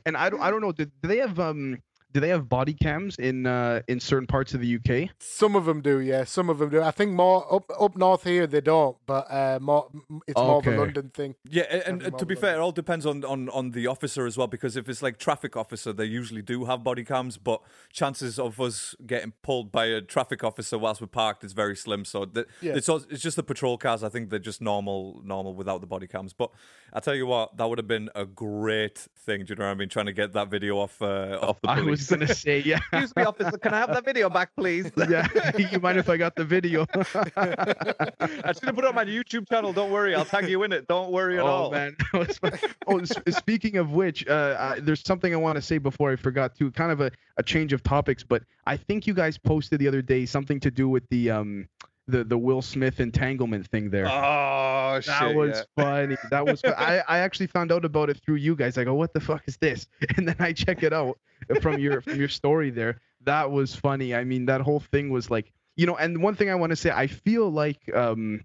and 0.06 0.16
I 0.16 0.30
don't, 0.30 0.40
I 0.40 0.50
don't 0.50 0.60
know. 0.60 0.72
Did, 0.72 0.90
do 1.02 1.08
they 1.08 1.18
have 1.18 1.38
um? 1.38 1.82
Do 2.12 2.20
they 2.20 2.28
have 2.30 2.48
body 2.48 2.72
cams 2.74 3.16
in 3.16 3.46
uh 3.46 3.82
in 3.88 4.00
certain 4.00 4.26
parts 4.26 4.54
of 4.54 4.60
the 4.60 4.76
UK? 4.76 5.10
Some 5.18 5.54
of 5.56 5.64
them 5.64 5.80
do, 5.80 6.00
yeah. 6.00 6.24
Some 6.24 6.50
of 6.50 6.58
them 6.58 6.68
do. 6.70 6.82
I 6.82 6.90
think 6.90 7.12
more 7.12 7.52
up 7.52 7.70
up 7.80 7.96
north 7.96 8.24
here 8.24 8.46
they 8.46 8.60
don't, 8.60 8.96
but 9.06 9.30
uh, 9.30 9.58
more 9.60 9.88
it's 10.26 10.36
more 10.36 10.58
of 10.58 10.66
a 10.66 10.76
London 10.76 11.10
thing. 11.14 11.34
Yeah, 11.48 11.62
and, 11.86 12.02
and 12.02 12.18
to 12.18 12.26
be 12.26 12.34
moment. 12.34 12.40
fair, 12.40 12.56
it 12.56 12.60
all 12.60 12.72
depends 12.72 13.06
on, 13.06 13.24
on, 13.24 13.48
on 13.50 13.70
the 13.70 13.86
officer 13.86 14.26
as 14.26 14.36
well. 14.36 14.46
Because 14.46 14.76
if 14.76 14.88
it's 14.88 15.02
like 15.02 15.18
traffic 15.18 15.56
officer, 15.56 15.92
they 15.92 16.04
usually 16.04 16.42
do 16.42 16.64
have 16.64 16.82
body 16.82 17.04
cams, 17.04 17.38
but 17.38 17.60
chances 17.92 18.38
of 18.38 18.60
us 18.60 18.94
getting 19.06 19.32
pulled 19.42 19.70
by 19.70 19.86
a 19.86 20.00
traffic 20.00 20.42
officer 20.42 20.78
whilst 20.78 21.00
we're 21.00 21.06
parked 21.06 21.44
is 21.44 21.52
very 21.52 21.76
slim. 21.76 22.04
So 22.04 22.24
the, 22.24 22.46
Yeah. 22.60 22.74
it's 22.74 22.88
all, 22.88 23.02
it's 23.08 23.22
just 23.22 23.36
the 23.36 23.42
patrol 23.42 23.78
cars. 23.78 24.02
I 24.02 24.08
think 24.08 24.30
they're 24.30 24.38
just 24.38 24.60
normal 24.60 25.20
normal 25.24 25.54
without 25.54 25.80
the 25.80 25.86
body 25.86 26.06
cams. 26.06 26.32
But 26.32 26.50
I 26.92 27.00
tell 27.00 27.14
you 27.14 27.26
what, 27.26 27.56
that 27.56 27.68
would 27.68 27.78
have 27.78 27.88
been 27.88 28.10
a 28.14 28.24
great 28.26 28.98
thing. 29.16 29.44
Do 29.44 29.52
you 29.52 29.56
know 29.56 29.66
what 29.66 29.70
I 29.70 29.74
mean? 29.74 29.88
Trying 29.88 30.06
to 30.06 30.12
get 30.12 30.32
that 30.32 30.48
video 30.48 30.78
off 30.78 31.00
uh, 31.00 31.38
off 31.40 31.60
the 31.60 31.68
Was 32.00 32.18
gonna 32.18 32.34
say, 32.34 32.60
yeah, 32.60 32.78
Excuse 32.92 33.14
me, 33.16 33.22
officer. 33.24 33.58
Can 33.58 33.74
I 33.74 33.78
have 33.78 33.90
that 33.90 34.04
video 34.04 34.30
back, 34.30 34.50
please? 34.56 34.90
yeah. 35.08 35.26
you 35.56 35.78
mind 35.80 35.98
if 35.98 36.08
I 36.08 36.16
got 36.16 36.34
the 36.34 36.44
video? 36.44 36.86
I 37.36 38.52
should 38.52 38.64
have 38.64 38.74
put 38.74 38.84
it 38.84 38.88
on 38.88 38.94
my 38.94 39.04
YouTube 39.04 39.48
channel. 39.48 39.72
Don't 39.72 39.90
worry, 39.90 40.14
I'll 40.14 40.24
tag 40.24 40.48
you 40.48 40.62
in 40.62 40.72
it. 40.72 40.86
Don't 40.88 41.10
worry 41.10 41.38
at 41.38 41.44
oh 41.44 41.46
all. 41.46 41.70
man. 41.70 41.96
that 42.12 42.18
was 42.28 42.38
fun. 42.38 42.58
oh, 42.86 42.98
s- 43.00 43.12
speaking 43.36 43.76
of 43.76 43.92
which, 43.92 44.26
uh, 44.26 44.56
I, 44.58 44.80
there's 44.80 45.02
something 45.04 45.32
I 45.32 45.36
want 45.36 45.56
to 45.56 45.62
say 45.62 45.78
before 45.78 46.10
I 46.10 46.16
forgot 46.16 46.54
too. 46.54 46.70
Kind 46.70 46.92
of 46.92 47.00
a, 47.00 47.10
a 47.36 47.42
change 47.42 47.72
of 47.72 47.82
topics, 47.82 48.22
but 48.22 48.42
I 48.66 48.76
think 48.76 49.06
you 49.06 49.14
guys 49.14 49.38
posted 49.38 49.78
the 49.80 49.88
other 49.88 50.02
day 50.02 50.26
something 50.26 50.60
to 50.60 50.70
do 50.70 50.88
with 50.88 51.08
the 51.10 51.30
um 51.30 51.68
the 52.10 52.24
the 52.24 52.38
Will 52.38 52.62
Smith 52.62 53.00
entanglement 53.00 53.66
thing 53.68 53.90
there. 53.90 54.06
Oh 54.06 55.00
shit! 55.00 55.06
That 55.06 55.34
was 55.34 55.64
yeah. 55.76 55.84
funny. 55.84 56.16
That 56.30 56.46
was. 56.46 56.60
I 56.64 57.02
I 57.08 57.18
actually 57.18 57.46
found 57.56 57.72
out 57.72 57.84
about 57.84 58.10
it 58.10 58.20
through 58.24 58.36
you 58.36 58.56
guys. 58.56 58.78
I 58.78 58.84
go, 58.84 58.94
what 58.94 59.12
the 59.12 59.20
fuck 59.20 59.42
is 59.46 59.56
this? 59.56 59.86
And 60.16 60.28
then 60.28 60.36
I 60.38 60.52
check 60.52 60.82
it 60.82 60.92
out 60.92 61.18
from 61.60 61.78
your 61.78 62.00
from 62.00 62.16
your 62.16 62.28
story 62.28 62.70
there. 62.70 63.00
That 63.24 63.50
was 63.50 63.74
funny. 63.74 64.14
I 64.14 64.24
mean, 64.24 64.46
that 64.46 64.60
whole 64.60 64.80
thing 64.80 65.10
was 65.10 65.30
like, 65.30 65.52
you 65.76 65.86
know. 65.86 65.96
And 65.96 66.22
one 66.22 66.34
thing 66.34 66.50
I 66.50 66.54
want 66.54 66.70
to 66.70 66.76
say, 66.76 66.90
I 66.90 67.06
feel 67.06 67.50
like 67.50 67.78
um, 67.94 68.42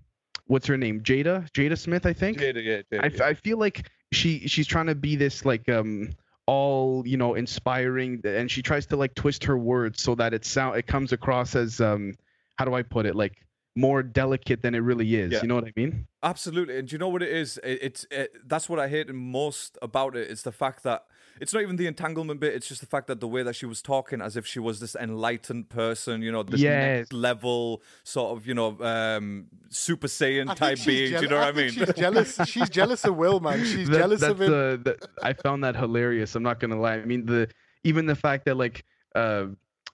what's 0.48 0.67
her 0.67 0.77
name? 0.77 1.01
Jada 1.01 1.50
Jada 1.51 1.77
Smith, 1.77 2.05
I 2.05 2.13
think. 2.13 2.39
Jada, 2.39 2.63
yeah, 2.63 2.81
Jada, 2.91 3.03
I, 3.03 3.07
f- 3.07 3.22
I 3.22 3.34
feel 3.34 3.57
like 3.57 3.89
she 4.12 4.48
she's 4.48 4.67
trying 4.67 4.88
to 4.88 4.95
be 4.95 5.15
this 5.15 5.45
like 5.45 5.67
um 5.69 6.10
all 6.48 7.03
you 7.05 7.17
know 7.17 7.34
inspiring 7.34 8.22
and 8.24 8.50
she 8.50 8.62
tries 8.62 8.86
to 8.88 8.95
like 8.95 9.15
twist 9.15 9.45
her 9.45 9.57
words 9.57 10.01
so 10.01 10.15
that 10.15 10.34
it 10.34 10.45
sound 10.45 10.77
it 10.77 10.86
comes 10.86 11.12
across 11.12 11.55
as 11.55 11.81
um 11.81 12.13
how 12.55 12.65
do 12.65 12.74
I 12.74 12.84
put 12.84 13.05
it 13.05 13.15
like 13.15 13.44
more 13.75 14.01
delicate 14.03 14.62
than 14.62 14.74
it 14.74 14.79
really 14.79 15.15
is. 15.15 15.32
Yeah. 15.34 15.41
You 15.41 15.48
know 15.48 15.55
what 15.55 15.65
I 15.65 15.74
mean? 15.75 16.08
Absolutely, 16.24 16.77
and 16.77 16.88
do 16.88 16.94
you 16.94 16.98
know 17.00 17.10
what 17.10 17.22
it 17.22 17.29
is? 17.32 17.58
It, 17.63 17.79
it's 17.82 18.05
it, 18.10 18.32
that's 18.48 18.70
what 18.70 18.79
I 18.79 18.88
hate 18.88 19.13
most 19.13 19.77
about 19.82 20.15
it. 20.15 20.29
It's 20.32 20.44
the 20.44 20.51
fact 20.51 20.84
that 20.84 21.05
it's 21.41 21.53
not 21.53 21.62
even 21.62 21.75
the 21.75 21.86
entanglement 21.86 22.39
bit. 22.39 22.53
It's 22.53 22.67
just 22.67 22.79
the 22.79 22.88
fact 22.88 23.08
that 23.08 23.20
the 23.20 23.27
way 23.27 23.44
that 23.44 23.53
she 23.58 23.65
was 23.65 23.82
talking, 23.82 24.22
as 24.22 24.38
if 24.38 24.48
she 24.48 24.60
was 24.60 24.79
this 24.79 24.96
enlightened 24.96 25.67
person, 25.67 26.22
you 26.22 26.32
know, 26.32 26.44
this 26.44 26.62
Yes. 26.62 27.00
next 27.00 27.13
level 27.13 27.84
sort 28.05 28.38
of, 28.38 28.48
you 28.48 28.53
know, 28.53 28.79
um, 28.82 29.48
Super 29.70 30.08
Saiyan 30.08 30.50
I 30.50 30.53
type 30.55 30.79
being. 30.86 31.10
jeal- 31.10 31.20
Do 31.20 31.25
you 31.25 31.29
know 31.32 31.39
what 31.39 31.48
I 31.50 31.51
mean? 31.51 31.72
She's 31.72 31.94
jealous. 31.94 32.39
She's 32.46 32.70
jealous 32.70 33.03
of 33.03 33.17
Will, 33.17 33.41
man. 33.41 33.65
She's 33.65 33.89
That- 33.89 33.98
jealous 33.98 34.22
that's 34.22 34.32
of 34.32 34.41
him. 34.41 34.51
the, 34.51 34.79
the 34.86 35.10
I 35.22 35.34
found 35.34 35.65
that 35.65 35.75
hilarious. 35.75 36.34
I'm 36.36 36.44
not 36.44 36.62
gonna 36.62 36.79
lie. 36.79 36.96
I 36.96 37.05
mean 37.05 37.25
the 37.25 37.50
even 37.84 38.05
the 38.05 38.15
fact 38.15 38.46
that 38.46 38.55
like 38.55 38.86
uh 39.13 39.48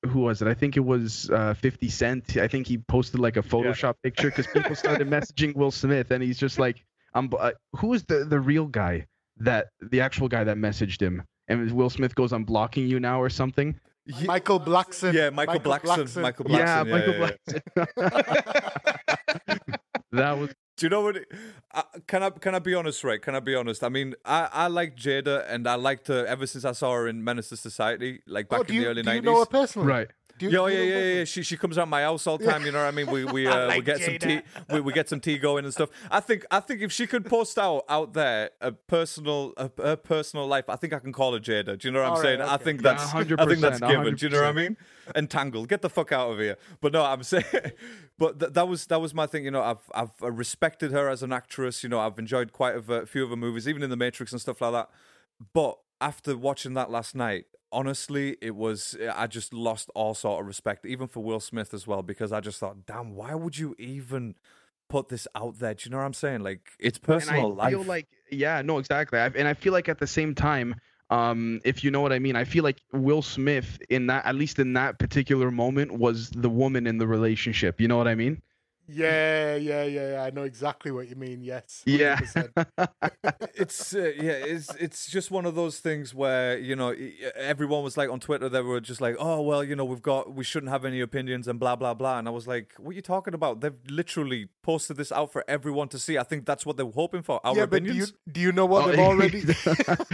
who 0.07 0.21
was 0.21 0.41
it? 0.41 0.47
I 0.47 0.53
think 0.53 0.77
it 0.77 0.81
was 0.81 1.29
uh 1.29 1.53
50 1.53 1.89
Cent. 1.89 2.37
I 2.37 2.47
think 2.47 2.67
he 2.67 2.77
posted 2.77 3.19
like 3.19 3.37
a 3.37 3.43
Photoshop 3.43 3.95
picture 4.03 4.29
because 4.29 4.47
people 4.47 4.75
started 4.75 5.07
messaging 5.15 5.55
Will 5.55 5.71
Smith 5.71 6.11
and 6.11 6.23
he's 6.23 6.37
just 6.37 6.59
like 6.59 6.83
I'm 7.13 7.29
uh, 7.39 7.51
who 7.75 7.93
is 7.93 8.03
the 8.05 8.25
the 8.25 8.39
real 8.39 8.65
guy 8.65 9.07
that 9.37 9.69
the 9.81 10.01
actual 10.01 10.27
guy 10.27 10.43
that 10.43 10.57
messaged 10.57 11.01
him 11.01 11.23
and 11.47 11.71
Will 11.71 11.89
Smith 11.89 12.15
goes 12.15 12.31
I'm 12.31 12.43
blocking 12.43 12.87
you 12.87 12.99
now 12.99 13.21
or 13.21 13.29
something. 13.29 13.79
Ye- 14.05 14.25
Michael 14.25 14.59
Blackson. 14.59 15.13
yeah, 15.13 15.29
Michael, 15.29 15.59
Blackson. 15.59 16.21
Michael 16.21 16.45
Blackson. 16.45 16.57
yeah, 16.57 16.83
Michael 16.83 17.13
yeah. 17.13 17.31
Blackson. 17.97 19.67
that 20.11 20.37
was 20.37 20.49
Do 20.81 20.87
you 20.87 20.89
know 20.89 21.01
what? 21.01 21.17
It, 21.17 21.31
uh, 21.75 21.83
can 22.07 22.23
I 22.23 22.31
can 22.31 22.55
I 22.55 22.59
be 22.59 22.73
honest, 22.73 23.03
right? 23.03 23.21
Can 23.21 23.35
I 23.35 23.39
be 23.39 23.53
honest? 23.53 23.83
I 23.83 23.89
mean, 23.89 24.15
I, 24.25 24.49
I 24.51 24.65
like 24.67 24.95
Jada, 24.95 25.45
and 25.47 25.67
I 25.67 25.75
liked 25.75 26.07
her 26.07 26.25
ever 26.25 26.47
since 26.47 26.65
I 26.65 26.71
saw 26.71 26.91
her 26.95 27.07
in 27.07 27.23
Menace 27.23 27.49
to 27.49 27.57
Society, 27.57 28.21
like 28.25 28.49
back 28.49 28.61
Oh, 28.61 28.63
in 28.67 28.73
you, 28.73 28.81
the 28.81 28.87
early 28.87 29.03
do 29.03 29.09
you 29.09 29.21
nineties. 29.21 29.25
know 29.31 29.39
her 29.41 29.45
personally? 29.45 29.87
right. 29.87 30.07
Do 30.41 30.47
you, 30.47 30.51
Yeah, 30.51 30.67
do 30.67 30.73
yeah, 30.73 30.79
know 30.79 30.97
yeah, 30.97 31.13
yeah. 31.19 31.23
She 31.25 31.43
she 31.43 31.55
comes 31.55 31.77
around 31.77 31.89
my 31.89 32.01
house 32.01 32.25
all 32.25 32.39
the 32.39 32.45
time. 32.45 32.65
You 32.65 32.71
know 32.71 32.79
what 32.79 32.87
I 32.87 32.91
mean? 32.91 33.11
We 33.11 33.25
we 33.25 33.45
uh, 33.53 33.67
we 33.67 33.75
like 33.75 33.85
get 33.85 34.01
some 34.01 34.17
tea. 34.17 34.41
We, 34.71 34.81
we 34.81 34.91
get 34.91 35.07
some 35.07 35.19
tea 35.19 35.37
going 35.37 35.65
and 35.65 35.73
stuff. 35.73 35.89
I 36.09 36.19
think 36.19 36.45
I 36.49 36.59
think 36.59 36.81
if 36.81 36.91
she 36.91 37.05
could 37.05 37.25
post 37.27 37.59
out 37.59 37.83
out 37.87 38.13
there 38.13 38.49
a 38.59 38.71
personal 38.71 39.53
a, 39.57 39.69
her 39.77 39.95
personal 39.95 40.47
life, 40.47 40.67
I 40.67 40.77
think 40.77 40.93
I 40.93 40.99
can 40.99 41.13
call 41.13 41.33
her 41.33 41.39
Jada. 41.39 41.77
Do 41.77 41.87
you 41.87 41.91
know 41.91 41.99
what 41.99 42.05
I'm 42.07 42.11
All 42.13 42.17
right, 42.17 42.23
saying? 42.23 42.41
I 42.41 42.55
okay. 42.55 42.63
think 42.63 42.81
Yeah, 42.81 42.93
that's 42.93 43.13
I 43.13 43.45
think 43.45 43.61
that's 43.61 43.79
100%, 43.79 43.87
given. 43.87 44.15
Do 44.15 44.25
you 44.25 44.31
know 44.31 44.41
what 44.41 44.49
I 44.49 44.51
mean? 44.53 44.77
Entangled, 45.15 45.67
get 45.69 45.83
the 45.83 45.89
fuck 45.89 46.11
out 46.11 46.31
of 46.31 46.39
here. 46.39 46.57
But 46.81 46.93
no, 46.93 47.03
I'm 47.03 47.21
saying. 47.23 47.43
But 48.17 48.39
th- 48.39 48.53
that 48.53 48.67
was 48.67 48.85
that 48.85 49.01
was 49.01 49.15
my 49.15 49.25
thing. 49.25 49.45
You 49.45 49.51
know, 49.51 49.63
I've 49.63 49.89
I've 49.95 50.11
uh, 50.21 50.31
respected 50.31 50.91
her 50.91 51.09
as 51.09 51.23
an 51.23 51.33
actress. 51.33 51.81
You 51.81 51.89
know, 51.89 51.99
I've 51.99 52.19
enjoyed 52.19 52.51
quite 52.51 52.75
a 52.75 53.05
few 53.07 53.23
of 53.23 53.31
her 53.31 53.35
movies, 53.35 53.67
even 53.67 53.81
in 53.81 53.89
The 53.89 53.95
Matrix 53.95 54.31
and 54.31 54.39
stuff 54.39 54.61
like 54.61 54.73
that. 54.73 54.89
But 55.53 55.79
after 56.01 56.35
watching 56.35 56.73
that 56.73 56.91
last 56.91 57.15
night, 57.15 57.45
honestly, 57.71 58.35
it 58.41 58.55
was 58.55 58.97
I 59.15 59.27
just 59.27 59.53
lost 59.53 59.89
all 59.95 60.13
sort 60.13 60.41
of 60.41 60.47
respect, 60.47 60.85
even 60.85 61.07
for 61.07 61.23
Will 61.23 61.39
Smith 61.39 61.73
as 61.73 61.87
well, 61.87 62.01
because 62.01 62.33
I 62.33 62.41
just 62.41 62.59
thought, 62.59 62.85
damn, 62.85 63.15
why 63.15 63.35
would 63.35 63.57
you 63.57 63.75
even 63.79 64.35
put 64.89 65.09
this 65.09 65.27
out 65.35 65.59
there? 65.59 65.73
Do 65.73 65.83
you 65.85 65.91
know 65.91 65.97
what 65.97 66.05
I'm 66.05 66.13
saying? 66.13 66.41
Like 66.41 66.67
it's 66.79 66.97
personal 66.97 67.51
and 67.51 67.61
I 67.61 67.69
feel 67.69 67.83
like 67.83 68.07
yeah, 68.29 68.61
no, 68.61 68.79
exactly. 68.79 69.19
I, 69.19 69.27
and 69.27 69.47
I 69.47 69.53
feel 69.53 69.71
like 69.71 69.87
at 69.87 69.99
the 69.99 70.07
same 70.07 70.35
time, 70.35 70.75
um, 71.09 71.61
if 71.63 71.83
you 71.83 71.91
know 71.91 72.01
what 72.01 72.13
I 72.13 72.19
mean, 72.19 72.35
I 72.35 72.45
feel 72.45 72.63
like 72.63 72.77
Will 72.91 73.21
Smith 73.21 73.79
in 73.89 74.07
that, 74.07 74.25
at 74.25 74.35
least 74.35 74.59
in 74.59 74.73
that 74.73 74.97
particular 74.97 75.51
moment, 75.51 75.91
was 75.91 76.29
the 76.31 76.49
woman 76.49 76.87
in 76.87 76.97
the 76.97 77.07
relationship. 77.07 77.79
You 77.79 77.87
know 77.87 77.97
what 77.97 78.07
I 78.07 78.15
mean? 78.15 78.41
Yeah, 78.93 79.55
yeah, 79.55 79.83
yeah, 79.83 80.11
yeah. 80.13 80.23
I 80.23 80.29
know 80.31 80.43
exactly 80.43 80.91
what 80.91 81.07
you 81.09 81.15
mean. 81.15 81.41
Yes. 81.41 81.83
Yeah. 81.85 82.17
100%. 82.17 82.89
it's 83.55 83.95
uh, 83.95 84.11
yeah, 84.17 84.31
it's 84.31 84.73
it's 84.75 85.09
just 85.09 85.31
one 85.31 85.45
of 85.45 85.55
those 85.55 85.79
things 85.79 86.13
where 86.13 86.57
you 86.57 86.75
know 86.75 86.95
everyone 87.35 87.83
was 87.83 87.97
like 87.97 88.09
on 88.09 88.19
Twitter 88.19 88.49
they 88.49 88.61
were 88.61 88.79
just 88.79 89.01
like, 89.01 89.15
oh 89.19 89.41
well, 89.41 89.63
you 89.63 89.75
know 89.75 89.85
we've 89.85 90.01
got 90.01 90.33
we 90.33 90.43
shouldn't 90.43 90.71
have 90.71 90.85
any 90.85 90.99
opinions 91.01 91.47
and 91.47 91.59
blah 91.59 91.75
blah 91.75 91.93
blah, 91.93 92.19
and 92.19 92.27
I 92.27 92.31
was 92.31 92.47
like, 92.47 92.73
what 92.77 92.91
are 92.91 92.93
you 92.93 93.01
talking 93.01 93.33
about? 93.33 93.61
They've 93.61 93.77
literally 93.89 94.47
posted 94.63 94.97
this 94.97 95.11
out 95.11 95.31
for 95.31 95.43
everyone 95.47 95.87
to 95.89 95.99
see. 95.99 96.17
I 96.17 96.23
think 96.23 96.45
that's 96.45 96.65
what 96.65 96.77
they 96.77 96.83
were 96.83 96.91
hoping 96.91 97.21
for. 97.21 97.39
Our 97.45 97.55
yeah, 97.55 97.65
but 97.65 97.83
do 97.83 97.93
you 97.93 98.05
do 98.31 98.41
you 98.41 98.51
know 98.51 98.65
what 98.65 98.85
Oh, 98.85 98.89
they've 98.89 98.99
already? 99.11 99.41
Do 99.41 99.55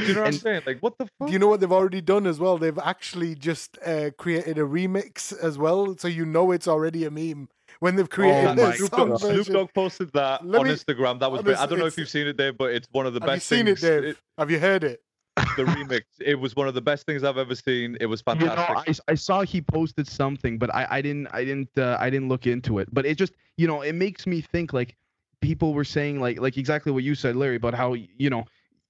you 0.04 0.14
know 0.14 0.22
what 0.22 0.28
I'm 0.28 0.34
saying? 0.34 0.62
Like, 0.66 0.80
what 0.80 0.98
the 0.98 1.06
fuck? 1.20 1.28
Do 1.28 1.34
you 1.34 1.40
know 1.40 1.48
what 1.48 1.60
they've 1.60 1.72
already 1.72 2.02
done 2.02 2.28
as 2.28 2.40
well? 2.40 2.58
They've 2.58 2.78
actually 2.80 3.36
just 3.36 3.78
uh, 3.86 4.12
created 4.18 4.58
a 4.58 4.62
remix 4.62 5.38
as 5.38 5.58
well, 5.58 5.96
so 5.98 6.08
you 6.08 6.26
know 6.26 6.52
it's 6.52 6.68
already 6.68 7.06
a 7.06 7.12
meme 7.12 7.50
when 7.80 7.96
they've 7.96 8.10
created 8.10 8.46
Oh 8.50 8.56
the 8.56 8.62
my 8.64 8.76
Snoop 8.76 8.90
song 8.90 9.10
Dogg, 9.10 9.20
Snoop. 9.20 9.48
Dogg 9.48 9.74
posted 9.74 10.12
that 10.14 10.46
Let 10.46 10.62
on 10.62 10.68
me- 10.68 10.74
Instagram. 10.74 11.20
That 11.20 11.32
was. 11.32 11.42
honest- 11.42 11.62
I 11.62 11.66
don't 11.66 11.80
know 11.80 11.86
if 11.86 11.98
you've 11.98 12.10
seen 12.10 12.28
it, 12.28 12.38
Dave, 12.38 12.58
but 12.58 12.72
it's 12.72 12.88
one 12.92 13.06
of 13.06 13.14
the 13.14 13.20
Have 13.20 13.30
you 13.30 13.36
best 13.36 13.48
seen 13.48 13.68
it, 13.68 13.80
things. 13.80 13.82
Dave? 13.82 14.22
Have 14.38 14.52
you 14.52 14.60
heard 14.60 14.84
it? 14.84 15.02
the 15.56 15.64
remix. 15.66 16.02
It 16.20 16.34
was 16.34 16.56
one 16.56 16.68
of 16.68 16.74
the 16.74 16.82
best 16.82 17.06
things 17.06 17.24
I've 17.24 17.38
ever 17.38 17.54
seen. 17.54 17.96
It 18.02 18.08
was 18.08 18.22
fantastic. 18.22 18.50
You 18.52 18.56
know, 18.58 18.66
fantastic. 18.80 19.04
I, 19.08 19.12
I 19.12 19.16
saw 19.16 19.42
he 19.44 19.62
posted 19.62 20.08
something, 20.08 20.58
but 20.58 20.74
I, 20.74 20.88
I 20.90 21.02
didn't 21.02 21.28
I 21.32 21.46
didn't 21.46 21.70
uh, 21.78 21.96
I 22.00 22.10
didn't 22.10 22.28
look 22.28 22.48
into 22.48 22.80
it. 22.80 22.90
But 22.92 23.06
it 23.06 23.20
just 23.20 23.34
you 23.56 23.68
know 23.68 23.82
it 23.84 23.94
makes 23.94 24.26
me 24.26 24.42
think 24.42 24.74
like 24.74 24.96
people 25.42 25.76
were 25.76 25.84
saying 25.84 26.20
like 26.20 26.40
like 26.40 26.58
exactly 26.58 26.92
what 26.92 27.04
you 27.04 27.14
said, 27.14 27.36
Larry, 27.36 27.58
about 27.58 27.76
how 27.76 27.94
you 27.94 28.32
know 28.32 28.46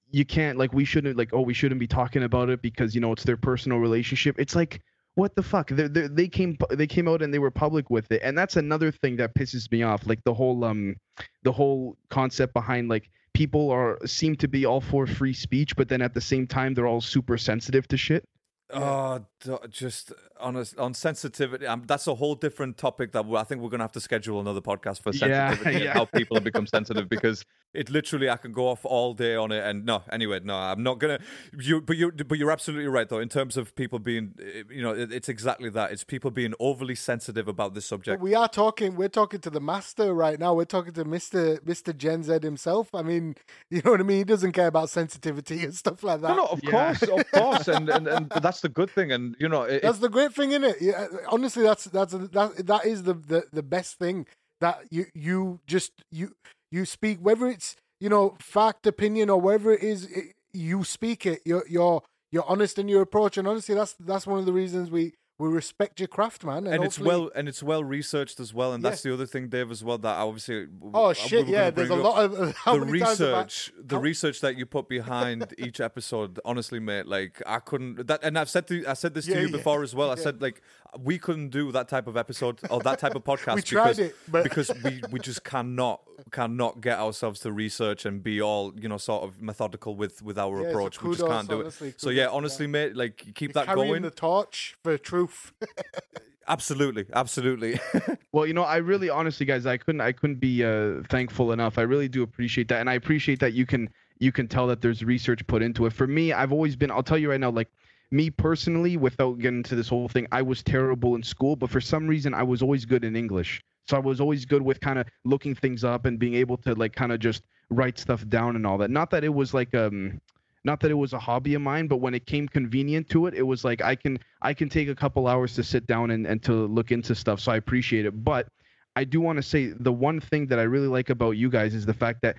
you 0.09 0.23
can't 0.23 0.57
like 0.57 0.71
we 0.71 0.85
shouldn't 0.85 1.17
like 1.17 1.31
oh 1.33 1.41
we 1.41 1.53
shouldn't 1.53 1.79
be 1.81 1.87
talking 1.87 2.23
about 2.23 2.49
it 2.49 2.61
because 2.61 2.95
you 2.95 3.01
know 3.01 3.11
it's 3.11 3.23
their 3.25 3.35
personal 3.35 3.79
relationship. 3.79 4.37
It's 4.39 4.55
like 4.55 4.81
what 5.17 5.35
the 5.35 5.41
fuck? 5.41 5.69
They 5.69 5.87
they 5.87 6.07
they 6.07 6.27
came 6.27 6.55
they 6.69 6.85
came 6.85 7.07
out 7.07 7.23
and 7.23 7.33
they 7.33 7.39
were 7.39 7.49
public 7.49 7.89
with 7.89 8.11
it, 8.11 8.21
and 8.23 8.37
that's 8.37 8.55
another 8.55 8.91
thing 8.91 9.15
that 9.17 9.33
pisses 9.33 9.69
me 9.71 9.81
off. 9.81 10.05
Like 10.05 10.23
the 10.23 10.33
whole 10.33 10.63
um 10.63 10.95
the 11.41 11.51
whole 11.51 11.97
concept 12.11 12.53
behind 12.53 12.87
like 12.87 13.09
people 13.33 13.71
are 13.71 13.97
seem 14.05 14.35
to 14.35 14.47
be 14.47 14.67
all 14.67 14.79
for 14.79 15.07
free 15.07 15.33
speech, 15.33 15.75
but 15.75 15.89
then 15.89 16.03
at 16.03 16.13
the 16.13 16.21
same 16.21 16.45
time 16.45 16.75
they're 16.75 16.85
all 16.85 17.01
super 17.01 17.35
sensitive 17.35 17.87
to 17.87 17.97
shit. 17.97 18.25
Oh, 18.69 19.25
just 19.69 20.11
on 20.39 20.57
a, 20.57 20.65
on 20.77 20.93
sensitivity. 20.93 21.65
Um, 21.65 21.83
that's 21.87 22.05
a 22.07 22.15
whole 22.15 22.35
different 22.35 22.77
topic 22.77 23.13
that 23.13 23.25
I 23.25 23.43
think 23.43 23.61
we're 23.61 23.69
gonna 23.69 23.83
have 23.83 23.93
to 23.93 24.01
schedule 24.01 24.41
another 24.41 24.59
podcast 24.59 25.01
for 25.01 25.13
Yeah, 25.13 25.49
sensitivity 25.49 25.85
and 25.85 25.93
how 25.93 26.05
people 26.05 26.35
have 26.35 26.43
become 26.43 26.67
sensitive 26.67 27.07
because 27.09 27.45
it 27.73 27.89
literally 27.89 28.29
I 28.29 28.35
can 28.37 28.51
go 28.51 28.67
off 28.67 28.83
all 28.85 29.13
day 29.13 29.35
on 29.35 29.51
it. 29.53 29.63
And 29.63 29.85
no, 29.85 30.03
anyway, 30.11 30.41
no, 30.43 30.55
I'm 30.55 30.83
not 30.83 30.99
gonna. 30.99 31.19
You, 31.57 31.79
but 31.81 31.95
you, 31.95 32.11
but 32.11 32.37
you're 32.37 32.51
absolutely 32.51 32.87
right 32.87 33.07
though. 33.07 33.19
In 33.19 33.29
terms 33.29 33.55
of 33.55 33.73
people 33.75 33.99
being, 33.99 34.33
eh, 34.41 34.63
you 34.69 34.81
know, 34.81 34.91
it, 34.93 35.13
it's 35.13 35.29
exactly 35.29 35.69
that. 35.69 35.91
It's 35.91 36.03
people 36.03 36.29
being 36.31 36.53
overly 36.59 36.95
sensitive 36.95 37.47
about 37.47 37.73
this 37.73 37.85
But 37.85 37.89
subject. 37.89 38.21
we 38.21 38.35
are 38.35 38.47
talking. 38.47 38.95
We're 38.95 39.09
talking 39.09 39.41
to 39.41 39.49
the 39.49 39.59
master 39.59 40.13
right 40.13 40.39
now. 40.39 40.53
We're 40.53 40.65
talking 40.65 40.93
to 40.93 41.03
Mister 41.05 41.59
Mister 41.65 41.91
Gen 41.93 42.23
Z 42.23 42.39
himself. 42.41 42.93
I 42.93 43.01
mean, 43.01 43.35
you 43.69 43.81
know 43.83 43.91
what 43.91 43.99
I 43.99 44.03
mean. 44.03 44.19
He 44.19 44.23
doesn't 44.23 44.53
care 44.53 44.67
about 44.67 44.89
sensitivity 44.89 45.63
and 45.63 45.73
stuff 45.75 46.03
like 46.03 46.21
that. 46.21 46.29
No, 46.29 46.35
no, 46.35 46.45
of 46.45 46.63
Yeah. 46.63 46.71
course, 46.71 47.07
of 47.07 47.29
course, 47.31 47.67
and, 47.67 47.89
and 47.89 48.07
and 48.07 48.31
that's 48.41 48.56
the 48.61 48.69
good 48.69 48.89
thing. 48.89 49.11
And 49.11 49.35
you 49.39 49.49
know, 49.49 49.63
it, 49.63 49.81
That's 49.81 49.99
the 49.99 50.09
great 50.09 50.33
thing 50.33 50.51
in 50.51 50.63
it. 50.63 50.77
Yeah, 50.81 51.07
uh, 51.11 51.17
honestly, 51.29 51.63
that's 51.63 51.85
that's 51.85 52.13
that 52.13 52.65
that 52.65 52.85
is 52.85 53.03
the, 53.03 53.13
the 53.13 53.45
the 53.51 53.63
best 53.63 53.97
thing 53.97 54.25
that 54.61 54.79
you 54.89 55.05
you 55.13 55.59
just 55.67 55.91
you 56.11 56.35
you 56.71 56.85
speak 56.85 57.19
whether 57.19 57.47
it's 57.47 57.75
you 57.99 58.09
know 58.09 58.35
fact, 58.39 58.87
opinion, 58.87 59.29
or 59.29 59.39
whatever 59.39 59.73
it 59.73 59.83
is, 59.83 60.05
it, 60.05 60.33
you 60.53 60.83
speak 60.83 61.25
it. 61.25 61.41
You're 61.45 61.65
you're 61.67 62.03
you're 62.31 62.45
honest 62.47 62.77
in 62.77 62.87
your 62.87 63.01
approach, 63.01 63.37
and 63.37 63.47
honestly, 63.47 63.75
that's 63.75 63.95
that's 63.99 64.27
one 64.27 64.39
of 64.39 64.45
the 64.45 64.53
reasons 64.53 64.91
we 64.91 65.13
we 65.39 65.47
respect 65.49 65.99
your 65.99 66.07
craft, 66.07 66.43
man. 66.43 66.65
And, 66.65 66.75
and 66.75 66.83
it's 66.83 66.99
well 66.99 67.29
and 67.35 67.47
it's 67.47 67.61
well 67.61 67.83
researched 67.83 68.39
as 68.39 68.53
well 68.53 68.73
and 68.73 68.83
that's 68.83 69.03
the 69.03 69.13
other 69.13 69.25
thing 69.25 69.49
dave 69.49 69.69
as 69.69 69.83
well 69.83 69.97
that 69.99 70.17
obviously 70.17 70.67
Oh 70.93 71.13
shit! 71.13 71.45
were 71.45 71.51
Yeah, 71.51 71.69
there's 71.69 71.89
a 71.89 71.95
lot 71.95 72.23
of 72.23 72.55
how 72.65 72.73
the 72.73 72.85
times 72.85 72.89
I- 72.89 73.09
research 73.09 73.73
the 73.79 73.99
research 73.99 74.41
that 74.41 74.57
you 74.57 74.65
put 74.65 74.89
behind 74.89 75.53
each 75.57 75.79
episode 75.79 76.39
honestly 76.43 76.79
mate 76.79 77.05
like 77.05 77.41
i 77.45 77.59
couldn't 77.59 78.07
that 78.07 78.23
and 78.23 78.37
i've 78.37 78.49
said 78.49 78.67
to 78.67 78.85
i 78.87 78.93
said 78.93 79.13
this 79.13 79.25
to 79.25 79.39
you 79.39 79.47
yeah, 79.47 79.51
before 79.51 79.83
as 79.83 79.93
well 79.93 80.09
i 80.09 80.15
yeah. 80.15 80.23
said 80.23 80.41
like 80.41 80.61
we 80.99 81.17
couldn't 81.17 81.49
do 81.49 81.71
that 81.71 81.87
type 81.87 82.07
of 82.07 82.17
episode 82.17 82.59
or 82.69 82.79
that 82.81 82.99
type 82.99 83.15
of 83.15 83.23
podcast 83.31 83.55
We 83.55 83.61
tried 83.61 83.83
because, 83.97 83.99
it, 83.99 84.15
but- 84.27 84.43
because 84.43 84.71
we 84.83 85.01
we 85.11 85.19
just 85.19 85.43
cannot 85.43 86.01
cannot 86.31 86.81
get 86.81 86.97
ourselves 86.99 87.39
to 87.41 87.51
research 87.51 88.05
and 88.05 88.23
be 88.23 88.41
all 88.41 88.73
you 88.79 88.89
know 88.89 88.97
sort 88.97 89.23
of 89.23 89.41
methodical 89.41 89.95
with 89.95 90.21
with 90.21 90.37
our 90.39 90.57
Yeah, 90.57 90.63
so 90.63 90.69
approach 90.69 91.01
we 91.03 91.15
just 91.15 91.27
can't 91.27 91.47
do 91.49 91.59
honestly, 91.61 91.89
it 91.89 92.01
so 92.01 92.09
yeah 92.09 92.23
kudos, 92.23 92.31
yeah. 92.31 92.37
honestly 92.37 92.67
mate 92.67 92.95
like 92.95 93.17
keep 93.35 93.41
You're 93.41 93.53
that 93.53 93.65
carrying 93.67 93.87
going 93.89 94.01
the 94.03 94.11
torch 94.11 94.75
for 94.83 94.97
truth. 94.97 95.53
absolutely 96.47 97.05
absolutely 97.13 97.79
Well, 98.31 98.45
you 98.45 98.53
know, 98.53 98.63
I 98.63 98.77
really 98.77 99.09
honestly 99.09 99.45
guys, 99.45 99.65
I 99.65 99.77
couldn't 99.77 100.01
I 100.01 100.11
couldn't 100.11 100.39
be 100.39 100.63
uh 100.63 101.01
thankful 101.09 101.51
enough. 101.51 101.77
I 101.77 101.81
really 101.83 102.07
do 102.07 102.21
appreciate 102.23 102.67
that 102.69 102.79
and 102.81 102.89
I 102.89 102.93
appreciate 102.93 103.39
that 103.39 103.53
you 103.53 103.65
can 103.65 103.89
you 104.19 104.31
can 104.31 104.47
tell 104.47 104.67
that 104.67 104.81
there's 104.81 105.03
research 105.03 105.45
put 105.47 105.61
into 105.61 105.85
it. 105.85 105.93
For 105.93 106.07
me, 106.07 106.33
I've 106.33 106.51
always 106.51 106.75
been 106.75 106.91
I'll 106.91 107.03
tell 107.03 107.17
you 107.17 107.29
right 107.31 107.39
now 107.39 107.49
like 107.51 107.69
me 108.11 108.29
personally 108.29 108.97
without 108.97 109.39
getting 109.39 109.57
into 109.57 109.75
this 109.75 109.89
whole 109.89 110.07
thing, 110.07 110.27
I 110.31 110.41
was 110.41 110.63
terrible 110.63 111.15
in 111.15 111.23
school, 111.23 111.55
but 111.55 111.69
for 111.69 111.81
some 111.81 112.07
reason 112.07 112.33
I 112.33 112.43
was 112.43 112.61
always 112.61 112.85
good 112.85 113.03
in 113.03 113.15
English. 113.15 113.61
So 113.87 113.97
I 113.97 113.99
was 113.99 114.19
always 114.19 114.45
good 114.45 114.61
with 114.61 114.79
kind 114.79 114.99
of 114.99 115.07
looking 115.23 115.55
things 115.55 115.83
up 115.83 116.05
and 116.05 116.19
being 116.19 116.35
able 116.35 116.57
to 116.57 116.73
like 116.75 116.93
kind 116.93 117.11
of 117.11 117.19
just 117.19 117.43
write 117.69 117.97
stuff 117.97 118.27
down 118.27 118.55
and 118.55 118.65
all 118.65 118.77
that. 118.79 118.91
Not 118.91 119.09
that 119.11 119.23
it 119.23 119.33
was 119.33 119.53
like 119.53 119.73
um 119.75 120.19
not 120.63 120.81
that 120.81 120.91
it 120.91 120.95
was 120.95 121.13
a 121.13 121.19
hobby 121.19 121.53
of 121.53 121.61
mine, 121.61 121.87
but 121.87 121.97
when 121.97 122.13
it 122.13 122.25
came 122.25 122.47
convenient 122.47 123.07
to 123.09 123.27
it, 123.27 123.33
it 123.33 123.43
was 123.43 123.63
like 123.63 123.81
I 123.81 123.95
can 123.95 124.19
I 124.41 124.53
can 124.53 124.67
take 124.69 124.89
a 124.89 124.95
couple 124.95 125.27
hours 125.27 125.53
to 125.55 125.63
sit 125.63 125.87
down 125.87 126.11
and, 126.11 126.27
and 126.27 126.43
to 126.43 126.53
look 126.53 126.91
into 126.91 127.15
stuff. 127.15 127.39
So 127.39 127.51
I 127.51 127.57
appreciate 127.57 128.05
it. 128.05 128.23
But 128.23 128.47
I 128.95 129.03
do 129.03 129.21
want 129.21 129.37
to 129.37 129.43
say 129.43 129.67
the 129.67 129.93
one 129.93 130.19
thing 130.19 130.47
that 130.47 130.59
I 130.59 130.63
really 130.63 130.87
like 130.87 131.09
about 131.09 131.31
you 131.31 131.49
guys 131.49 131.73
is 131.73 131.85
the 131.85 131.93
fact 131.93 132.21
that 132.23 132.37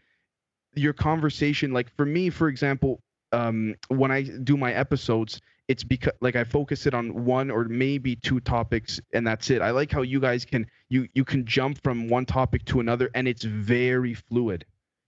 your 0.75 0.93
conversation, 0.93 1.73
like 1.73 1.89
for 1.97 2.05
me, 2.05 2.31
for 2.31 2.49
example, 2.49 3.01
um, 3.33 3.75
when 3.89 4.11
I 4.11 4.23
do 4.23 4.57
my 4.57 4.73
episodes, 4.73 5.41
it's 5.69 5.85
because 5.85 6.15
like 6.21 6.35
I 6.37 6.45
focus 6.45 6.87
it 6.87 6.95
on 6.95 7.25
one 7.25 7.51
or 7.51 7.65
maybe 7.65 8.17
two 8.17 8.41
topics 8.41 9.01
and 9.13 9.27
that's 9.27 9.51
it. 9.51 9.61
I 9.63 9.71
like 9.71 9.93
how 9.93 10.03
you 10.03 10.19
guys 10.21 10.45
can 10.45 10.67
you 10.89 11.09
you 11.15 11.25
can 11.25 11.45
jump 11.45 11.83
from 11.83 12.09
one 12.09 12.25
topic 12.27 12.65
to 12.67 12.81
another 12.81 13.11
and 13.15 13.29
it's 13.29 13.45
very 13.45 14.15
fluid. 14.15 14.65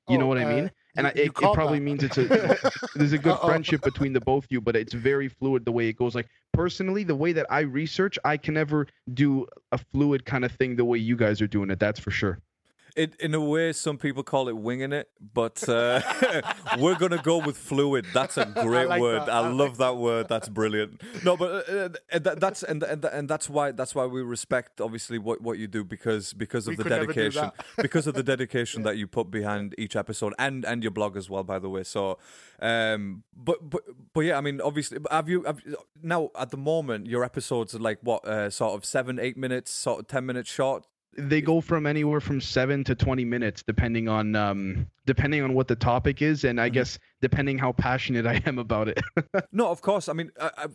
You 0.09 0.19
know 0.19 0.25
Oh, 0.25 0.29
what 0.29 0.39
I 0.39 0.45
uh, 0.45 0.49
mean? 0.49 0.71
And 0.97 1.05
you- 1.07 1.23
I, 1.23 1.25
it, 1.27 1.33
it 1.41 1.53
probably 1.55 1.79
that. 1.79 1.85
means 1.85 2.03
it's 2.03 2.19
a 2.19 2.25
there's 2.95 3.13
a 3.13 3.19
good 3.19 3.33
Uh-oh. 3.35 3.47
friendship 3.47 3.81
between 3.83 4.13
the 4.13 4.21
both 4.21 4.45
of 4.45 4.51
you, 4.53 4.61
but 4.61 4.77
it's 4.77 4.93
very 4.93 5.29
fluid 5.29 5.65
the 5.65 5.73
way 5.73 5.89
it 5.89 5.97
goes. 5.97 6.15
Like 6.15 6.29
personally, 6.53 7.05
the 7.05 7.15
way 7.17 7.33
that 7.33 7.47
I 7.49 7.61
research, 7.61 8.19
I 8.25 8.37
can 8.37 8.55
never 8.55 8.87
do 9.15 9.47
a 9.73 9.79
fluid 9.79 10.25
kind 10.25 10.45
of 10.45 10.53
thing 10.53 10.77
the 10.77 10.85
way 10.85 10.99
you 10.99 11.17
guys 11.17 11.41
are 11.41 11.47
doing 11.47 11.71
it. 11.71 11.79
That's 11.79 12.01
for 12.01 12.11
sure. 12.11 12.41
It, 12.97 13.15
in 13.21 13.35
a 13.35 13.41
way, 13.41 13.73
some 13.73 13.99
people 13.99 14.23
call 14.23 14.49
it 14.49 14.57
winging 14.57 14.93
it, 14.93 15.09
but 15.21 15.67
uh, 15.69 16.01
we're 16.79 16.97
gonna 16.97 17.23
go 17.23 17.39
with 17.39 17.57
fluid. 17.57 18.07
That's 18.13 18.37
a 18.37 18.45
great 18.63 18.89
like 18.89 19.01
word. 19.01 19.23
that. 19.23 19.31
I, 19.31 19.41
I 19.41 19.49
love 19.49 19.77
that 19.79 19.97
word. 19.97 20.29
That's 20.29 20.49
brilliant. 20.49 21.01
No, 21.25 21.37
but 21.37 21.69
uh, 21.69 21.89
uh, 22.13 22.19
that, 22.19 22.41
that's 22.41 22.63
and, 22.63 22.83
and 22.83 23.05
and 23.05 23.29
that's 23.29 23.49
why 23.49 23.73
that's 23.73 23.95
why 23.95 24.07
we 24.07 24.23
respect 24.23 24.81
obviously 24.81 25.19
what, 25.19 25.41
what 25.41 25.59
you 25.59 25.67
do 25.67 25.85
because 25.85 26.33
because 26.33 26.67
of 26.67 26.73
We 26.73 26.77
the 26.77 26.83
could 26.85 26.93
never 26.93 27.07
do 27.07 27.13
dedication 27.13 27.51
because 27.79 28.07
of 28.07 28.15
the 28.15 28.23
dedication 28.23 28.83
that 28.83 28.97
you 28.97 29.07
put 29.07 29.31
behind 29.31 29.75
each 29.79 29.97
episode 29.97 30.35
and 30.39 30.65
and 30.65 30.83
your 30.83 30.91
blog 30.93 31.17
as 31.17 31.31
well. 31.31 31.45
By 31.45 31.59
the 31.59 31.69
way, 31.69 31.85
so 31.85 32.19
um, 32.61 33.23
but 33.35 33.69
but 33.69 33.83
but 34.13 34.21
yeah, 34.21 34.37
I 34.37 34.41
mean, 34.41 34.61
obviously, 34.61 34.99
have 35.11 35.29
you 35.29 35.43
have, 35.45 35.61
now 36.03 36.31
at 36.39 36.51
the 36.51 36.57
moment 36.57 37.07
your 37.07 37.25
episodes 37.25 37.75
are 37.75 37.79
like 37.79 37.99
what 38.03 38.25
uh, 38.27 38.51
sort 38.51 38.75
of 38.75 38.85
seven 38.85 39.19
eight 39.19 39.37
minutes, 39.37 39.71
sort 39.71 40.01
of 40.01 40.09
ten 40.09 40.27
minutes 40.27 40.51
short. 40.51 40.87
They 41.19 41.41
go 41.41 41.61
from 41.61 41.87
anywhere 41.87 42.21
from 42.21 42.41
seven 42.41 42.85
to 42.85 42.95
twenty 42.95 43.25
minutes, 43.25 43.63
depending 43.65 44.09
on 44.09 44.37
um, 44.37 44.87
depending 45.07 45.43
on 45.43 45.55
what 45.55 45.67
the 45.69 45.75
topic 45.77 46.23
is, 46.23 46.45
and 46.45 46.61
I 46.61 46.71
Mhm. 46.71 46.75
guess 46.75 46.99
depending 47.21 47.59
how 47.59 47.73
passionate 47.73 48.27
I 48.27 48.41
am 48.47 48.59
about 48.59 48.89
it. 48.89 49.01
No, 49.53 49.69
of 49.69 49.81
course. 49.83 50.09
I 50.09 50.13
mean, 50.13 50.31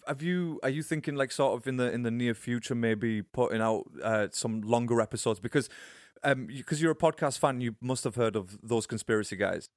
have- 0.08 0.22
you 0.22 0.60
are 0.64 0.70
you 0.70 0.84
thinking 0.84 1.16
like 1.16 1.32
sort 1.32 1.60
of 1.60 1.68
in 1.68 1.78
the 1.78 1.92
in 1.92 2.04
the 2.04 2.12
near 2.12 2.34
future 2.34 2.76
maybe 2.76 3.22
putting 3.22 3.62
out 3.62 3.84
uh, 4.04 4.28
some 4.32 4.62
longer 4.62 5.00
episodes 5.00 5.40
because 5.40 5.70
um 6.24 6.48
because 6.48 6.82
you're 6.82 6.92
a 6.92 6.96
podcast 6.96 7.40
fan, 7.40 7.62
you 7.62 7.76
must 7.82 8.04
have 8.04 8.16
heard 8.16 8.36
of 8.36 8.58
those 8.62 8.86
conspiracy 8.86 9.38
guys. 9.38 9.70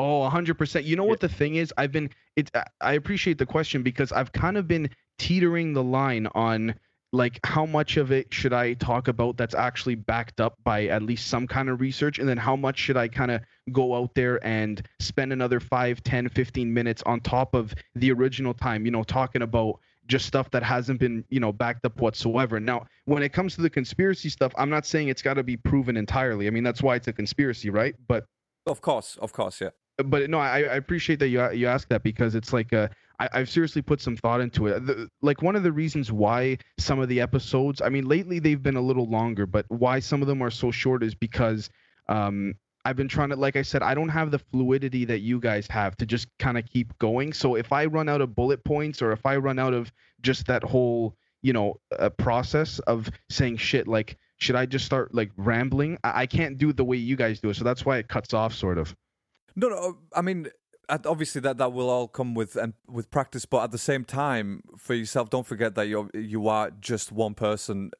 Oh, 0.00 0.28
100%. 0.30 0.84
You 0.84 0.94
know 0.94 1.02
what 1.04 1.18
the 1.20 1.28
thing 1.28 1.56
is? 1.56 1.72
I've 1.78 1.90
been 1.92 2.10
it 2.36 2.50
I 2.80 2.92
appreciate 2.92 3.38
the 3.38 3.46
question 3.46 3.82
because 3.82 4.12
I've 4.12 4.32
kind 4.32 4.56
of 4.58 4.68
been 4.68 4.90
teetering 5.18 5.72
the 5.72 5.82
line 5.82 6.28
on 6.34 6.74
like 7.12 7.40
how 7.44 7.64
much 7.64 7.96
of 7.96 8.12
it 8.12 8.32
should 8.32 8.52
I 8.52 8.74
talk 8.74 9.08
about 9.08 9.36
that's 9.36 9.54
actually 9.54 9.94
backed 9.94 10.40
up 10.40 10.56
by 10.62 10.86
at 10.86 11.02
least 11.02 11.28
some 11.28 11.46
kind 11.46 11.68
of 11.68 11.80
research 11.80 12.18
and 12.18 12.28
then 12.28 12.36
how 12.36 12.54
much 12.54 12.78
should 12.78 12.96
I 12.96 13.08
kind 13.08 13.30
of 13.30 13.40
go 13.72 13.94
out 13.94 14.14
there 14.14 14.44
and 14.44 14.86
spend 15.00 15.32
another 15.32 15.60
5, 15.60 16.02
10, 16.02 16.28
15 16.28 16.72
minutes 16.72 17.02
on 17.06 17.20
top 17.20 17.54
of 17.54 17.74
the 17.94 18.12
original 18.12 18.52
time, 18.52 18.84
you 18.84 18.90
know, 18.90 19.02
talking 19.02 19.42
about 19.42 19.80
just 20.06 20.26
stuff 20.26 20.50
that 20.50 20.62
hasn't 20.62 21.00
been, 21.00 21.24
you 21.28 21.40
know, 21.40 21.52
backed 21.52 21.84
up 21.84 22.00
whatsoever. 22.00 22.60
Now, 22.60 22.86
when 23.04 23.22
it 23.22 23.32
comes 23.32 23.54
to 23.56 23.62
the 23.62 23.70
conspiracy 23.70 24.28
stuff, 24.28 24.52
I'm 24.56 24.70
not 24.70 24.86
saying 24.86 25.08
it's 25.08 25.22
got 25.22 25.34
to 25.34 25.42
be 25.42 25.56
proven 25.56 25.96
entirely. 25.96 26.46
I 26.46 26.50
mean, 26.50 26.64
that's 26.64 26.82
why 26.82 26.96
it's 26.96 27.08
a 27.08 27.12
conspiracy, 27.12 27.70
right? 27.70 27.94
But 28.06 28.24
Of 28.66 28.80
course, 28.80 29.16
of 29.20 29.32
course, 29.32 29.60
yeah. 29.60 29.70
but 30.04 30.28
no, 30.30 30.38
I, 30.38 30.60
I 30.60 30.76
appreciate 30.76 31.18
that 31.20 31.28
you 31.28 31.50
you 31.52 31.66
ask 31.66 31.88
that 31.88 32.02
because 32.02 32.34
it's 32.34 32.52
like 32.52 32.72
uh, 32.72 32.88
I, 33.18 33.28
I've 33.32 33.48
seriously 33.48 33.82
put 33.82 34.00
some 34.00 34.16
thought 34.16 34.40
into 34.40 34.66
it. 34.66 34.86
The, 34.86 35.08
like 35.22 35.42
one 35.42 35.56
of 35.56 35.62
the 35.62 35.72
reasons 35.72 36.12
why 36.12 36.58
some 36.78 36.98
of 37.00 37.08
the 37.08 37.20
episodes, 37.20 37.82
I 37.82 37.88
mean, 37.88 38.06
lately 38.06 38.38
they've 38.38 38.62
been 38.62 38.76
a 38.76 38.80
little 38.80 39.08
longer, 39.08 39.46
but 39.46 39.66
why 39.68 40.00
some 40.00 40.22
of 40.22 40.28
them 40.28 40.42
are 40.42 40.50
so 40.50 40.70
short 40.70 41.02
is 41.02 41.14
because 41.14 41.70
um, 42.08 42.54
I've 42.84 42.96
been 42.96 43.08
trying 43.08 43.30
to, 43.30 43.36
like 43.36 43.56
I 43.56 43.62
said, 43.62 43.82
I 43.82 43.94
don't 43.94 44.08
have 44.08 44.30
the 44.30 44.38
fluidity 44.38 45.04
that 45.06 45.20
you 45.20 45.40
guys 45.40 45.66
have 45.68 45.96
to 45.96 46.06
just 46.06 46.28
kind 46.38 46.58
of 46.58 46.66
keep 46.66 46.96
going. 46.98 47.32
So 47.32 47.54
if 47.54 47.72
I 47.72 47.86
run 47.86 48.08
out 48.08 48.20
of 48.20 48.34
bullet 48.34 48.64
points 48.64 49.02
or 49.02 49.12
if 49.12 49.26
I 49.26 49.36
run 49.36 49.58
out 49.58 49.74
of 49.74 49.92
just 50.22 50.46
that 50.46 50.62
whole, 50.62 51.16
you 51.42 51.52
know, 51.52 51.80
uh, 51.98 52.10
process 52.10 52.78
of 52.80 53.10
saying 53.28 53.56
shit 53.58 53.88
like. 53.88 54.18
Should 54.40 54.54
I 54.54 54.66
just 54.66 54.84
start 54.86 55.12
like 55.12 55.32
rambling? 55.36 55.98
I, 56.04 56.22
I 56.22 56.26
can't 56.26 56.58
do 56.58 56.68
it 56.68 56.76
the 56.76 56.84
way 56.84 56.96
you 56.96 57.16
guys 57.16 57.40
do 57.40 57.50
it, 57.50 57.54
so 57.54 57.64
that's 57.64 57.84
why 57.84 57.98
it 57.98 58.06
cuts 58.06 58.32
off, 58.32 58.54
sort 58.54 58.78
of. 58.78 58.94
No, 59.56 59.68
no. 59.68 59.98
I 60.14 60.22
mean, 60.22 60.46
obviously 60.88 61.40
that 61.42 61.58
that 61.58 61.72
will 61.72 61.90
all 61.90 62.08
come 62.08 62.34
with 62.34 62.56
and 62.56 62.74
with 62.88 63.10
practice, 63.10 63.44
but 63.44 63.64
at 63.64 63.70
the 63.70 63.78
same 63.78 64.04
time, 64.04 64.62
for 64.76 64.94
yourself, 64.94 65.30
don't 65.30 65.46
forget 65.46 65.74
that 65.74 65.88
you 65.88 66.10
you 66.14 66.48
are 66.48 66.70
just 66.70 67.12
one 67.12 67.34
person 67.34 67.90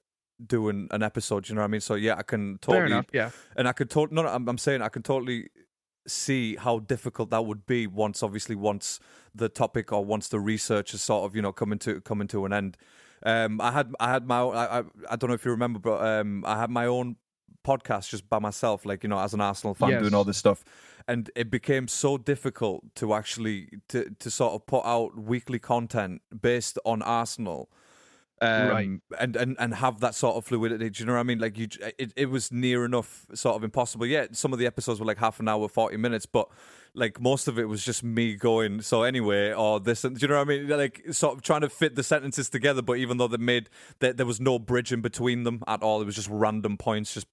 doing 0.44 0.88
an 0.90 1.02
episode. 1.02 1.48
You 1.48 1.54
know 1.54 1.62
what 1.62 1.66
I 1.66 1.68
mean? 1.68 1.80
So 1.80 1.94
yeah, 1.94 2.16
I 2.16 2.22
can 2.22 2.58
Fair 2.58 2.74
totally 2.74 2.92
enough. 2.92 3.06
Yeah. 3.12 3.30
and 3.56 3.68
I 3.68 3.72
could 3.72 3.90
totally 3.90 4.14
no, 4.16 4.22
no, 4.22 4.28
I'm, 4.28 4.48
I'm 4.48 4.58
saying 4.58 4.82
I 4.82 4.88
can 4.88 5.02
totally 5.02 5.48
see 6.06 6.56
how 6.56 6.78
difficult 6.78 7.30
that 7.30 7.44
would 7.44 7.66
be 7.66 7.86
once 7.86 8.22
obviously 8.22 8.56
once 8.56 8.98
the 9.34 9.48
topic 9.48 9.92
or 9.92 10.04
once 10.04 10.28
the 10.28 10.40
research 10.40 10.94
is 10.94 11.02
sort 11.02 11.26
of 11.26 11.36
you 11.36 11.42
know 11.42 11.52
coming 11.52 11.78
to 11.78 12.00
coming 12.00 12.26
to 12.26 12.46
an 12.46 12.52
end 12.52 12.76
um 13.24 13.60
i 13.60 13.70
had 13.70 13.92
i 14.00 14.10
had 14.10 14.26
my 14.26 14.38
own, 14.38 14.56
I, 14.56 14.78
I 14.78 14.82
i 15.10 15.16
don't 15.16 15.28
know 15.28 15.34
if 15.34 15.44
you 15.44 15.50
remember 15.50 15.78
but 15.78 16.02
um 16.02 16.44
i 16.46 16.58
had 16.58 16.70
my 16.70 16.86
own 16.86 17.16
podcast 17.64 18.08
just 18.08 18.28
by 18.28 18.38
myself 18.38 18.86
like 18.86 19.02
you 19.02 19.08
know 19.08 19.18
as 19.18 19.34
an 19.34 19.40
arsenal 19.40 19.74
fan 19.74 19.90
Yes. 19.90 20.00
doing 20.02 20.14
all 20.14 20.24
this 20.24 20.36
stuff 20.38 20.64
and 21.06 21.30
it 21.36 21.50
became 21.50 21.86
so 21.88 22.16
difficult 22.16 22.82
to 22.94 23.12
actually 23.14 23.68
to 23.88 24.08
to 24.18 24.30
sort 24.30 24.54
of 24.54 24.66
put 24.66 24.84
out 24.84 25.18
weekly 25.18 25.58
content 25.58 26.22
based 26.40 26.78
on 26.84 27.02
arsenal 27.02 27.68
um, 28.40 28.68
Right. 28.68 28.88
and, 29.18 29.34
and 29.34 29.56
and 29.58 29.74
have 29.74 29.98
that 29.98 30.14
sort 30.14 30.36
of 30.36 30.44
fluidity. 30.44 30.90
Do 30.90 31.02
you 31.02 31.06
know 31.06 31.14
what 31.14 31.18
I 31.18 31.24
mean? 31.24 31.40
Like 31.40 31.58
you, 31.58 31.66
it, 31.98 32.12
it 32.14 32.26
was 32.30 32.52
near 32.52 32.84
enough 32.84 33.26
sort 33.34 33.56
of 33.56 33.64
impossible. 33.64 34.06
Yeah, 34.06 34.26
some 34.30 34.52
of 34.52 34.60
the 34.60 34.66
episodes 34.66 35.00
were 35.00 35.06
like 35.06 35.18
half 35.18 35.40
an 35.40 35.48
hour, 35.48 35.66
forty 35.68 35.96
minutes, 35.96 36.24
but 36.24 36.48
like 36.94 37.20
most 37.20 37.48
of 37.48 37.58
it 37.58 37.64
was 37.64 37.84
just 37.84 38.04
me 38.04 38.36
going. 38.36 38.80
So 38.82 39.02
anyway, 39.02 39.52
or 39.52 39.80
this, 39.80 40.04
and 40.04 40.16
do 40.16 40.22
you 40.22 40.28
know 40.28 40.36
what 40.36 40.42
I 40.42 40.56
mean? 40.56 40.68
Like 40.68 41.02
sort 41.10 41.34
of 41.34 41.42
trying 41.42 41.62
to 41.62 41.68
fit 41.68 41.96
the 41.96 42.04
sentences 42.04 42.48
together, 42.48 42.80
but 42.80 42.98
even 42.98 43.16
though 43.16 43.26
they 43.26 43.38
made 43.38 43.70
there, 43.98 44.12
there 44.12 44.24
was 44.24 44.40
no 44.40 44.60
bridge 44.60 44.92
in 44.92 45.00
between 45.00 45.42
them 45.42 45.64
at 45.66 45.82
all. 45.82 46.00
It 46.00 46.04
was 46.04 46.14
just 46.14 46.28
random 46.30 46.76
points 46.76 47.14
just 47.14 47.26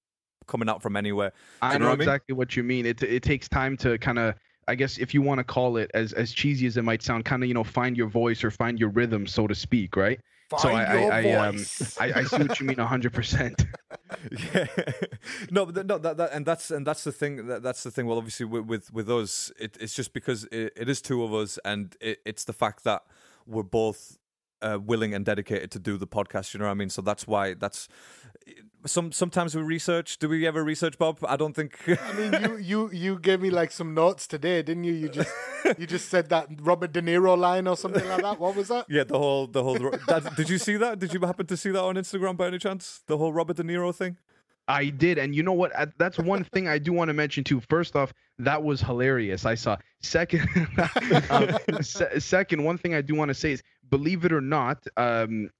coming 0.46 0.68
out 0.68 0.82
from 0.82 0.96
anywhere. 0.96 1.32
I 1.62 1.74
you 1.74 1.78
know 1.78 1.84
know, 1.84 1.90
what 1.90 1.92
I 1.92 1.96
mean? 1.96 2.08
exactly 2.08 2.34
what 2.34 2.56
you 2.56 2.62
mean. 2.62 2.86
It 2.86 3.02
it 3.02 3.22
takes 3.22 3.48
time 3.48 3.76
to 3.78 3.98
kind 3.98 4.18
of, 4.18 4.34
I 4.68 4.74
guess, 4.74 4.98
if 4.98 5.14
you 5.14 5.22
want 5.22 5.38
to 5.38 5.44
call 5.44 5.76
it 5.76 5.90
as 5.94 6.12
as 6.12 6.32
cheesy 6.32 6.66
as 6.66 6.76
it 6.76 6.82
might 6.82 7.02
sound, 7.02 7.24
kind 7.24 7.42
of 7.42 7.48
you 7.48 7.54
know 7.54 7.64
find 7.64 7.96
your 7.96 8.08
voice 8.08 8.44
or 8.44 8.50
find 8.50 8.78
your 8.78 8.90
rhythm, 8.90 9.26
so 9.26 9.46
to 9.46 9.54
speak, 9.54 9.96
right? 9.96 10.20
so 10.58 10.70
Find 10.70 10.76
I 10.76 10.82
I, 10.84 11.20
your 11.20 11.38
I, 11.40 11.48
um, 11.48 11.56
voice. 11.56 11.96
I 11.98 12.12
I 12.20 12.24
see 12.24 12.42
what 12.42 12.60
you 12.60 12.66
mean 12.66 12.78
hundred 12.94 13.12
percent. 13.12 13.64
yeah 14.54 14.66
no 15.50 15.66
but 15.66 15.74
th- 15.74 15.86
no 15.86 15.98
that, 15.98 16.16
that 16.16 16.32
and 16.32 16.46
that's 16.46 16.70
and 16.70 16.86
that's 16.86 17.02
the 17.02 17.10
thing 17.10 17.48
that, 17.48 17.62
that's 17.62 17.82
the 17.82 17.90
thing 17.90 18.06
well 18.06 18.18
obviously 18.18 18.46
with 18.46 18.64
with, 18.66 18.92
with 18.92 19.10
us 19.10 19.50
it, 19.58 19.76
it's 19.80 19.94
just 19.94 20.12
because 20.12 20.44
it, 20.44 20.72
it 20.76 20.88
is 20.88 21.00
two 21.00 21.24
of 21.24 21.34
us 21.34 21.58
and 21.64 21.96
it, 22.00 22.20
it's 22.24 22.44
the 22.44 22.52
fact 22.52 22.84
that 22.84 23.02
we're 23.46 23.64
both 23.64 24.18
uh, 24.62 24.78
willing 24.80 25.12
and 25.14 25.24
dedicated 25.24 25.70
to 25.72 25.80
do 25.80 25.96
the 25.96 26.06
podcast 26.06 26.54
you 26.54 26.58
know 26.60 26.66
what 26.66 26.70
i 26.70 26.74
mean 26.74 26.88
so 26.88 27.02
that's 27.02 27.26
why 27.26 27.52
that's 27.54 27.88
some 28.86 29.12
sometimes 29.12 29.54
we 29.54 29.62
research 29.62 30.18
do 30.18 30.28
we 30.28 30.46
ever 30.46 30.62
research 30.64 30.98
bob 30.98 31.18
i 31.28 31.36
don't 31.36 31.54
think 31.54 31.72
I 31.88 32.12
mean, 32.14 32.32
you 32.42 32.56
you 32.70 32.90
you 32.92 33.18
gave 33.18 33.40
me 33.40 33.50
like 33.50 33.70
some 33.72 33.94
notes 33.94 34.26
today, 34.26 34.62
didn't 34.62 34.84
you? 34.84 34.92
You 34.92 35.08
just 35.08 35.32
you 35.78 35.86
just 35.86 36.08
said 36.08 36.28
that 36.30 36.48
Robert 36.60 36.92
De 36.92 37.02
Niro 37.02 37.36
line 37.36 37.66
or 37.66 37.76
something 37.76 38.06
like 38.08 38.22
that. 38.22 38.38
What 38.38 38.54
was 38.56 38.68
that? 38.68 38.86
yeah 38.88 39.04
the 39.04 39.18
whole 39.18 39.46
the 39.46 39.62
whole 39.62 39.78
that, 39.78 40.34
did 40.36 40.48
you 40.48 40.58
see 40.58 40.76
that 40.76 40.98
did 40.98 41.12
you 41.12 41.20
happen 41.20 41.46
to 41.46 41.56
see 41.56 41.70
that 41.70 41.82
on 41.82 41.96
instagram 41.96 42.36
by 42.36 42.46
any 42.46 42.58
chance 42.58 43.02
the 43.06 43.16
whole 43.18 43.32
robert 43.32 43.56
de 43.56 43.62
niro 43.62 43.94
thing 43.94 44.16
I 44.68 44.86
did, 44.86 45.18
and 45.18 45.34
you 45.34 45.42
know 45.42 45.52
what? 45.52 45.72
That's 45.96 46.18
one 46.18 46.42
thing 46.42 46.66
I 46.66 46.78
do 46.78 46.92
want 46.92 47.08
to 47.08 47.14
mention 47.14 47.44
too. 47.44 47.60
First 47.60 47.94
off, 47.94 48.12
that 48.38 48.62
was 48.62 48.80
hilarious. 48.80 49.46
I 49.46 49.54
saw. 49.54 49.76
Second, 50.02 50.48
um, 51.30 51.56
se- 51.82 52.18
second, 52.18 52.64
one 52.64 52.76
thing 52.76 52.92
I 52.94 53.00
do 53.00 53.14
want 53.14 53.28
to 53.28 53.34
say 53.34 53.52
is, 53.52 53.62
believe 53.90 54.24
it 54.24 54.32
or 54.32 54.40
not, 54.40 54.84
um, 54.96 55.50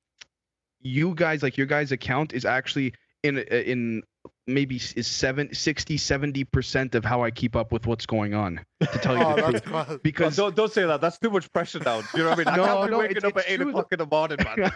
you 0.81 1.15
guys 1.15 1.43
like 1.43 1.57
your 1.57 1.67
guys' 1.69 1.93
account 1.93 2.33
is 2.33 2.45
actually 2.45 2.95
in 3.27 3.39
in 3.39 4.03
maybe 4.49 4.77
is 4.77 5.07
seven, 5.07 5.53
60, 5.53 5.97
70 5.97 6.45
percent 6.45 6.95
of 6.95 7.05
how 7.05 7.23
I 7.23 7.31
keep 7.31 7.55
up 7.57 7.73
with 7.73 7.87
what's 7.87 8.07
going 8.07 8.33
on. 8.35 8.61
To 8.81 8.87
tell 8.99 9.17
you 9.17 9.23
Oh, 9.25 9.35
the 9.37 9.43
truth, 9.61 9.65
class. 9.65 9.99
because 10.03 10.37
don't 10.37 10.55
don't 10.57 10.73
say 10.73 10.85
that 10.87 11.01
that's 11.01 11.19
too 11.19 11.31
much 11.31 11.53
pressure 11.53 11.79
now 11.81 12.03
you 12.15 12.23
know 12.23 12.31
what 12.31 12.35
i 12.35 12.37
mean 12.39 12.49
I 12.49 12.57
can't 12.57 12.57
be 12.57 12.67
No, 12.67 12.87
no, 12.87 12.99
waking 12.99 13.17
it's- 13.19 13.31
up 13.33 13.37
at 13.39 13.45
eight 13.49 13.57
true, 13.61 13.69
o'clock 13.71 13.93
in 13.93 13.99
the 13.99 14.07
morning 14.07 14.39
man 14.45 14.71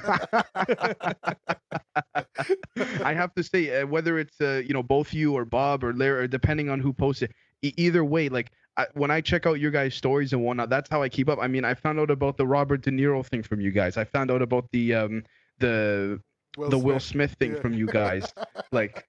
I 3.04 3.12
have 3.14 3.34
to 3.34 3.42
say, 3.42 3.80
uh, 3.82 3.86
whether 3.86 4.18
it's 4.18 4.40
uh, 4.40 4.62
you 4.66 4.72
know 4.72 4.82
both 4.82 5.12
you 5.12 5.34
or 5.36 5.44
Bob 5.44 5.84
or 5.84 5.92
Larry, 5.94 6.24
or 6.24 6.26
depending 6.26 6.68
on 6.70 6.80
who 6.80 6.92
posts 6.92 7.22
it, 7.22 7.32
e- 7.62 7.74
either 7.76 8.04
way, 8.04 8.28
like 8.28 8.50
I, 8.76 8.86
when 8.94 9.10
I 9.10 9.20
check 9.20 9.46
out 9.46 9.60
your 9.60 9.70
guys' 9.70 9.94
stories 9.94 10.32
and 10.32 10.42
whatnot, 10.42 10.70
that's 10.70 10.88
how 10.90 11.02
I 11.02 11.08
keep 11.08 11.28
up. 11.28 11.38
I 11.40 11.46
mean, 11.48 11.64
I 11.64 11.74
found 11.74 11.98
out 12.00 12.10
about 12.10 12.36
the 12.36 12.46
Robert 12.46 12.82
De 12.82 12.90
Niro 12.90 13.24
thing 13.24 13.42
from 13.42 13.60
you 13.60 13.70
guys. 13.70 13.96
I 13.96 14.04
found 14.04 14.30
out 14.30 14.42
about 14.42 14.66
the 14.72 14.94
um 14.94 15.24
the 15.58 16.20
Will 16.60 16.70
the 16.70 16.78
Will 16.78 17.00
Smith. 17.00 17.30
Smith 17.30 17.38
thing 17.38 17.54
Yeah. 17.54 17.60
from 17.60 17.74
you 17.74 17.86
guys. 17.86 18.32
like, 18.72 19.06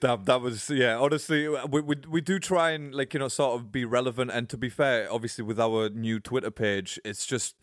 That 0.00 0.24
that 0.26 0.40
was 0.40 0.68
yeah. 0.70 0.98
Honestly, 0.98 1.46
uh, 1.46 1.66
we, 1.66 1.80
we 1.80 1.96
we 2.08 2.20
do 2.20 2.38
try 2.38 2.70
and 2.72 2.92
like 2.94 3.14
you 3.14 3.20
know 3.20 3.28
sort 3.28 3.54
of 3.60 3.70
be 3.70 3.84
relevant. 3.84 4.30
And 4.32 4.48
to 4.50 4.56
be 4.56 4.68
fair, 4.68 5.06
obviously 5.12 5.44
with 5.44 5.60
our 5.60 5.88
new 5.90 6.18
Twitter 6.18 6.50
page, 6.50 6.98
it's 7.04 7.24
just 7.24 7.54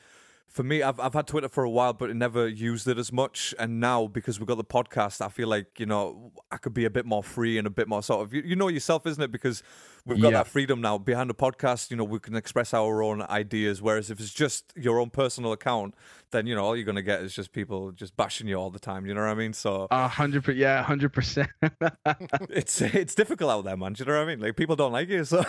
for 0.50 0.64
me, 0.64 0.82
I've 0.82 1.00
I've 1.00 1.14
had 1.14 1.28
Twitter 1.28 1.48
for 1.48 1.64
a 1.64 1.70
while, 1.70 1.94
but 1.94 2.10
I 2.10 2.14
never 2.14 2.48
used 2.48 2.88
it 2.88 2.98
as 2.98 3.12
much. 3.12 3.54
And 3.60 3.80
now 3.80 4.08
because 4.08 4.40
we've 4.40 4.48
got 4.48 4.58
the 4.58 4.64
podcast, 4.64 5.22
I 5.24 5.30
feel 5.30 5.48
like 5.48 5.80
you 5.80 5.86
know 5.86 6.32
I 6.52 6.58
could 6.58 6.74
be 6.74 6.86
a 6.86 6.90
bit 6.90 7.06
more 7.06 7.24
free 7.24 7.58
and 7.58 7.68
a 7.68 7.70
bit 7.70 7.88
more 7.88 8.02
sort 8.04 8.22
of 8.26 8.34
you, 8.34 8.42
you 8.44 8.56
know 8.56 8.68
yourself, 8.68 9.06
isn't 9.06 9.22
it? 9.24 9.32
Because 9.32 9.62
we've 10.06 10.20
got 10.20 10.32
Yeah. 10.32 10.40
that 10.40 10.48
freedom 10.48 10.82
now 10.82 10.98
behind 10.98 11.30
the 11.30 11.36
podcast. 11.36 11.92
You 11.92 11.98
know, 11.98 12.04
we 12.04 12.20
can 12.20 12.36
express 12.36 12.74
our 12.74 13.04
own 13.04 13.22
ideas. 13.24 13.82
Whereas 13.82 14.10
if 14.10 14.20
it's 14.20 14.34
just 14.34 14.74
your 14.76 15.00
own 15.00 15.12
personal 15.12 15.52
account, 15.52 15.94
then 16.32 16.48
you 16.48 16.56
know 16.56 16.64
all 16.66 16.76
you're 16.76 16.86
gonna 16.86 17.02
get 17.04 17.22
is 17.22 17.34
just 17.36 17.52
people 17.52 17.92
just 17.92 18.18
bashing 18.18 18.48
you 18.48 18.56
all 18.56 18.72
the 18.72 18.80
time. 18.80 19.06
You 19.06 19.14
know 19.14 19.22
what 19.22 19.30
I 19.30 19.36
mean? 19.36 19.54
So 19.54 19.88
A 19.92 20.08
hundred 20.08 20.44
percent. 20.44 20.58
Yeah, 20.60 20.80
a 20.80 20.84
hundred 20.84 21.14
percent. 21.14 21.50
it's 22.50 22.82
it's 22.82 23.16
difficult 23.16 23.52
out 23.52 23.66
there, 23.66 23.78
man. 23.78 23.94
Do 23.94 24.04
you 24.04 24.08
know 24.12 24.18
what 24.18 24.24
I 24.24 24.26
mean? 24.26 24.40
Like 24.40 24.56
people 24.56 24.76
don't 24.76 24.92
like 24.92 25.10
you, 25.10 25.24
so 25.24 25.42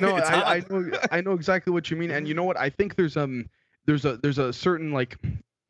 no, 0.00 0.16
I, 0.16 0.56
I 0.56 0.62
know 0.70 0.90
I 1.10 1.20
know 1.20 1.32
exactly 1.32 1.72
what 1.72 1.90
you 1.90 1.96
mean, 1.96 2.10
and 2.10 2.28
you 2.28 2.34
know 2.34 2.44
what? 2.44 2.56
I 2.58 2.70
think 2.70 2.94
there's 2.96 3.16
um 3.16 3.48
there's 3.86 4.04
a 4.04 4.16
there's 4.18 4.38
a 4.38 4.52
certain 4.52 4.92
like 4.92 5.18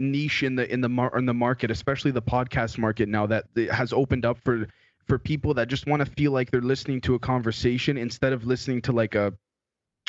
niche 0.00 0.42
in 0.42 0.54
the 0.54 0.70
in 0.72 0.80
the 0.80 0.88
mar- 0.88 1.16
in 1.16 1.26
the 1.26 1.34
market, 1.34 1.70
especially 1.70 2.10
the 2.10 2.22
podcast 2.22 2.78
market 2.78 3.08
now 3.08 3.26
that 3.26 3.44
has 3.70 3.92
opened 3.92 4.24
up 4.24 4.38
for 4.44 4.66
for 5.06 5.18
people 5.18 5.54
that 5.54 5.68
just 5.68 5.86
want 5.86 6.04
to 6.04 6.10
feel 6.12 6.32
like 6.32 6.50
they're 6.50 6.60
listening 6.60 7.00
to 7.02 7.14
a 7.14 7.18
conversation 7.18 7.96
instead 7.96 8.32
of 8.32 8.44
listening 8.44 8.80
to 8.82 8.92
like 8.92 9.14
a 9.14 9.32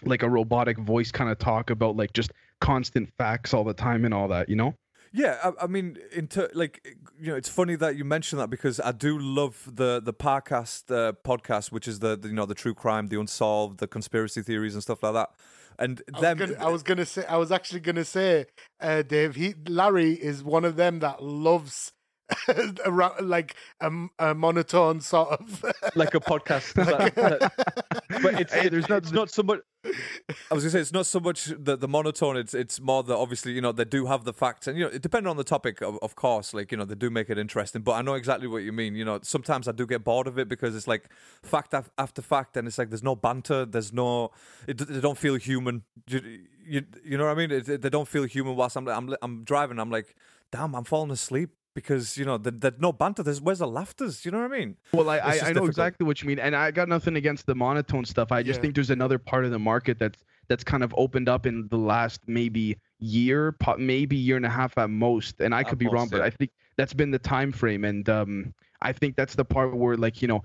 like 0.04 0.24
a 0.24 0.30
robotic 0.30 0.78
voice 0.78 1.12
kind 1.12 1.30
of 1.30 1.38
talk 1.39 1.70
about 1.70 1.96
like 1.96 2.13
just 2.13 2.32
constant 2.60 3.10
facts 3.18 3.54
all 3.54 3.63
the 3.63 3.74
time 3.74 4.06
and 4.06 4.13
all 4.13 4.28
that, 4.28 4.50
you 4.50 4.56
know? 4.56 4.74
Yeah, 5.15 5.38
I, 5.43 5.65
I 5.65 5.67
mean, 5.67 5.99
in 6.12 6.28
ter- 6.28 6.49
like 6.56 6.97
you 7.19 7.28
know, 7.28 7.36
it's 7.36 7.47
funny 7.47 7.76
that 7.76 7.95
you 7.95 8.04
mention 8.04 8.39
that 8.39 8.49
because 8.49 8.80
I 8.80 8.91
do 8.91 9.19
love 9.19 9.69
the 9.71 10.02
the 10.04 10.13
podcast 10.13 10.89
uh, 10.89 11.13
podcast, 11.23 11.71
which 11.71 11.88
is 11.88 11.99
the, 11.99 12.17
the 12.17 12.30
you 12.30 12.34
know 12.34 12.47
the 12.47 12.56
true 12.56 12.73
crime, 12.73 13.08
the 13.08 13.19
unsolved, 13.19 13.80
the 13.80 13.88
conspiracy 13.88 14.41
theories 14.41 14.73
and 14.73 14.82
stuff 14.82 15.04
like 15.04 15.13
that. 15.13 15.30
And 15.78 16.02
I 16.15 16.19
them, 16.19 16.39
was, 16.39 16.49
gonna, 16.49 16.65
I 16.65 16.71
was 16.71 16.84
gonna 16.84 17.06
say, 17.06 17.26
I 17.26 17.38
was 17.38 17.52
actually 17.52 17.82
gonna 17.82 18.06
say, 18.06 18.45
uh, 18.82 19.04
Dave. 19.04 19.36
He 19.36 19.54
Larry 19.67 20.13
is 20.13 20.43
one 20.43 20.65
of 20.65 20.78
them 20.78 20.99
that 20.99 21.23
loves 21.23 21.93
like 23.22 23.56
a, 23.82 23.91
a, 24.19 24.34
monotone 24.36 25.02
sort 25.02 25.30
of. 25.39 25.65
like 25.96 26.13
a 26.15 26.19
podcast. 26.19 26.74
that- 26.74 27.15
that- 27.15 28.02
but 28.24 28.39
it's 28.39 28.54
it- 28.54 28.72
there's 28.72 28.89
not- 28.89 28.98
it's 29.04 29.12
not 29.12 29.30
so 29.30 29.43
much. 29.43 29.60
I 30.50 30.54
was 30.54 30.63
gonna 30.63 30.72
say 30.72 30.80
it's 30.80 30.93
not 30.93 31.06
so 31.06 31.19
much 31.19 31.46
the 31.58 31.76
the 31.76 31.88
monotone. 31.89 32.38
It's 32.38 32.54
it's 32.54 32.80
more 32.80 33.04
that 33.04 33.15
obviously 33.15 33.52
you 33.52 33.60
know 33.62 33.74
they 33.74 33.84
do 33.84 34.06
have 34.06 34.24
the 34.24 34.32
facts 34.32 34.65
and 34.67 34.78
you 34.78 34.86
know 34.86 34.91
it 34.91 35.02
depending 35.02 35.30
on 35.30 35.36
the 35.36 35.43
topic 35.43 35.82
of, 35.82 36.00
of 36.02 36.15
course 36.15 36.54
like 36.54 36.72
you 36.72 36.78
know 36.78 36.86
they 36.86 36.96
do 36.96 37.10
make 37.10 37.30
it 37.30 37.38
interesting. 37.38 37.82
But 37.82 37.93
I 37.93 38.02
know 38.02 38.13
exactly 38.13 38.48
what 38.48 38.63
you 38.63 38.72
mean. 38.72 38.96
You 38.96 39.04
know 39.04 39.19
sometimes 39.24 39.67
I 39.67 39.74
do 39.74 39.86
get 39.86 40.04
bored 40.06 40.28
of 40.28 40.38
it 40.39 40.48
because 40.48 40.74
it's 40.76 40.88
like 40.88 41.10
fact 41.43 41.74
after 41.98 42.22
fact 42.22 42.56
and 42.56 42.65
it's 42.67 42.78
like 42.78 42.89
there's 42.91 43.04
no 43.04 43.15
banter. 43.17 43.65
There's 43.65 43.91
no 43.91 44.32
it, 44.67 44.78
they 44.78 45.02
don't 45.02 45.17
feel 45.17 45.36
human. 45.36 45.84
You, 46.08 46.22
you, 46.65 46.82
you 47.04 47.17
know 47.17 47.26
what 47.26 47.32
I 47.32 47.36
mean? 47.36 47.52
It, 47.52 47.67
it- 47.67 47.82
they 47.82 47.89
don't 47.89 48.08
feel 48.08 48.24
human 48.24 48.56
whilst 48.56 48.78
I'm 48.78 48.88
I'm 48.88 49.13
I'm 49.22 49.43
driving. 49.43 49.80
I'm 49.80 49.91
like 49.91 50.15
damn 50.52 50.76
I'm 50.76 50.86
falling 50.86 51.12
asleep. 51.12 51.50
Because 51.75 52.17
you 52.17 52.25
know 52.25 52.38
there, 52.38 52.51
there's 52.51 52.79
no 52.79 52.91
banter. 52.91 53.23
There's 53.23 53.41
where's 53.41 53.59
the 53.59 53.67
laughters? 53.67 54.25
You 54.25 54.31
know 54.31 54.39
what 54.41 54.53
I 54.53 54.59
mean? 54.59 54.77
Well, 54.93 55.09
I, 55.09 55.17
I, 55.17 55.19
I 55.19 55.31
know 55.31 55.38
difficult. 55.38 55.69
exactly 55.69 56.05
what 56.05 56.21
you 56.21 56.27
mean, 56.27 56.38
and 56.38 56.55
I 56.55 56.69
got 56.69 56.88
nothing 56.88 57.15
against 57.15 57.47
the 57.47 57.55
monotone 57.55 58.05
stuff. 58.05 58.31
I 58.31 58.43
just 58.43 58.57
Yeah. 58.57 58.62
think 58.62 58.75
there's 58.75 58.91
another 58.91 59.17
part 59.17 59.43
of 59.43 59.51
the 59.51 59.57
market 59.59 59.97
that's 59.97 60.23
that's 60.47 60.63
kind 60.63 60.83
of 60.83 60.93
opened 60.97 61.29
up 61.29 61.45
in 61.47 61.67
the 61.69 61.77
last 61.77 62.21
maybe 62.27 62.77
year, 62.99 63.55
maybe 63.77 64.15
year 64.15 64.36
and 64.38 64.45
a 64.45 64.49
half 64.49 64.77
at 64.77 64.89
most. 64.89 65.39
And 65.41 65.55
I 65.55 65.62
At 65.62 65.67
could 65.69 65.79
be 65.79 65.88
wrong, 65.88 66.03
most, 66.03 66.12
but. 66.12 66.21
I 66.21 66.29
think 66.29 66.51
that's 66.77 66.93
been 66.93 67.09
the 67.12 67.19
time 67.19 67.51
frame, 67.51 67.86
and 67.86 68.07
um, 68.07 68.53
I 68.81 68.93
think 68.93 69.15
that's 69.15 69.33
the 69.33 69.45
part 69.45 69.75
where 69.75 69.97
like 69.97 70.21
you 70.21 70.27
know, 70.27 70.43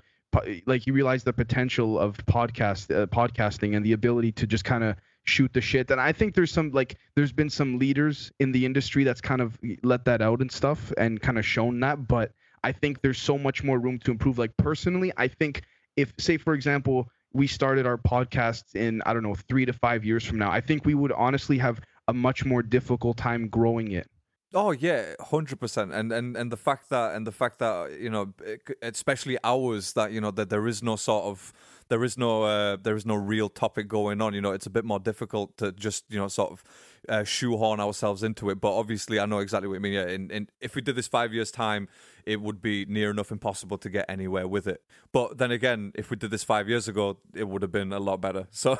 like 0.66 0.86
you 0.86 0.94
realize 0.94 1.24
the 1.24 1.32
potential 1.34 1.98
of 1.98 2.16
podcast 2.24 2.94
uh, 2.94 3.06
podcasting 3.06 3.76
and 3.76 3.84
the 3.84 3.92
ability 3.92 4.32
to 4.32 4.46
just 4.46 4.64
kind 4.64 4.82
of 4.82 4.96
shoot 5.28 5.52
the 5.52 5.60
shit. 5.60 5.90
And 5.90 6.00
I 6.00 6.12
think 6.12 6.34
there's 6.34 6.52
some 6.52 6.70
like 6.72 6.96
there's 7.14 7.32
been 7.32 7.50
some 7.50 7.78
leaders 7.78 8.32
in 8.40 8.52
the 8.52 8.64
industry 8.64 9.04
that's 9.04 9.20
kind 9.20 9.40
of 9.40 9.58
let 9.82 10.04
that 10.06 10.22
out 10.22 10.40
and 10.40 10.50
stuff 10.50 10.92
and 10.96 11.20
kind 11.20 11.38
of 11.38 11.46
shown 11.46 11.80
that, 11.80 12.08
but 12.08 12.32
I 12.64 12.72
think 12.72 13.02
there's 13.02 13.18
so 13.18 13.38
much 13.38 13.62
more 13.62 13.78
room 13.78 13.98
to 14.00 14.10
improve. 14.10 14.38
Like 14.38 14.56
personally, 14.56 15.12
I 15.16 15.28
think 15.28 15.62
if 15.96 16.12
say 16.18 16.36
for 16.36 16.54
example 16.54 17.08
we 17.32 17.46
started 17.46 17.86
our 17.86 17.98
podcast 17.98 18.74
in 18.74 19.02
I 19.06 19.12
don't 19.12 19.22
know 19.22 19.36
three 19.48 19.66
to 19.66 19.72
five 19.72 20.04
years 20.04 20.24
from 20.24 20.38
now, 20.38 20.50
I 20.50 20.60
think 20.60 20.84
we 20.84 20.94
would 20.94 21.12
honestly 21.12 21.58
have 21.58 21.80
a 22.08 22.14
much 22.14 22.44
more 22.44 22.62
difficult 22.62 23.16
time 23.16 23.48
growing 23.48 23.92
it. 23.92 24.08
Oh 24.54 24.70
yeah, 24.70 25.14
hundred 25.20 25.60
percent, 25.60 25.92
and 25.92 26.10
and 26.10 26.34
and 26.34 26.50
the 26.50 26.56
fact 26.56 26.88
that 26.88 27.14
and 27.14 27.26
the 27.26 27.32
fact 27.32 27.58
that 27.58 28.00
you 28.00 28.08
know, 28.08 28.32
especially 28.80 29.36
ours, 29.44 29.92
that 29.92 30.10
you 30.12 30.22
know 30.22 30.30
that 30.30 30.48
there 30.48 30.66
is 30.66 30.82
no 30.82 30.96
sort 30.96 31.24
of 31.24 31.52
there 31.88 32.04
is 32.04 32.16
no 32.18 32.42
uh, 32.44 32.76
there 32.82 32.96
is 32.96 33.06
no 33.06 33.14
real 33.14 33.48
topic 33.48 33.88
going 33.88 34.20
on. 34.20 34.34
You 34.34 34.40
know, 34.40 34.52
it's 34.52 34.66
a 34.66 34.70
bit 34.70 34.84
more 34.84 34.98
difficult 35.00 35.56
to 35.58 35.72
just 35.72 36.04
you 36.08 36.18
know 36.18 36.28
sort 36.28 36.52
of 36.52 36.64
uh, 37.08 37.24
shoehorn 37.24 37.80
ourselves 37.80 38.22
into 38.22 38.50
it. 38.50 38.60
But 38.60 38.76
obviously, 38.76 39.18
I 39.20 39.26
know 39.26 39.38
exactly 39.38 39.68
what 39.68 39.74
you 39.74 39.80
mean. 39.80 39.92
Yeah, 39.94 40.08
and, 40.08 40.30
and 40.30 40.50
if 40.60 40.74
we 40.74 40.82
did 40.82 40.96
this 40.96 41.08
five 41.08 41.32
years 41.32 41.50
time, 41.50 41.88
it 42.26 42.40
would 42.40 42.60
be 42.60 42.84
near 42.86 43.10
enough 43.10 43.30
impossible 43.32 43.78
to 43.78 43.88
get 43.90 44.04
anywhere 44.08 44.46
with 44.46 44.66
it. 44.66 44.82
But 45.12 45.38
then 45.38 45.50
again, 45.50 45.92
if 45.94 46.10
we 46.10 46.16
did 46.16 46.30
this 46.30 46.44
five 46.44 46.68
years 46.68 46.88
ago, 46.88 47.18
it 47.34 47.48
would 47.48 47.62
have 47.62 47.72
been 47.72 47.92
a 47.92 48.00
lot 48.00 48.20
better. 48.20 48.46
So, 48.52 48.76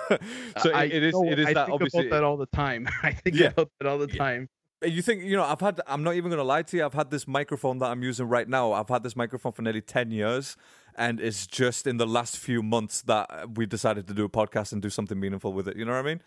so 0.63 0.71
I, 0.73 0.85
it, 0.85 1.03
is 1.03 1.15
no, 1.15 1.25
it 1.25 1.39
is 1.39 1.47
I 1.47 1.53
that 1.55 1.67
think 1.67 1.75
obviously. 1.75 2.07
about 2.09 2.17
that 2.17 2.25
all 2.25 2.37
the 2.37 2.47
time. 2.47 2.89
I 3.03 3.13
think 3.13 3.37
Yeah. 3.37 3.49
about 3.49 3.71
that 3.81 3.89
all 3.89 3.99
the 3.99 4.09
Yeah. 4.11 4.19
time. 4.19 4.49
You 4.85 5.03
think 5.03 5.25
you 5.25 5.35
know? 5.37 5.43
I've 5.43 5.61
had. 5.61 5.81
I'm 5.89 6.05
not 6.05 6.15
even 6.15 6.31
going 6.31 6.39
to 6.39 6.45
lie 6.45 6.63
to 6.63 6.77
you. 6.77 6.85
I've 6.85 6.95
had 6.95 7.11
this 7.11 7.27
microphone 7.27 7.79
that 7.79 7.87
I'm 7.87 8.05
using 8.05 8.29
right 8.29 8.49
now. 8.49 8.73
I've 8.73 8.89
had 8.89 9.03
this 9.03 9.17
microphone 9.17 9.51
for 9.51 9.63
nearly 9.63 9.81
ten 9.81 10.13
years, 10.13 10.57
and 10.99 11.21
it's 11.21 11.47
just 11.47 11.87
in 11.87 11.97
the 11.97 12.07
last 12.07 12.37
few 12.39 12.63
months 12.63 13.03
that 13.03 13.57
we 13.57 13.65
decided 13.67 14.07
to 14.09 14.15
do 14.15 14.25
a 14.25 14.29
podcast 14.29 14.73
and 14.73 14.83
do 14.83 14.91
something 14.91 15.19
meaningful 15.19 15.53
with 15.53 15.69
it. 15.69 15.77
You 15.77 15.85
know 15.85 15.93
what 15.93 15.99
I 15.99 16.03
mean? 16.03 16.23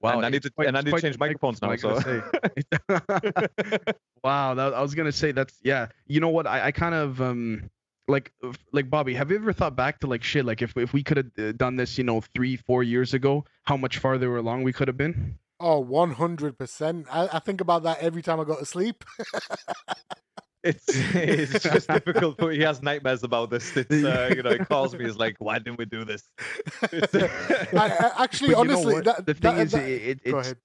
Wow, 0.00 0.16
And 0.18 0.26
I 0.26 0.28
need 0.28 0.42
to- 0.42 0.50
quite- 0.50 0.68
and 0.68 0.76
I 0.76 0.82
need 0.82 0.94
to 0.94 1.00
change 1.00 1.18
microphones 1.18 1.62
now, 1.62 1.68
microphone, 1.68 2.02
I 2.02 2.22
gotta 2.90 3.48
say. 3.78 3.92
wow, 4.24 4.52
that, 4.54 4.74
I 4.74 4.82
was 4.82 4.94
gonna 4.94 5.12
say 5.12 5.32
that's 5.32 5.54
yeah. 5.62 5.86
You 6.06 6.20
know 6.20 6.28
what? 6.28 6.46
I, 6.46 6.66
I 6.66 6.72
kind 6.72 6.94
of 6.94 7.22
um 7.22 7.70
like 8.06 8.32
like 8.72 8.90
Bobby. 8.90 9.14
Have 9.14 9.30
you 9.30 9.36
ever 9.36 9.52
thought 9.54 9.76
back 9.76 10.00
to 10.00 10.06
like 10.06 10.22
shit? 10.22 10.44
Like 10.44 10.60
if 10.60 10.76
if 10.76 10.92
we 10.92 11.02
could 11.02 11.16
have 11.16 11.30
uh, 11.38 11.52
done 11.52 11.76
this, 11.76 11.96
you 11.96 12.04
know, 12.04 12.20
three 12.34 12.56
four 12.56 12.82
years 12.82 13.14
ago, 13.14 13.44
how 13.62 13.78
much 13.78 13.96
farther 13.98 14.36
along 14.36 14.62
we 14.64 14.72
could 14.74 14.88
have 14.88 14.98
been? 14.98 15.38
oh, 15.60 15.78
one 15.78 16.10
hundred 16.10 16.58
percent. 16.58 17.06
I 17.10 17.28
I 17.32 17.38
think 17.38 17.62
about 17.62 17.84
that 17.84 18.00
every 18.00 18.20
time 18.20 18.40
I 18.40 18.44
go 18.44 18.56
to 18.58 18.66
sleep. 18.66 19.04
It's 20.64 20.84
it's 20.88 21.62
just 21.62 21.88
difficult. 21.88 22.38
But 22.38 22.54
he 22.54 22.62
has 22.62 22.82
nightmares 22.82 23.22
about 23.22 23.50
this. 23.50 23.76
It's 23.76 23.90
uh, 23.92 24.32
you 24.36 24.42
know, 24.42 24.50
he 24.50 24.58
calls 24.58 24.94
me. 24.94 25.04
He's 25.04 25.16
like, 25.16 25.36
"Why 25.38 25.58
didn't 25.58 25.78
we 25.78 25.84
do 25.84 26.04
this?" 26.04 26.28
I, 26.82 27.68
I, 27.72 28.22
actually, 28.24 28.54
But 28.54 28.62
you 28.62 28.64
know 28.72 28.78
honestly, 28.78 29.00
that, 29.02 29.26
the 29.26 29.34
thing 29.34 29.56
that- 29.56 29.66
is, 29.66 29.72
that- 29.72 29.84
it, 29.88 30.20
it, 30.24 30.30
go 30.30 30.38
it's 30.38 30.48
ahead. 30.48 30.58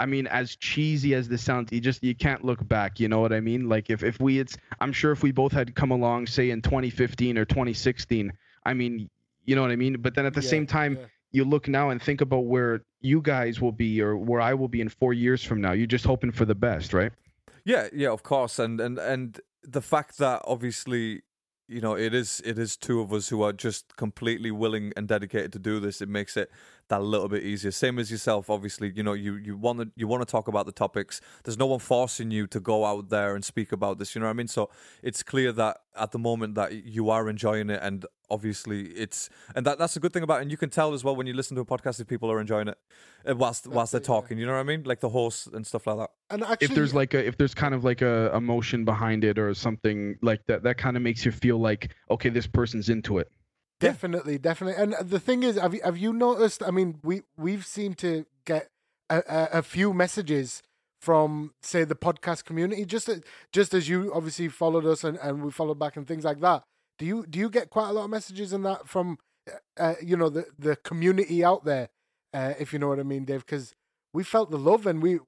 I 0.00 0.06
mean, 0.06 0.28
as 0.28 0.54
cheesy 0.54 1.14
as 1.14 1.28
this 1.28 1.42
sounds, 1.42 1.72
you 1.72 1.80
just 1.80 2.02
you 2.04 2.14
can't 2.14 2.44
look 2.44 2.66
back. 2.68 3.00
You 3.00 3.08
know 3.08 3.20
what 3.20 3.32
I 3.32 3.40
mean? 3.40 3.68
Like 3.68 3.90
if 3.90 4.02
if 4.04 4.20
we, 4.20 4.38
it's 4.38 4.56
I'm 4.80 4.92
sure 4.92 5.10
if 5.12 5.22
we 5.22 5.32
both 5.32 5.52
had 5.52 5.74
come 5.74 5.90
along, 5.90 6.26
say 6.28 6.50
in 6.50 6.62
2015 6.62 7.36
or 7.36 7.44
2016, 7.44 8.32
I 8.64 8.74
mean, 8.74 9.10
you 9.44 9.56
know 9.56 9.62
what 9.62 9.72
I 9.72 9.76
mean. 9.76 10.00
But 10.00 10.14
then 10.14 10.24
at 10.24 10.34
the 10.34 10.40
Yeah, 10.40 10.48
same 10.50 10.66
time, 10.68 10.96
yeah. 10.96 11.06
you 11.32 11.44
look 11.44 11.66
now 11.66 11.90
and 11.90 12.00
think 12.00 12.20
about 12.20 12.44
where 12.46 12.82
you 13.00 13.20
guys 13.20 13.60
will 13.60 13.72
be 13.72 14.00
or 14.00 14.16
where 14.16 14.40
I 14.40 14.54
will 14.54 14.68
be 14.68 14.80
in 14.80 14.88
four 14.88 15.12
years 15.14 15.42
from 15.42 15.60
now. 15.60 15.72
You're 15.72 15.86
just 15.88 16.04
hoping 16.04 16.30
for 16.30 16.44
the 16.44 16.54
best, 16.54 16.92
right? 16.92 17.10
Yeah, 17.68 17.88
yeah, 17.92 18.08
of 18.08 18.22
course, 18.22 18.58
and 18.58 18.80
and 18.80 18.98
and 18.98 19.38
the 19.62 19.82
fact 19.82 20.16
that 20.16 20.40
obviously, 20.46 21.20
you 21.68 21.82
know, 21.82 21.94
it 21.94 22.14
is 22.14 22.40
it 22.42 22.58
is 22.58 22.78
two 22.78 23.02
of 23.02 23.12
us 23.12 23.28
who 23.28 23.42
are 23.42 23.52
just 23.52 23.94
completely 23.96 24.50
willing 24.50 24.94
and 24.96 25.06
dedicated 25.06 25.52
to 25.52 25.58
do 25.58 25.78
this. 25.78 26.00
It 26.00 26.08
makes 26.08 26.34
it 26.38 26.50
that 26.88 27.00
a 27.00 27.04
little 27.04 27.28
bit 27.28 27.42
easier. 27.42 27.70
Same 27.70 27.98
as 27.98 28.10
yourself, 28.10 28.50
obviously. 28.50 28.92
You 28.94 29.02
know, 29.02 29.12
you 29.12 29.34
you 29.36 29.56
want 29.56 29.80
to 29.80 29.90
you 29.96 30.06
want 30.06 30.22
to 30.22 30.30
talk 30.30 30.48
about 30.48 30.66
the 30.66 30.72
topics. 30.72 31.20
There's 31.44 31.58
no 31.58 31.66
one 31.66 31.78
forcing 31.78 32.30
you 32.30 32.46
to 32.48 32.60
go 32.60 32.84
out 32.84 33.10
there 33.10 33.34
and 33.34 33.44
speak 33.44 33.72
about 33.72 33.98
this. 33.98 34.14
You 34.14 34.20
know 34.20 34.26
what 34.26 34.32
I 34.32 34.34
mean? 34.34 34.48
So 34.48 34.70
it's 35.02 35.22
clear 35.22 35.52
that 35.52 35.78
at 35.96 36.12
the 36.12 36.18
moment 36.18 36.54
that 36.54 36.84
you 36.84 37.10
are 37.10 37.28
enjoying 37.28 37.70
it, 37.70 37.80
and 37.82 38.06
obviously 38.30 38.86
it's 38.88 39.30
and 39.54 39.66
that 39.66 39.78
that's 39.78 39.96
a 39.96 40.00
good 40.00 40.12
thing 40.12 40.22
about 40.22 40.38
it. 40.38 40.42
And 40.42 40.50
you 40.50 40.56
can 40.56 40.70
tell 40.70 40.94
as 40.94 41.04
well 41.04 41.14
when 41.14 41.26
you 41.26 41.34
listen 41.34 41.54
to 41.56 41.62
a 41.62 41.66
podcast 41.66 42.00
if 42.00 42.06
people 42.06 42.30
are 42.30 42.40
enjoying 42.40 42.68
it 42.68 42.78
uh, 43.28 43.36
whilst 43.36 43.66
whilst 43.66 43.92
they're 43.92 44.00
it, 44.00 44.04
yeah. 44.04 44.14
talking. 44.14 44.38
You 44.38 44.46
know 44.46 44.54
what 44.54 44.60
I 44.60 44.64
mean? 44.64 44.84
Like 44.84 45.00
the 45.00 45.10
hosts 45.10 45.46
and 45.46 45.66
stuff 45.66 45.86
like 45.86 45.98
that. 45.98 46.10
And 46.30 46.42
actually, 46.42 46.66
if 46.66 46.74
there's 46.74 46.94
like 46.94 47.14
a 47.14 47.26
if 47.26 47.36
there's 47.36 47.54
kind 47.54 47.74
of 47.74 47.84
like 47.84 48.02
a 48.02 48.34
emotion 48.34 48.84
behind 48.84 49.24
it 49.24 49.38
or 49.38 49.52
something 49.54 50.16
like 50.22 50.46
that, 50.46 50.62
that 50.62 50.78
kind 50.78 50.96
of 50.96 51.02
makes 51.02 51.24
you 51.24 51.32
feel 51.32 51.58
like 51.58 51.94
okay, 52.10 52.30
this 52.30 52.46
person's 52.46 52.88
into 52.88 53.18
it. 53.18 53.30
Yeah. 53.80 53.90
Definitely, 53.90 54.38
definitely. 54.38 54.82
And 54.82 54.94
the 55.08 55.20
thing 55.20 55.42
is, 55.42 55.56
have 55.56 55.74
you, 55.74 55.80
have 55.84 55.96
you 55.96 56.12
noticed? 56.12 56.62
I 56.62 56.70
mean, 56.70 56.98
we 57.04 57.22
we've 57.36 57.64
seemed 57.64 57.98
to 57.98 58.26
get 58.44 58.68
a, 59.08 59.22
a, 59.28 59.48
a 59.58 59.62
few 59.62 59.92
messages 59.94 60.62
from, 61.00 61.52
say, 61.62 61.84
the 61.84 61.94
podcast 61.94 62.44
community. 62.44 62.84
Just 62.84 63.08
just 63.52 63.74
as 63.74 63.88
you 63.88 64.12
obviously 64.12 64.48
followed 64.48 64.84
us 64.84 65.04
and, 65.04 65.16
and 65.18 65.42
we 65.44 65.50
followed 65.52 65.78
back 65.78 65.96
and 65.96 66.06
things 66.08 66.24
like 66.24 66.40
that. 66.40 66.64
Do 66.98 67.06
you 67.06 67.24
do 67.28 67.38
you 67.38 67.48
get 67.48 67.70
quite 67.70 67.88
a 67.88 67.92
lot 67.92 68.04
of 68.04 68.10
messages 68.10 68.52
in 68.52 68.62
that 68.64 68.88
from, 68.88 69.18
uh, 69.78 69.94
you 70.02 70.16
know, 70.16 70.28
the 70.28 70.46
the 70.58 70.74
community 70.76 71.44
out 71.44 71.64
there, 71.64 71.88
uh, 72.34 72.54
if 72.58 72.72
you 72.72 72.80
know 72.80 72.88
what 72.88 72.98
I 72.98 73.04
mean, 73.04 73.24
Dave? 73.24 73.46
Because 73.46 73.74
we 74.12 74.24
felt 74.24 74.50
the 74.50 74.58
love 74.58 74.86
and 74.88 75.00
we, 75.00 75.20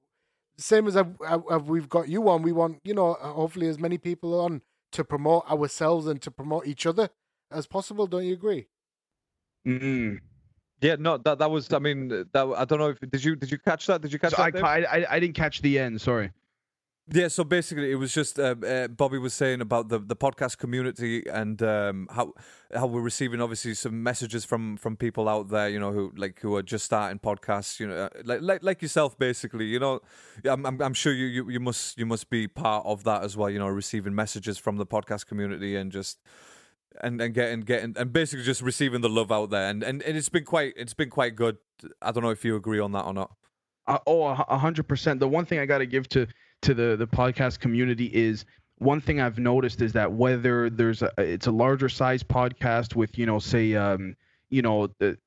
same 0.57 0.87
as 0.87 0.97
I've, 0.97 1.15
I've, 1.25 1.69
we've 1.69 1.89
got 1.89 2.09
you 2.09 2.27
on, 2.29 2.41
we 2.41 2.51
want 2.51 2.79
you 2.83 2.93
know 2.93 3.13
hopefully 3.13 3.67
as 3.67 3.79
many 3.79 3.97
people 3.97 4.39
on 4.41 4.61
to 4.91 5.05
promote 5.05 5.49
ourselves 5.49 6.05
and 6.07 6.21
to 6.21 6.29
promote 6.31 6.67
each 6.67 6.85
other 6.85 7.09
as 7.51 7.67
possible. 7.67 8.07
Don't 8.07 8.25
you 8.25 8.33
agree? 8.33 8.67
Mm-mm. 9.67 10.19
Yeah, 10.81 10.95
no, 10.97 11.17
that 11.17 11.39
that 11.39 11.51
was. 11.51 11.71
I 11.71 11.79
mean, 11.79 12.07
that 12.09 12.53
I 12.57 12.65
don't 12.65 12.79
know 12.79 12.89
if 12.89 12.99
did 12.99 13.23
you 13.23 13.35
did 13.35 13.51
you 13.51 13.59
catch 13.59 13.85
that? 13.87 14.01
Did 14.01 14.11
you 14.11 14.19
catch 14.19 14.31
So 14.31 14.37
that? 14.37 14.55
I, 14.63 14.79
I 14.81 14.97
I 14.97 15.15
I 15.15 15.19
didn't 15.19 15.35
catch 15.35 15.61
the 15.61 15.77
end. 15.77 16.01
Sorry. 16.01 16.31
Yeah, 17.13 17.27
so 17.27 17.43
basically, 17.43 17.91
it 17.91 17.95
was 17.95 18.13
just 18.13 18.39
uh, 18.39 18.55
uh, 18.65 18.87
Bobby 18.87 19.17
was 19.17 19.33
saying 19.33 19.59
about 19.59 19.89
the, 19.89 19.99
the 19.99 20.15
podcast 20.15 20.59
community 20.59 21.27
and 21.27 21.61
um, 21.61 22.07
how 22.11 22.33
how 22.73 22.85
we're 22.85 23.01
receiving 23.01 23.41
obviously 23.41 23.73
some 23.73 24.01
messages 24.01 24.45
from 24.45 24.77
from 24.77 24.95
people 24.95 25.27
out 25.27 25.49
there, 25.49 25.67
you 25.67 25.79
know, 25.79 25.91
who 25.91 26.13
like 26.15 26.39
who 26.39 26.55
are 26.55 26.63
just 26.63 26.85
starting 26.85 27.19
podcasts, 27.19 27.79
you 27.79 27.87
know, 27.87 27.95
uh, 27.95 28.09
like 28.23 28.41
like 28.41 28.63
like 28.63 28.81
yourself, 28.81 29.17
basically, 29.19 29.65
you 29.65 29.79
know. 29.79 29.99
I'm 30.45 30.65
I'm, 30.65 30.81
I'm 30.81 30.93
sure 30.93 31.11
you, 31.11 31.25
you 31.25 31.49
you 31.49 31.59
must 31.59 31.97
you 31.97 32.05
must 32.05 32.29
be 32.29 32.47
part 32.47 32.85
of 32.85 33.03
that 33.03 33.23
as 33.23 33.35
well, 33.35 33.49
you 33.49 33.59
know, 33.59 33.67
receiving 33.67 34.15
messages 34.15 34.57
from 34.57 34.77
the 34.77 34.85
podcast 34.85 35.25
community 35.25 35.75
and 35.75 35.91
just 35.91 36.19
and 36.99 37.21
and 37.21 37.33
getting 37.33 37.61
getting 37.61 37.95
and 37.97 38.11
basically 38.11 38.43
just 38.43 38.61
receiving 38.61 39.01
the 39.01 39.09
love 39.09 39.31
out 39.31 39.49
there, 39.49 39.69
and 39.69 39.83
and, 39.83 40.01
and 40.03 40.17
it's 40.17 40.29
been 40.29 40.45
quite 40.45 40.73
it's 40.75 40.93
been 40.93 41.09
quite 41.09 41.35
good. 41.35 41.57
I 42.01 42.11
don't 42.11 42.23
know 42.23 42.29
if 42.29 42.43
you 42.43 42.55
agree 42.55 42.79
on 42.79 42.91
that 42.91 43.05
or 43.05 43.13
not. 43.13 43.31
Uh, 43.87 43.99
oh, 44.05 44.23
a 44.25 44.57
hundred 44.57 44.87
percent. 44.87 45.19
The 45.19 45.27
one 45.27 45.45
thing 45.45 45.59
I 45.59 45.65
got 45.65 45.79
to 45.79 45.85
give 45.85 46.07
to 46.09 46.27
to 46.63 46.73
the 46.73 46.95
the 46.95 47.07
podcast 47.07 47.59
community 47.59 48.05
is 48.05 48.45
one 48.77 49.01
thing 49.01 49.21
I've 49.21 49.39
noticed 49.39 49.81
is 49.81 49.93
that 49.93 50.11
whether 50.11 50.69
there's 50.69 51.01
a 51.01 51.11
it's 51.17 51.47
a 51.47 51.51
larger 51.51 51.89
size 51.89 52.23
podcast 52.23 52.95
with 52.95 53.17
you 53.17 53.25
know 53.25 53.39
say 53.39 53.75
um 53.75 54.15
you 54.49 54.61
know 54.61 54.87
the 54.99 55.17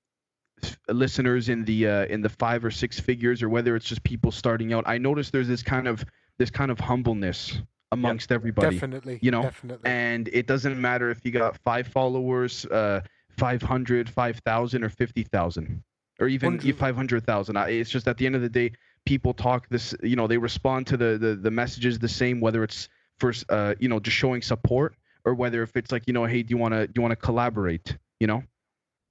listeners 0.88 1.48
in 1.48 1.64
the 1.64 1.88
uh, 1.88 2.04
in 2.06 2.20
the 2.20 2.28
five 2.28 2.64
or 2.64 2.70
six 2.70 2.98
figures 2.98 3.42
or 3.42 3.48
whether 3.48 3.76
it's 3.76 3.86
just 3.86 4.02
people 4.02 4.30
starting 4.30 4.72
out, 4.72 4.84
I 4.86 4.98
notice 4.98 5.30
there's 5.30 5.48
this 5.48 5.62
kind 5.62 5.88
of 5.88 6.04
this 6.38 6.50
kind 6.50 6.70
of 6.70 6.80
humbleness 6.80 7.60
amongst 7.94 8.32
everybody. 8.32 8.76
Definitely. 8.76 9.18
you 9.22 9.30
know, 9.30 9.42
Definitely. 9.42 9.90
and 9.90 10.28
it 10.32 10.46
doesn't 10.46 10.80
matter 10.80 11.10
if 11.10 11.24
you 11.24 11.30
got 11.30 11.58
five 11.58 11.86
followers, 11.88 12.66
uh, 12.66 13.00
500, 13.38 14.08
5,000, 14.08 14.84
or 14.84 14.88
50,000, 14.88 15.82
or 16.20 16.28
even 16.28 16.58
500,000. 16.58 17.56
It's 17.56 17.90
just 17.90 18.06
at 18.06 18.16
the 18.16 18.26
end 18.26 18.34
of 18.34 18.42
the 18.42 18.48
day, 18.48 18.72
people 19.04 19.34
talk 19.34 19.68
this, 19.68 19.94
you 20.02 20.16
know, 20.16 20.26
they 20.26 20.38
respond 20.38 20.86
to 20.88 20.96
the, 20.96 21.18
the, 21.18 21.34
the 21.34 21.50
messages 21.50 21.98
the 21.98 22.08
same, 22.08 22.40
whether 22.40 22.62
it's 22.62 22.88
first, 23.18 23.44
uh, 23.48 23.74
you 23.78 23.88
know, 23.88 24.00
just 24.00 24.16
showing 24.16 24.42
support 24.42 24.94
or 25.24 25.34
whether 25.34 25.62
if 25.62 25.76
it's 25.76 25.92
like, 25.92 26.06
you 26.06 26.12
know, 26.12 26.24
hey, 26.24 26.42
do 26.42 26.52
you 26.52 26.58
want 26.58 26.74
to, 26.74 26.86
do 26.86 26.92
you 26.96 27.02
want 27.02 27.12
to 27.12 27.16
collaborate, 27.16 27.96
you 28.20 28.26
know? 28.26 28.42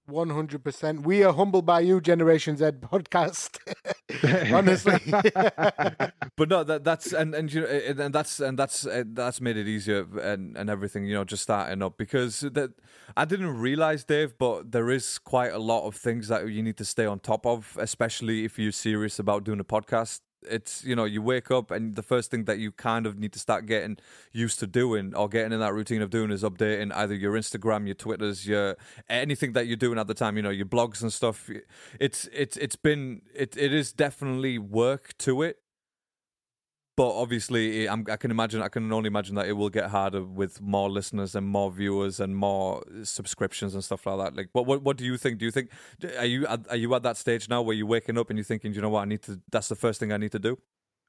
One 0.06 0.32
hundred 0.32 0.66
percent. 0.66 1.06
We 1.06 1.24
are 1.24 1.32
humbled 1.32 1.66
by 1.66 1.80
you, 1.80 2.02
Generation 2.02 2.58
Zed 2.58 2.82
podcast. 2.82 3.58
Honestly. 4.54 5.00
but 6.36 6.50
no, 6.50 6.66
that 6.66 6.84
that's 6.84 7.14
and 7.14 7.34
and 7.34 7.52
you 7.52 7.62
know 7.62 7.68
and, 7.68 8.14
that's 8.14 8.42
and 8.42 8.60
that's 8.60 8.86
uh, 8.86 9.06
that's 9.08 9.40
made 9.40 9.56
it 9.56 9.66
easier 9.66 10.06
and 10.20 10.58
and 10.58 10.70
everything. 10.70 11.06
You 11.06 11.16
know, 11.16 11.24
just 11.24 11.44
starting 11.44 11.82
up 11.82 11.98
because 11.98 12.42
that 12.42 12.72
I 13.16 13.24
didn't 13.24 13.58
realize, 13.58 14.04
Dave, 14.04 14.38
but 14.38 14.74
there 14.74 14.90
is 14.90 15.20
quite 15.20 15.54
a 15.54 15.60
lot 15.60 15.88
of 15.88 15.96
things 15.96 16.28
that 16.28 16.50
you 16.50 16.62
need 16.62 16.78
to 16.78 16.86
stay 16.86 17.06
on 17.06 17.20
top 17.20 17.46
of, 17.46 17.78
especially 17.80 18.44
if 18.44 18.60
you're 18.60 18.74
serious 18.74 19.20
about 19.20 19.46
doing 19.46 19.62
a 19.62 19.66
podcast. 19.66 20.20
It's 20.50 20.84
you 20.84 20.96
know 20.96 21.06
you 21.06 21.22
wake 21.22 21.52
up 21.52 21.72
and 21.72 21.96
the 21.96 22.04
first 22.04 22.32
thing 22.32 22.46
that 22.46 22.60
you 22.60 22.72
kind 22.72 23.06
of 23.06 23.18
need 23.18 23.34
to 23.34 23.40
start 23.40 23.66
getting 23.66 23.98
used 24.32 24.60
to 24.60 24.68
doing 24.68 25.16
or 25.16 25.28
getting 25.30 25.52
in 25.52 25.60
that 25.60 25.74
routine 25.74 26.02
of 26.02 26.10
doing 26.10 26.32
is 26.32 26.44
updating 26.44 26.94
either 26.94 27.16
your 27.16 27.34
Instagram, 27.34 27.86
your 27.86 27.96
Twitters, 27.96 28.48
your 28.48 28.76
anything 29.10 29.54
that 29.54 29.68
you're 29.68 29.78
doing 29.78 29.98
at 29.98 30.08
the 30.08 30.14
time. 30.14 30.38
You 30.38 30.44
know 30.44 30.50
your 30.50 30.66
blogs 30.66 31.02
and 31.02 31.12
stuff. 31.12 31.50
It's 32.00 32.28
it's 32.32 32.58
it's 32.58 32.76
been 32.76 33.22
it 33.34 33.56
it 33.58 33.74
is 33.74 33.92
definitely 33.92 34.58
work 34.58 35.18
to 35.20 35.42
it 35.42 35.63
but 36.96 37.10
obviously 37.10 37.88
I'm, 37.90 38.06
i 38.10 38.18
can 38.18 38.32
imagine 38.32 38.62
i 38.62 38.68
can 38.68 38.92
only 38.94 39.08
imagine 39.08 39.36
that 39.36 39.48
it 39.48 39.54
will 39.54 39.70
get 39.70 39.90
harder 39.90 40.24
with 40.24 40.62
more 40.62 40.90
listeners 40.90 41.36
and 41.36 41.48
more 41.48 41.72
viewers 41.72 42.20
and 42.20 42.36
more 42.36 42.84
subscriptions 43.04 43.74
and 43.74 43.84
stuff 43.84 44.06
like 44.06 44.18
that. 44.18 44.36
Like 44.36 44.50
what 44.54 44.66
what, 44.66 44.84
what 44.84 44.98
do 44.98 45.06
you 45.06 45.18
think? 45.18 45.40
Do 45.40 45.46
you 45.46 45.52
think 45.52 45.70
are 46.18 46.26
you 46.26 46.46
are 46.48 46.76
you 46.76 46.94
at 46.96 47.04
that 47.04 47.18
stage 47.18 47.50
now 47.50 47.62
where 47.62 47.76
you're 47.76 47.88
waking 47.88 48.18
up 48.18 48.30
and 48.30 48.38
you're 48.38 48.44
thinking 48.44 48.72
"Do 48.72 48.76
you 48.78 48.82
know 48.82 48.90
what? 48.90 49.02
I 49.02 49.06
need 49.06 49.24
to 49.24 49.42
that's 49.52 49.68
the 49.70 49.76
first 49.76 50.00
thing 50.00 50.12
i 50.12 50.18
need 50.18 50.32
to 50.32 50.40
do 50.40 50.58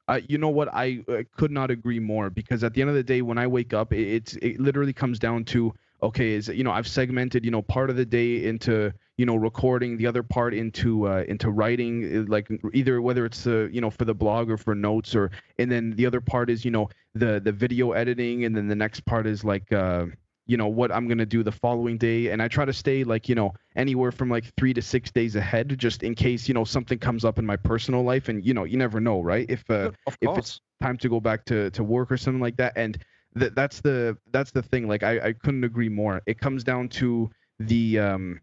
Uh, 0.07 0.21
you 0.29 0.37
know 0.37 0.51
what? 0.51 0.69
I 0.73 1.03
uh, 1.09 1.23
could 1.37 1.51
not 1.51 1.71
agree 1.71 1.99
more 1.99 2.29
because 2.31 2.63
at 2.63 2.75
the 2.75 2.83
end 2.83 2.91
of 2.91 2.97
the 2.97 3.03
day, 3.03 3.23
when 3.23 3.39
I 3.39 3.47
wake 3.47 3.73
up, 3.73 3.93
it, 3.93 4.07
it's 4.17 4.37
it 4.37 4.61
literally 4.61 4.93
comes 4.93 5.19
down 5.19 5.45
to 5.47 5.73
okay, 6.03 6.33
is 6.35 6.49
you 6.49 6.65
know 6.65 6.73
I've 6.73 6.89
segmented 6.89 7.45
you 7.45 7.51
know 7.51 7.63
part 7.63 7.89
of 7.91 7.97
the 7.97 8.05
day 8.05 8.45
into 8.45 8.93
you 9.17 9.27
know 9.27 9.37
recording, 9.37 9.97
the 9.97 10.07
other 10.07 10.23
part 10.23 10.55
into 10.55 11.09
uh, 11.09 11.25
into 11.29 11.51
writing, 11.51 12.19
uh, 12.19 12.25
like 12.29 12.49
either 12.73 13.01
whether 13.01 13.25
it's 13.25 13.47
uh, 13.47 13.69
you 13.71 13.81
know 13.81 13.91
for 13.91 14.05
the 14.05 14.15
blog 14.15 14.51
or 14.51 14.57
for 14.57 14.75
notes 14.75 15.15
or 15.15 15.31
and 15.59 15.71
then 15.71 15.95
the 15.97 16.07
other 16.07 16.21
part 16.21 16.51
is 16.51 16.65
you 16.65 16.71
know 16.71 16.89
the 17.15 17.41
the 17.41 17.53
video 17.53 17.93
editing 17.93 18.45
and 18.45 18.57
then 18.57 18.69
the 18.69 18.75
next 18.75 19.05
part 19.05 19.27
is 19.27 19.45
like 19.45 19.73
uh, 19.73 20.07
you 20.47 20.57
know 20.57 20.67
what 20.67 20.93
I'm 20.93 21.09
gonna 21.09 21.27
do 21.27 21.43
the 21.43 21.53
following 21.53 21.97
day. 21.97 22.29
And 22.29 22.43
I 22.43 22.49
try 22.49 22.65
to 22.65 22.73
stay 22.73 23.05
like 23.05 23.29
you 23.29 23.35
know 23.35 23.53
anywhere 23.77 24.13
from 24.13 24.31
like 24.31 24.53
three 24.57 24.75
to 24.75 24.83
six 24.83 25.11
days 25.11 25.37
ahead 25.37 25.79
just 25.79 26.03
in 26.03 26.15
case 26.15 26.49
you 26.49 26.55
know 26.55 26.65
something 26.65 26.99
comes 26.99 27.25
up 27.25 27.39
in 27.39 27.47
my 27.47 27.57
personal 27.57 28.03
life. 28.03 28.29
And 28.29 28.45
you 28.45 28.55
know 28.55 28.65
you 28.65 28.77
never 28.77 29.01
know 29.01 29.21
right? 29.23 29.47
If 29.49 29.69
uh, 29.71 29.93
if 30.07 30.17
it's 30.39 30.61
time 30.83 30.97
to 30.99 31.09
go 31.09 31.21
back 31.21 31.45
to, 31.47 31.71
to 31.71 31.83
work 31.83 32.13
or 32.13 32.17
something 32.17 32.41
like 32.41 32.57
that. 32.57 32.75
And 32.77 32.99
th- 33.39 33.53
that's 33.55 33.81
the 33.81 34.17
that's 34.33 34.51
the 34.51 34.63
thing. 34.63 34.89
Like 34.89 35.03
I, 35.03 35.29
I 35.29 35.33
couldn't 35.33 35.65
agree 35.65 35.89
more. 35.89 36.21
It 36.27 36.39
comes 36.39 36.65
down 36.65 36.89
to 36.91 37.31
the 37.59 37.99
um 37.99 38.41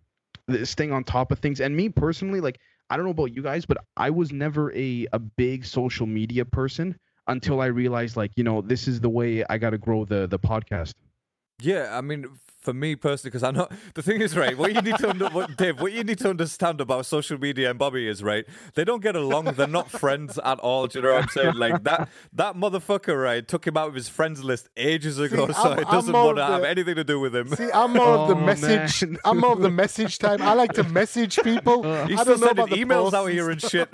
staying 0.66 0.92
on 0.92 1.04
top 1.04 1.32
of 1.32 1.40
things. 1.40 1.62
And 1.62 1.76
me 1.76 1.90
personally 1.90 2.42
like 2.42 2.60
i 2.90 2.98
don't 2.98 3.06
know 3.06 3.12
about 3.12 3.34
you 3.34 3.42
guys 3.42 3.66
but 3.66 3.78
i 3.98 4.10
was 4.10 4.32
never 4.32 4.74
a 4.74 5.08
a 5.14 5.20
big 5.20 5.66
social 5.66 6.06
media 6.06 6.44
person 6.44 6.96
until 7.28 7.62
i 7.62 7.66
realized 7.66 8.18
like 8.18 8.32
you 8.36 8.44
know 8.44 8.62
this 8.62 8.88
is 8.88 9.00
the 9.00 9.10
way 9.10 9.44
i 9.50 9.58
got 9.58 9.70
to 9.72 9.78
grow 9.78 10.06
the 10.06 10.28
the 10.28 10.40
podcast. 10.40 10.94
Yeah, 11.62 11.96
I 11.96 12.02
mean, 12.02 12.26
for 12.62 12.74
me 12.74 12.96
personally, 12.96 13.32
because 13.32 13.44
I 13.44 13.52
know 13.52 13.68
the 13.96 14.02
thing 14.02 14.22
is 14.22 14.38
right. 14.38 14.58
What 14.58 14.74
you 14.74 14.82
need 14.82 14.98
to 14.98 15.10
under, 15.10 15.30
what, 15.30 15.58
Dave, 15.58 15.82
what 15.82 15.92
you 15.94 16.04
need 16.04 16.20
to 16.20 16.30
understand 16.30 16.80
about 16.80 17.06
social 17.06 17.38
media 17.40 17.70
and 17.72 17.80
Bobby 17.80 18.08
is 18.08 18.24
right. 18.24 18.46
They 18.76 18.84
don't 18.84 19.02
get 19.02 19.16
along. 19.16 19.46
They're 19.46 19.68
not 19.68 19.90
friends 19.90 20.38
at 20.44 20.60
all. 20.60 20.88
Do 20.88 21.00
you 21.00 21.04
know 21.06 21.14
what 21.14 21.24
I'm 21.24 21.30
saying? 21.34 21.56
Like 21.56 21.84
that 21.84 22.08
that 22.34 22.56
motherfucker, 22.56 23.22
right? 23.22 23.48
Took 23.48 23.66
him 23.68 23.78
out 23.78 23.88
of 23.90 23.96
his 23.96 24.08
friends 24.10 24.44
list 24.44 24.70
ages 24.78 25.18
ago, 25.20 25.48
See, 25.48 25.54
so 25.54 25.60
I'm- 25.72 25.80
it 25.80 25.88
doesn't 25.90 26.14
want 26.14 26.38
to 26.38 26.46
have 26.46 26.64
anything 26.64 26.96
to 26.96 27.04
do 27.04 27.20
with 27.20 27.36
him. 27.36 27.48
See, 27.50 27.70
I'm 27.74 27.94
more 27.94 28.06
of 28.08 28.28
the 28.30 28.36
Oh, 28.36 28.46
message. 28.46 29.04
man. 29.08 29.18
I'm 29.26 29.40
more 29.40 29.54
of 29.54 29.62
the 29.62 29.70
message 29.72 30.20
type. 30.20 30.40
I 30.42 30.54
like 30.54 30.74
to 30.74 30.84
message 30.84 31.40
people. 31.44 31.84
He's 32.06 32.20
I 32.20 32.22
still 32.24 32.38
don't 32.38 32.42
know 32.42 32.48
sending 32.48 32.52
about 32.52 32.70
the 32.70 32.76
emails 32.86 33.02
posts 33.12 33.16
out 33.16 33.26
here 33.28 33.50
and 33.50 33.62
shit. 33.62 33.90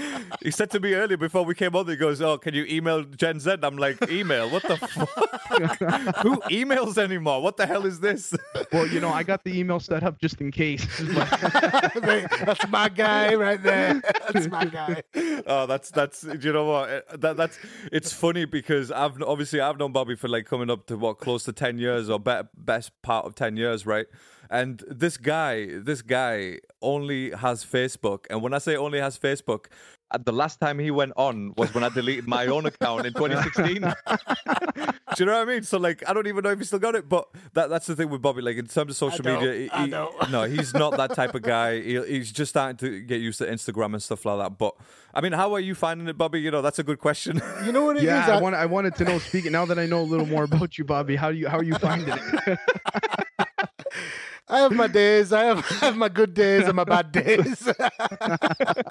he 0.42 0.50
said 0.50 0.70
to 0.70 0.80
me 0.80 0.94
earlier 0.94 1.16
before 1.16 1.44
we 1.44 1.54
came 1.54 1.74
on, 1.76 1.86
he 1.88 1.96
goes, 1.96 2.20
"Oh, 2.20 2.38
can 2.38 2.54
you 2.54 2.64
email 2.68 3.02
Gen 3.04 3.40
Z?" 3.40 3.56
I'm 3.62 3.76
like, 3.76 4.10
"Email? 4.10 4.48
What 4.50 4.62
the 4.62 4.76
fuck? 4.76 5.08
Who 6.22 6.36
emails 6.50 6.98
anymore? 6.98 7.42
What 7.42 7.56
the 7.56 7.66
hell 7.66 7.86
is 7.86 8.00
this?" 8.00 8.34
well 8.72 8.86
you 8.86 9.00
know 9.00 9.08
i 9.10 9.22
got 9.22 9.42
the 9.44 9.58
email 9.58 9.80
set 9.80 10.02
up 10.02 10.18
just 10.20 10.40
in 10.40 10.50
case 10.50 10.86
That's 11.00 12.68
my 12.68 12.88
guy 12.88 13.34
right 13.34 13.62
there. 13.62 14.00
That's 14.32 14.48
my 14.48 14.64
guy. 14.66 15.02
oh, 15.46 15.66
that's 15.66 15.90
that's. 15.90 16.22
Do 16.22 16.38
you 16.40 16.52
know 16.52 16.64
what? 16.64 16.88
Uh, 16.90 17.16
That 17.16 17.36
that's. 17.36 17.58
It's 17.92 18.12
funny 18.12 18.44
because 18.44 18.90
I've 18.90 19.20
obviously 19.22 19.60
I've 19.60 19.78
known 19.78 19.92
Bobby 19.92 20.14
for 20.16 20.28
like 20.28 20.46
coming 20.46 20.70
up 20.70 20.86
to 20.86 20.96
what 20.96 21.18
close 21.18 21.44
to 21.44 21.52
ten 21.52 21.78
years 21.78 22.08
or 22.10 22.18
be- 22.18 22.40
best 22.56 22.90
part 23.02 23.26
of 23.26 23.34
ten 23.34 23.56
years, 23.56 23.86
right? 23.86 24.06
And 24.50 24.82
this 24.88 25.16
guy, 25.16 25.66
this 25.78 26.02
guy 26.02 26.58
only 26.82 27.30
has 27.30 27.64
Facebook, 27.64 28.26
and 28.30 28.42
when 28.42 28.54
I 28.54 28.58
say 28.58 28.76
only 28.76 29.00
has 29.00 29.18
Facebook, 29.18 29.66
uh, 30.12 30.18
the 30.18 30.32
last 30.32 30.58
time 30.60 30.78
he 30.78 30.90
went 30.90 31.12
on 31.16 31.54
was 31.56 31.72
when 31.72 31.84
I 31.84 31.88
deleted 31.88 32.26
my 32.26 32.46
own 32.46 32.66
account 32.66 33.06
in 33.06 33.12
2016. 33.12 33.82
Do 35.16 35.24
you 35.24 35.26
know 35.26 35.32
what 35.38 35.42
I 35.48 35.52
mean? 35.52 35.62
So 35.62 35.78
like, 35.78 36.08
I 36.08 36.12
don't 36.12 36.26
even 36.26 36.42
know 36.44 36.50
if 36.50 36.58
he 36.58 36.64
still 36.64 36.78
got 36.78 36.94
it, 36.94 37.08
but 37.08 37.28
that 37.54 37.68
that's 37.68 37.86
the 37.86 37.94
thing 37.96 38.10
with 38.10 38.22
Bobby. 38.22 38.42
Like 38.42 38.56
in 38.56 38.66
terms 38.66 38.90
of 38.92 38.96
social 38.96 39.22
don't. 39.22 39.40
media, 39.42 39.54
he- 39.64 39.70
I 39.70 39.88
don't. 39.88 40.30
no, 40.30 40.44
he's 40.44 40.72
not 40.74 40.96
that 40.96 41.14
type 41.14 41.34
of 41.34 41.42
guy. 41.42 41.80
He, 41.80 42.00
he's 42.06 42.32
just 42.32 42.50
starting 42.50 42.76
to 42.78 43.00
get 43.02 43.20
used 43.20 43.38
to 43.38 43.46
Instagram 43.46 43.92
and 43.92 44.02
stuff 44.02 44.24
like 44.24 44.38
that. 44.38 44.58
But 44.58 44.74
I 45.14 45.20
mean, 45.20 45.32
how 45.32 45.52
are 45.54 45.60
you 45.60 45.74
finding 45.74 46.08
it, 46.08 46.16
Bobby? 46.18 46.40
You 46.40 46.50
know, 46.50 46.62
that's 46.62 46.78
a 46.78 46.84
good 46.84 46.98
question. 46.98 47.40
You 47.64 47.72
know 47.72 47.84
what 47.84 47.96
it 47.96 48.00
is? 48.00 48.04
yeah 48.06 48.26
I- 48.26 48.38
I, 48.38 48.40
want, 48.40 48.54
I 48.54 48.66
wanted 48.66 48.94
to 48.96 49.04
know 49.04 49.18
speaking 49.18 49.52
now 49.52 49.66
that 49.66 49.78
i 49.78 49.84
know 49.84 50.00
a 50.00 50.02
little 50.02 50.24
more 50.26 50.44
about 50.44 50.78
you 50.78 50.84
bobby 50.84 51.14
how 51.14 51.30
do 51.30 51.36
you 51.36 51.46
how 51.48 51.58
are 51.58 51.62
you 51.62 51.74
finding 51.74 52.08
it 52.46 52.58
I 54.50 54.60
have 54.60 54.72
my 54.72 54.88
days. 54.88 55.32
I 55.32 55.44
have, 55.44 55.58
I 55.70 55.74
have 55.86 55.96
my 55.96 56.08
good 56.08 56.34
days 56.34 56.64
and 56.66 56.74
my 56.74 56.84
bad 56.84 57.12
days. 57.12 57.68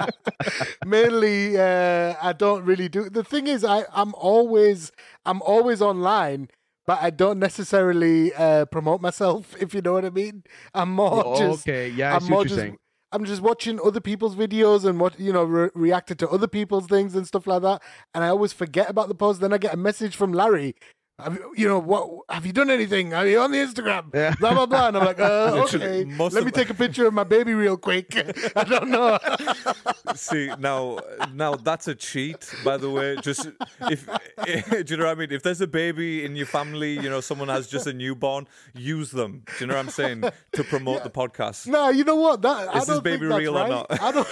Mainly, 0.86 1.58
uh, 1.58 2.16
I 2.22 2.34
don't 2.34 2.64
really 2.66 2.90
do. 2.90 3.10
The 3.10 3.24
thing 3.24 3.48
is, 3.48 3.64
I 3.64 3.86
I'm 3.94 4.14
always 4.16 4.92
I'm 5.26 5.42
always 5.42 5.82
online, 5.82 6.50
but 6.88 7.00
I 7.02 7.10
don't 7.10 7.40
necessarily 7.40 8.34
uh, 8.34 8.66
promote 8.66 9.02
myself. 9.02 9.56
If 9.62 9.74
you 9.74 9.82
know 9.82 9.94
what 9.94 10.06
I 10.06 10.10
mean. 10.10 10.44
I'm 10.74 10.92
more 10.92 11.24
Oh, 11.26 11.38
just. 11.38 11.68
okay 11.68 11.90
yeah 11.90 12.16
I'm 12.16 12.26
more 12.26 12.44
just. 12.44 12.56
saying 12.56 12.78
I'm 13.12 13.26
just 13.26 13.42
watching 13.42 13.80
other 13.84 14.00
people's 14.00 14.36
videos 14.36 14.86
and 14.86 15.00
what 15.00 15.20
you 15.20 15.34
know 15.34 15.44
re- 15.44 15.70
reacted 15.74 16.20
to 16.20 16.30
other 16.30 16.48
people's 16.48 16.86
things 16.86 17.16
and 17.16 17.28
stuff 17.28 17.48
like 17.48 17.64
that. 17.64 17.82
And 18.14 18.24
I 18.24 18.30
always 18.30 18.54
forget 18.54 18.90
about 18.90 19.08
the 19.10 19.16
post. 19.16 19.42
Then 19.42 19.52
I 19.54 19.58
get 19.58 19.74
a 19.74 19.78
message 19.78 20.16
from 20.16 20.32
Larry, 20.32 20.76
have 21.22 21.36
you, 21.36 21.54
you 21.56 21.68
know 21.68 21.80
what? 21.80 22.26
Have 22.30 22.46
you 22.46 22.54
done 22.54 22.70
anything? 22.70 23.14
Are 23.14 23.28
you 23.28 23.40
on 23.40 23.52
the 23.52 23.58
Instagram? 23.58 24.14
Yeah. 24.14 24.36
Blah 24.40 24.54
blah 24.54 24.66
blah. 24.66 24.88
And 24.88 24.98
I'm 24.98 25.06
like, 25.06 25.20
uh, 25.20 25.66
okay. 25.74 26.06
Let 26.06 26.44
me 26.44 26.52
take 26.52 26.70
a 26.70 26.74
picture 26.74 27.08
of 27.08 27.14
my 27.14 27.24
baby 27.24 27.54
real 27.54 27.78
quick. 27.78 28.16
I 28.56 28.64
don't 28.64 28.90
know. 28.90 29.20
See 30.16 30.52
now, 30.60 31.00
now 31.34 31.56
that's 31.56 31.88
a 31.88 31.96
cheat. 31.96 32.54
By 32.64 32.78
the 32.78 32.90
way, 32.90 33.18
just 33.22 33.50
if 33.90 34.06
do 34.46 34.84
you 34.88 34.98
know 34.98 35.06
what 35.06 35.12
I 35.12 35.16
mean? 35.16 35.32
If 35.32 35.44
there's 35.44 35.62
a 35.62 35.68
baby 35.68 36.26
in 36.26 36.36
your 36.36 36.46
family, 36.46 36.94
you 36.94 37.10
know, 37.10 37.22
someone 37.22 37.50
has 37.50 37.68
just 37.68 37.88
a 37.88 37.94
newborn, 37.94 38.48
use 38.74 39.12
them. 39.12 39.44
Do 39.46 39.66
you 39.66 39.68
know 39.68 39.76
what 39.76 39.86
I'm 39.86 39.90
saying 39.90 40.24
to 40.54 40.64
promote 40.64 41.04
the 41.04 41.10
podcast? 41.10 41.68
no, 41.68 41.90
you 41.90 42.04
know 42.04 42.16
what? 42.16 42.42
That 42.42 42.70
I 42.70 42.80
this 42.80 42.88
don't 42.88 43.04
think 43.04 43.04
baby 43.04 43.28
that's 43.28 43.40
real 43.40 43.58
or 43.58 43.68
not? 43.68 44.02
I 44.02 44.12
don't. 44.12 44.28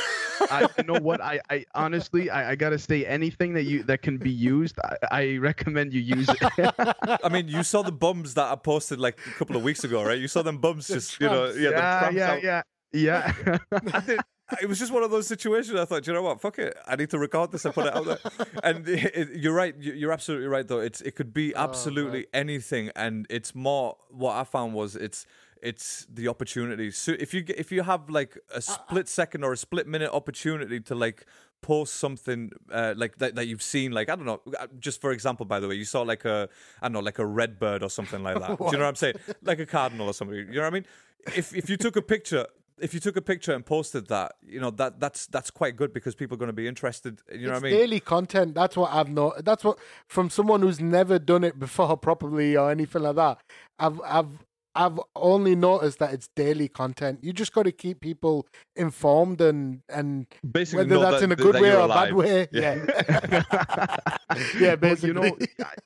I, 0.51 0.67
you 0.77 0.83
know 0.83 0.99
what? 0.99 1.21
I, 1.21 1.39
I 1.49 1.65
honestly, 1.75 2.29
I, 2.29 2.51
I 2.51 2.55
gotta 2.55 2.79
say, 2.79 3.05
anything 3.05 3.53
that 3.53 3.63
you 3.63 3.83
that 3.83 4.01
can 4.01 4.17
be 4.17 4.31
used, 4.31 4.79
I, 4.79 4.97
I 5.11 5.37
recommend 5.37 5.93
you 5.93 6.01
use 6.01 6.29
it. 6.29 6.76
I 7.23 7.29
mean, 7.29 7.47
you 7.47 7.63
saw 7.63 7.81
the 7.81 7.91
bums 7.91 8.33
that 8.35 8.51
I 8.51 8.55
posted 8.55 8.99
like 8.99 9.19
a 9.25 9.31
couple 9.31 9.55
of 9.55 9.63
weeks 9.63 9.83
ago, 9.83 10.03
right? 10.03 10.17
You 10.19 10.27
saw 10.27 10.41
them 10.43 10.57
bums 10.59 10.87
just, 10.87 11.19
you 11.19 11.27
know, 11.27 11.51
tramps. 11.51 11.59
yeah, 11.59 12.09
the 12.09 12.15
yeah, 12.15 12.39
yeah, 12.41 12.61
yeah, 12.93 13.33
yeah. 14.07 14.17
It 14.61 14.69
was 14.69 14.79
just 14.79 14.93
one 14.93 15.03
of 15.03 15.11
those 15.11 15.27
situations. 15.27 15.77
I 15.77 15.83
thought, 15.83 16.07
you 16.07 16.13
know 16.13 16.21
what? 16.21 16.39
Fuck 16.39 16.59
it. 16.59 16.77
I 16.87 16.95
need 16.95 17.09
to 17.09 17.19
record 17.19 17.51
this 17.51 17.65
and 17.65 17.73
put 17.73 17.85
it 17.87 17.93
out 17.95 18.05
there. 18.05 18.19
And 18.63 18.87
it, 18.87 19.11
it- 19.13 19.29
you're 19.41 19.53
right. 19.53 19.75
you- 19.77 19.93
You're 19.93 20.13
absolutely 20.13 20.47
right, 20.47 20.65
though. 20.65 20.79
It's 20.79 21.01
it 21.01 21.15
could 21.15 21.33
be 21.33 21.53
oh, 21.53 21.63
absolutely 21.63 22.27
anything, 22.33 22.89
and 22.95 23.25
it's 23.29 23.53
more. 23.53 23.97
What 24.09 24.35
I 24.37 24.45
found 24.45 24.73
was 24.73 24.95
it's 24.95 25.25
it's 25.61 26.05
the 26.09 26.29
opportunity. 26.29 26.91
So 26.91 27.13
if 27.19 27.33
you 27.33 27.41
get, 27.41 27.57
if 27.59 27.71
you 27.73 27.83
have 27.83 28.09
like 28.09 28.37
a 28.51 28.55
uh, 28.55 28.57
uh. 28.57 28.61
split 28.61 29.09
second 29.09 29.43
or 29.43 29.51
a 29.51 29.57
split 29.57 29.85
minute 29.85 30.11
opportunity 30.11 30.79
to 30.81 30.95
like 30.95 31.25
post 31.61 31.95
something 31.95 32.51
uh, 32.71 32.93
like 32.97 33.17
that, 33.17 33.35
that 33.35 33.47
you've 33.47 33.61
seen 33.61 33.91
like 33.91 34.09
i 34.09 34.15
don't 34.15 34.25
know 34.25 34.41
uh, 34.59 34.67
just 34.79 35.01
for 35.01 35.11
example 35.11 35.45
by 35.45 35.59
the 35.59 35.67
way 35.67 35.75
you 35.75 35.85
saw 35.85 36.01
like 36.01 36.23
a 36.25 36.47
i 36.81 36.85
don't 36.85 36.93
know 36.93 36.99
like 36.99 37.19
a 37.19 37.25
red 37.25 37.59
bird 37.59 37.83
or 37.83 37.89
something 37.89 38.23
like 38.23 38.39
that 38.39 38.57
do 38.57 38.65
you 38.65 38.71
know 38.73 38.79
what 38.79 38.85
i'm 38.85 38.95
saying 38.95 39.15
like 39.43 39.59
a 39.59 39.65
cardinal 39.65 40.07
or 40.07 40.13
something 40.13 40.37
you 40.37 40.45
know 40.45 40.61
what 40.61 40.67
i 40.67 40.69
mean 40.69 40.85
if 41.35 41.55
if 41.55 41.69
you 41.69 41.77
took 41.77 41.95
a 41.95 42.01
picture 42.01 42.45
if 42.79 42.93
you 42.93 42.99
took 42.99 43.17
a 43.17 43.21
picture 43.21 43.53
and 43.53 43.65
posted 43.65 44.07
that, 44.07 44.35
you 44.45 44.59
know 44.59 44.69
that 44.71 44.99
that's 44.99 45.25
that's 45.27 45.49
quite 45.49 45.75
good 45.75 45.93
because 45.93 46.15
people 46.15 46.35
are 46.35 46.37
going 46.37 46.47
to 46.47 46.53
be 46.53 46.67
interested. 46.67 47.21
You 47.31 47.47
know 47.47 47.53
it's 47.53 47.61
what 47.61 47.67
I 47.67 47.71
mean? 47.71 47.79
daily 47.79 47.99
content. 47.99 48.53
That's 48.53 48.77
what 48.77 48.93
I've 48.93 49.09
not. 49.09 49.43
That's 49.43 49.63
what 49.63 49.79
from 50.07 50.29
someone 50.29 50.61
who's 50.61 50.79
never 50.79 51.17
done 51.17 51.43
it 51.43 51.59
before 51.59 51.97
properly 52.09 52.55
or 52.55 52.69
anything 52.69 53.01
like 53.01 53.15
that. 53.15 53.39
I've 53.79 53.99
I've 54.05 54.45
I've 54.77 54.99
only 55.15 55.55
noticed 55.55 55.97
that 55.99 56.13
it's 56.13 56.29
daily 56.35 56.67
content. 56.67 57.19
You 57.23 57.33
just 57.33 57.51
got 57.51 57.63
to 57.63 57.71
keep 57.71 57.99
people 57.99 58.47
informed 58.75 59.41
and 59.41 59.81
and 59.89 60.27
Basically, 60.49 60.85
whether 60.85 60.99
that's 60.99 61.21
that- 61.21 61.23
in 61.23 61.31
a 61.31 61.35
good 61.35 61.59
way 61.59 61.75
or 61.75 61.79
a 61.79 61.87
bad 61.87 62.13
way. 62.13 62.47
Yeah. 62.51 62.85
Yeah, 62.87 63.43
yeah. 64.59 64.67
Well, 64.69 64.77
Basically, 64.77 65.07
you 65.07 65.13
know, 65.13 65.37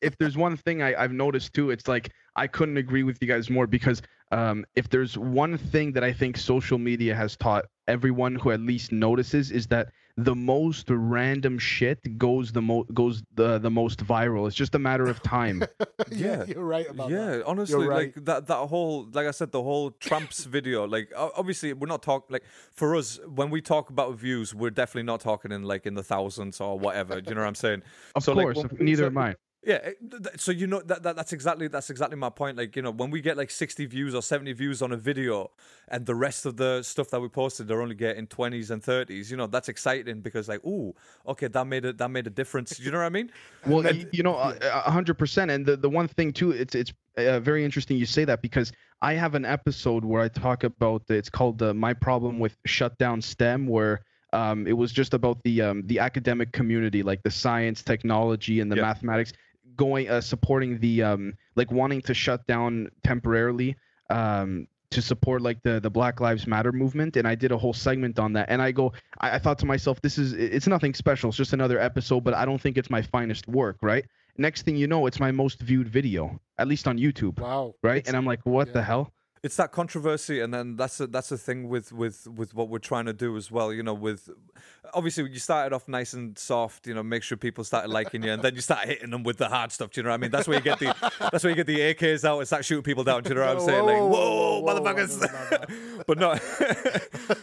if 0.02 0.18
there's 0.18 0.38
one 0.38 0.58
thing 0.58 0.82
I, 0.82 1.02
I've 1.02 1.14
noticed 1.14 1.54
too, 1.54 1.72
it's 1.72 1.88
like 1.88 2.12
I 2.36 2.48
couldn't 2.48 2.78
agree 2.78 3.04
with 3.04 3.18
you 3.22 3.28
guys 3.28 3.50
more 3.50 3.66
because 3.66 4.02
um, 4.32 4.66
if 4.76 4.90
there's 4.90 5.18
one 5.18 5.58
thing 5.58 5.94
that 5.94 6.04
I 6.04 6.12
think 6.14 6.38
social 6.38 6.78
media 6.78 7.16
has 7.16 7.36
taught 7.38 7.66
everyone 7.88 8.36
who 8.36 8.52
at 8.52 8.60
least 8.60 8.92
notices 8.92 9.52
is 9.52 9.68
that 9.68 9.90
the 10.24 10.36
most 10.36 10.86
random 10.90 11.58
shit 11.58 12.18
goes 12.18 12.52
the 12.52 12.62
mo- 12.62 12.86
goes 12.94 13.24
the 13.36 13.58
the 13.60 13.70
most 13.72 14.06
viral. 14.06 14.48
It's 14.48 14.56
just 14.56 14.76
a 14.76 14.80
matter 14.80 15.06
of 15.08 15.22
time. 15.24 15.64
yeah, 16.12 16.18
Yeah. 16.40 16.44
you're 16.48 16.64
right 16.64 16.90
about 16.90 17.10
yeah, 17.10 17.26
that. 17.38 17.46
honestly, 17.46 17.88
right. 17.88 18.16
like 18.16 18.26
that 18.26 18.48
that 18.48 18.68
whole 18.68 19.08
like 19.14 19.28
I 19.28 19.32
said, 19.32 19.52
the 19.52 19.64
whole 19.64 19.92
Trump's 19.92 20.46
video, 20.58 20.86
like 20.88 21.12
obviously 21.16 21.74
we're 21.74 21.88
not 21.88 22.04
talking 22.04 22.34
like 22.34 22.44
for 22.74 22.96
us 22.96 23.20
when 23.28 23.50
we 23.50 23.62
talk 23.62 23.90
about 23.90 24.16
views, 24.18 24.54
we're 24.56 24.70
definitely 24.70 25.04
not 25.04 25.20
talking 25.22 25.52
in 25.52 25.64
like 25.64 25.86
in 25.86 25.94
the 25.96 26.04
thousands 26.04 26.60
or 26.62 26.78
whatever. 26.80 27.22
Do 27.22 27.30
you 27.30 27.36
know 27.36 27.42
what 27.42 27.48
I'm 27.48 27.56
saying? 27.56 27.84
Of 28.16 28.24
So, 28.24 28.34
like, 28.34 28.46
course, 28.46 28.58
when- 28.58 28.86
neither 28.86 29.04
so- 29.04 29.08
am 29.08 29.18
I. 29.18 29.36
Yeah, 29.64 29.76
it- 29.76 29.98
th- 30.10 30.24
th- 30.24 30.40
so 30.40 30.52
you 30.52 30.66
know 30.66 30.82
that, 30.82 31.04
that 31.04 31.16
that's 31.16 31.34
exactly 31.34 31.68
that's 31.68 31.92
exactly 31.92 32.18
my 32.18 32.32
point. 32.32 32.58
Like 32.58 32.76
you 32.76 32.82
know, 32.82 32.90
when 32.90 33.12
we 33.12 33.22
get 33.22 33.38
like 33.38 33.52
sixty 33.52 33.86
views 33.86 34.16
or 34.16 34.24
seventy 34.24 34.54
views 34.54 34.82
on 34.82 34.92
a 34.92 34.98
video, 34.98 35.52
and 35.88 36.06
the 36.08 36.16
rest 36.16 36.48
of 36.48 36.58
the 36.58 36.82
stuff 36.82 37.10
that 37.12 37.20
we 37.22 37.28
posted 37.30 37.70
are 37.70 37.80
only 37.82 37.94
getting 37.94 38.26
twenties 38.26 38.72
and 38.72 38.84
thirties, 38.84 39.30
you 39.30 39.38
know, 39.38 39.46
that's 39.46 39.70
exciting 39.70 40.22
because 40.22 40.50
like, 40.50 40.66
ooh, 40.66 40.96
okay, 41.28 41.48
that 41.48 41.68
made 41.68 41.86
it 41.86 42.00
that 42.00 42.10
made 42.10 42.26
a 42.26 42.32
difference. 42.32 42.80
You 42.80 42.90
know 42.92 42.98
what 42.98 43.06
I 43.06 43.10
mean? 43.10 43.32
Well, 43.64 43.84
y- 43.84 44.06
you 44.12 44.24
know, 44.24 44.36
a 44.38 44.56
a 44.62 44.92
hundred 44.92 45.18
percent. 45.18 45.52
And 45.52 45.66
the, 45.66 45.78
the 45.78 45.90
one 45.90 46.08
thing 46.08 46.34
too, 46.34 46.52
it's 46.52 46.74
it's 46.76 46.92
uh, 47.18 47.40
very 47.40 47.64
interesting 47.64 47.98
you 47.98 48.06
say 48.06 48.26
that 48.26 48.42
because 48.42 48.72
I 49.02 49.14
have 49.14 49.36
an 49.36 49.46
episode 49.46 50.04
where 50.04 50.22
I 50.22 50.30
talk 50.30 50.64
about 50.64 51.04
it's 51.10 51.30
called 51.30 51.62
uh, 51.62 51.74
my 51.74 51.94
problem 51.94 52.40
with 52.40 52.58
shutdown 52.66 53.22
STEM, 53.22 53.68
where 53.68 54.02
um, 54.34 54.66
it 54.66 54.74
was 54.74 54.92
just 54.92 55.14
about 55.14 55.44
the 55.44 55.62
um, 55.62 55.84
the 55.86 56.00
academic 56.00 56.54
community, 56.54 57.04
like 57.04 57.22
the 57.24 57.32
science, 57.32 57.84
technology, 57.84 58.62
and 58.62 58.72
the 58.72 58.76
Yeah. 58.76 58.82
mathematics, 58.82 59.34
going 59.82 60.10
uh, 60.10 60.22
supporting 60.22 60.80
the 60.80 60.96
um, 61.10 61.34
like 61.56 61.72
wanting 61.72 62.02
to 62.10 62.14
shut 62.14 62.46
down 62.48 62.90
temporarily. 63.04 63.76
Um, 64.10 64.68
to 64.92 65.02
support 65.02 65.42
like 65.42 65.64
the 65.64 65.80
the 65.80 65.90
Black 65.90 66.20
Lives 66.20 66.46
Matter 66.46 66.74
movement, 66.74 67.16
and 67.16 67.26
I 67.26 67.34
did 67.44 67.52
a 67.54 67.58
whole 67.58 67.74
segment 67.74 68.20
on 68.20 68.34
that. 68.34 68.48
And 68.50 68.62
I 68.62 68.72
go, 68.74 68.92
I, 69.22 69.36
I 69.36 69.40
thought 69.40 69.58
to 69.60 69.66
myself, 69.66 70.02
this 70.02 70.18
is 70.18 70.34
it's 70.34 70.68
nothing 70.68 70.94
special. 70.94 71.30
It's 71.30 71.38
just 71.38 71.54
another 71.54 71.80
episode, 71.80 72.22
but 72.26 72.34
I 72.34 72.44
don't 72.44 72.62
think 72.62 72.78
it's 72.78 72.90
my 72.90 73.02
finest 73.02 73.48
work, 73.48 73.78
right? 73.82 74.06
Next 74.38 74.64
thing 74.64 74.76
you 74.76 74.88
know, 74.88 75.08
it's 75.08 75.20
my 75.20 75.32
most 75.32 75.62
viewed 75.62 75.88
video, 75.88 76.40
at 76.58 76.68
least 76.68 76.88
on 76.88 76.98
YouTube, 76.98 77.40
wow. 77.40 77.74
right? 77.82 78.06
And 78.06 78.18
I'm 78.18 78.26
like, 78.26 78.46
what 78.46 78.74
the 78.74 78.84
hell? 78.84 79.14
It's 79.44 79.56
that 79.56 79.72
controversy 79.72 80.40
and 80.40 80.54
then 80.54 80.76
that's 80.76 81.00
a, 81.00 81.08
that's 81.08 81.30
the 81.30 81.38
thing 81.38 81.68
with 81.68 81.92
with 81.92 82.28
with 82.28 82.54
what 82.54 82.70
we're 82.70 82.78
trying 82.78 83.06
to 83.06 83.14
do 83.14 83.36
as 83.38 83.50
well 83.50 83.74
you 83.74 83.82
know 83.82 83.94
with 83.94 84.30
obviously 84.94 85.28
you 85.30 85.40
started 85.40 85.74
off 85.74 85.88
nice 85.88 86.14
and 86.14 86.38
soft 86.38 86.86
you 86.86 86.94
know 86.94 87.02
make 87.02 87.24
sure 87.24 87.38
people 87.38 87.64
started 87.64 87.90
liking 87.90 88.24
you 88.24 88.32
and 88.32 88.44
then 88.44 88.54
you 88.54 88.62
start 88.62 88.86
hitting 88.86 89.10
them 89.10 89.24
with 89.24 89.38
the 89.38 89.50
hard 89.50 89.72
stuff 89.72 89.90
do 89.92 90.00
you 90.00 90.04
know 90.04 90.10
what 90.10 90.16
i 90.16 90.18
mean 90.18 90.32
that's 90.32 90.48
where 90.48 90.58
you 90.58 90.64
get 90.64 90.80
the 90.80 90.94
that's 91.32 91.44
where 91.44 91.50
you 91.50 91.56
get 91.56 91.68
the 91.68 91.90
ak's 91.90 92.24
out 92.24 92.38
and 92.38 92.48
start 92.48 92.64
shooting 92.64 92.84
people 92.84 93.04
down 93.04 93.24
do 93.24 93.30
you 93.30 93.36
know 93.36 93.42
what 93.42 93.58
i'm 93.58 93.66
saying 93.66 93.86
like 93.86 93.98
Whoa, 93.98 94.10
whoa, 94.10 94.60
whoa, 94.60 94.80
motherfuckers 94.80 95.20
whoa, 95.20 96.04
but 96.06 96.18
no 96.20 96.32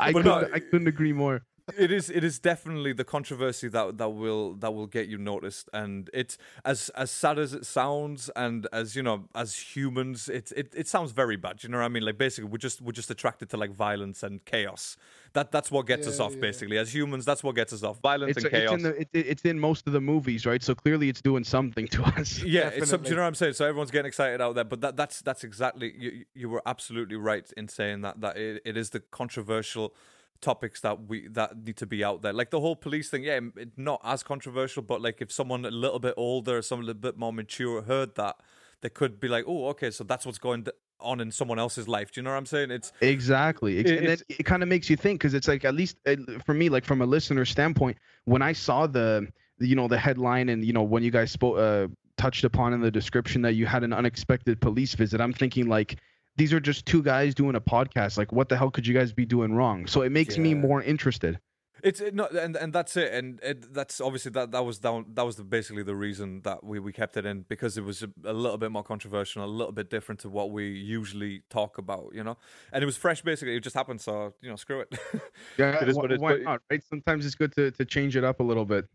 I 0.01 0.13
but 0.13 0.23
couldn't, 0.23 0.25
no 0.25 0.49
I 0.53 0.61
couldn't 0.61 0.89
agree 0.89 1.13
more. 1.13 1.43
It 1.77 1.91
is 1.91 2.11
it 2.11 2.25
is 2.25 2.39
definitely 2.39 2.93
the 2.93 3.05
controversy 3.05 3.69
that 3.69 3.99
that 3.99 4.11
will 4.11 4.55
that 4.55 4.73
will 4.73 4.87
get 4.87 5.09
you 5.09 5.19
noticed 5.19 5.69
and 5.73 6.11
it's 6.13 6.39
as 6.65 6.89
as 6.91 7.11
sad 7.11 7.39
as 7.39 7.53
it 7.53 7.67
sounds 7.67 8.31
and 8.37 8.67
as 8.73 8.97
you 8.97 9.03
know 9.03 9.25
as 9.35 9.57
humans 9.57 10.29
it 10.29 10.53
it, 10.57 10.73
it 10.77 10.89
sounds 10.89 11.13
very 11.13 11.37
bad 11.37 11.63
you 11.63 11.69
know 11.69 11.79
what 11.79 11.85
i 11.85 11.89
mean 11.89 12.05
like 12.05 12.19
basically 12.19 12.49
we're 12.49 12.59
just 12.59 12.81
we're 12.81 12.93
just 12.93 13.11
attracted 13.11 13.51
to 13.51 13.57
like 13.57 13.73
violence 13.73 14.23
and 14.23 14.45
chaos 14.45 14.97
that 15.35 15.53
that's 15.53 15.71
what 15.71 15.87
gets 15.87 16.07
us 16.07 16.21
off 16.21 16.35
yeah. 16.35 16.41
basically 16.41 16.79
as 16.79 16.95
humans 16.95 17.25
that's 17.25 17.45
what 17.45 17.55
gets 17.55 17.73
us 17.73 17.83
off 17.83 17.99
violence 18.01 18.37
It's, 18.37 18.45
and 18.45 18.55
it's 18.55 18.61
chaos 18.61 18.73
in 18.75 18.83
the 18.83 19.01
it, 19.01 19.09
it's 19.13 19.43
in 19.45 19.59
most 19.59 19.87
of 19.87 19.93
the 19.93 20.01
movies, 20.01 20.47
right? 20.47 20.63
So 20.63 20.75
clearly, 20.75 21.09
it's 21.09 21.21
doing 21.21 21.45
something 21.45 21.87
to 21.89 22.03
us. 22.05 22.43
yeah, 22.43 22.69
it's 22.69 22.91
some, 22.91 23.05
you 23.05 23.15
know 23.15 23.23
what 23.23 23.29
I'm 23.29 23.35
saying? 23.35 23.55
So 23.55 23.67
everyone's 23.67 23.91
getting 23.91 24.09
excited 24.09 24.41
out 24.41 24.55
there, 24.55 24.65
but 24.65 24.81
that, 24.81 24.97
that's 24.97 25.21
that's 25.21 25.45
exactly 25.45 25.95
you, 25.99 26.25
you 26.35 26.49
were 26.49 26.63
absolutely 26.67 27.17
right 27.17 27.51
in 27.57 27.69
saying 27.69 28.03
that 28.03 28.21
that 28.21 28.37
it, 28.37 28.63
it 28.65 28.77
is 28.77 28.91
the 28.91 29.01
controversial 29.01 29.95
topics 30.41 30.81
that 30.83 31.07
we 31.09 31.29
that 31.29 31.57
need 31.65 31.77
to 31.79 31.87
be 31.87 32.05
out 32.05 32.23
there. 32.23 32.33
Like 32.33 32.51
the 32.51 32.61
whole 32.61 32.77
police 32.77 33.11
thing, 33.11 33.25
yeah, 33.25 33.41
not 33.77 34.01
as 34.05 34.23
controversial, 34.23 34.83
but 34.83 35.01
like 35.01 35.21
if 35.21 35.33
someone 35.33 35.65
a 35.65 35.71
little 35.71 35.99
bit 35.99 36.15
older, 36.17 36.63
someone 36.63 36.85
a 36.85 36.89
little 36.89 37.01
bit 37.01 37.19
more 37.19 37.33
mature 37.33 37.83
heard 37.83 38.15
that, 38.17 38.37
they 38.81 38.89
could 38.89 39.19
be 39.21 39.29
like, 39.29 39.45
oh, 39.47 39.67
okay, 39.69 39.91
so 39.91 40.05
that's 40.05 40.25
what's 40.27 40.39
going 40.39 40.67
on 41.01 41.21
in 41.21 41.31
someone 41.31 41.59
else's 41.59 41.87
life. 41.89 42.11
Do 42.13 42.21
you 42.21 42.25
know 42.25 42.31
what 42.31 42.37
I'm 42.37 42.47
saying? 42.47 42.71
It's 42.71 42.93
Exactly. 43.01 43.79
Ex- 43.79 43.91
It- 43.91 43.99
and 43.99 44.09
then 44.09 44.19
it 44.29 44.43
kind 44.45 44.63
of 44.63 44.69
makes 44.69 44.89
you 44.91 44.97
think 44.97 45.21
because 45.21 45.35
it's 45.35 45.49
like 45.49 45.65
at 45.65 45.75
least 45.75 45.97
uh, 46.07 46.17
for 46.45 46.55
me, 46.55 46.69
like 46.69 46.85
from 46.85 47.03
a 47.03 47.07
listener 47.07 47.45
standpoint, 47.45 47.99
when 48.25 48.43
I 48.43 48.53
saw 48.53 48.87
the 48.87 49.27
you 49.61 49.75
know 49.75 49.89
the 49.89 49.99
headline 49.99 50.49
and 50.49 50.65
you 50.65 50.73
know 50.73 50.83
when 50.85 51.03
you 51.03 51.11
guys 51.11 51.33
spoke 51.33 51.59
uh, 51.59 51.89
touched 52.17 52.45
upon 52.45 52.73
in 52.73 52.81
the 52.81 52.91
description 52.91 53.43
that 53.43 53.55
you 53.55 53.67
had 53.67 53.83
an 53.85 53.93
unexpected 53.93 54.61
police 54.61 54.95
visit, 54.95 55.21
I'm 55.21 55.33
thinking 55.33 55.69
like 55.69 55.99
these 56.39 56.53
are 56.55 56.61
just 56.61 56.87
two 56.87 57.03
guys 57.03 57.35
doing 57.35 57.55
a 57.57 57.61
podcast. 57.61 58.17
Like 58.17 58.33
what 58.33 58.49
the 58.49 58.57
hell 58.57 58.71
could 58.71 58.87
you 58.87 58.95
guys 58.95 59.13
be 59.13 59.27
doing 59.27 59.53
wrong? 59.55 59.87
So 59.87 60.01
it 60.03 60.11
makes 60.11 60.39
me 60.39 60.55
more 60.55 60.83
interested. 60.83 61.39
It's 61.81 62.01
it, 62.01 62.13
no, 62.13 62.27
and 62.27 62.57
and 62.57 62.73
that's 62.73 62.97
it, 62.97 63.13
and 63.15 63.39
it, 63.41 63.73
that's 63.73 64.01
obviously 64.01 64.33
that 64.33 64.51
that 64.51 64.65
was 64.65 64.81
down 64.81 65.05
that 65.15 65.25
was 65.25 65.37
the, 65.37 65.45
basically 65.45 65.85
the 65.85 65.95
reason 65.95 66.41
that 66.43 66.65
we, 66.65 66.81
we 66.81 66.93
kept 66.93 67.17
it 67.17 67.25
in 67.25 67.43
because 67.49 67.79
it 67.79 67.85
was 67.85 68.03
a, 68.03 68.09
a 68.25 68.33
little 68.33 68.59
bit 68.59 68.73
more 68.73 68.83
controversial, 68.83 69.45
a 69.45 69.47
little 69.47 69.71
bit 69.73 69.89
different 69.89 70.19
to 70.23 70.29
what 70.29 70.51
we 70.51 70.67
usually 70.71 71.43
talk 71.51 71.79
about, 71.79 72.11
you 72.13 72.25
know, 72.25 72.37
and 72.73 72.83
it 72.83 72.87
was 72.87 72.97
fresh. 72.97 73.23
Basically, 73.23 73.55
it 73.55 73.61
just 73.61 73.77
happened, 73.77 74.01
so 74.01 74.35
you 74.43 74.51
know, 74.51 74.57
screw 74.57 74.81
it. 74.81 74.89
Yeah, 75.57 75.81
It 75.81 75.89
is 75.89 75.95
wh- 75.95 75.99
what 75.99 76.11
it 76.11 76.15
is, 76.17 76.21
why 76.21 76.33
but- 76.33 76.43
not? 76.43 76.63
Right? 76.69 76.83
Sometimes 76.83 77.25
it's 77.25 77.37
good 77.37 77.53
to, 77.55 77.71
to 77.71 77.85
change 77.85 78.17
it 78.17 78.25
up 78.25 78.41
a 78.41 78.43
little 78.43 78.65
bit. 78.65 78.87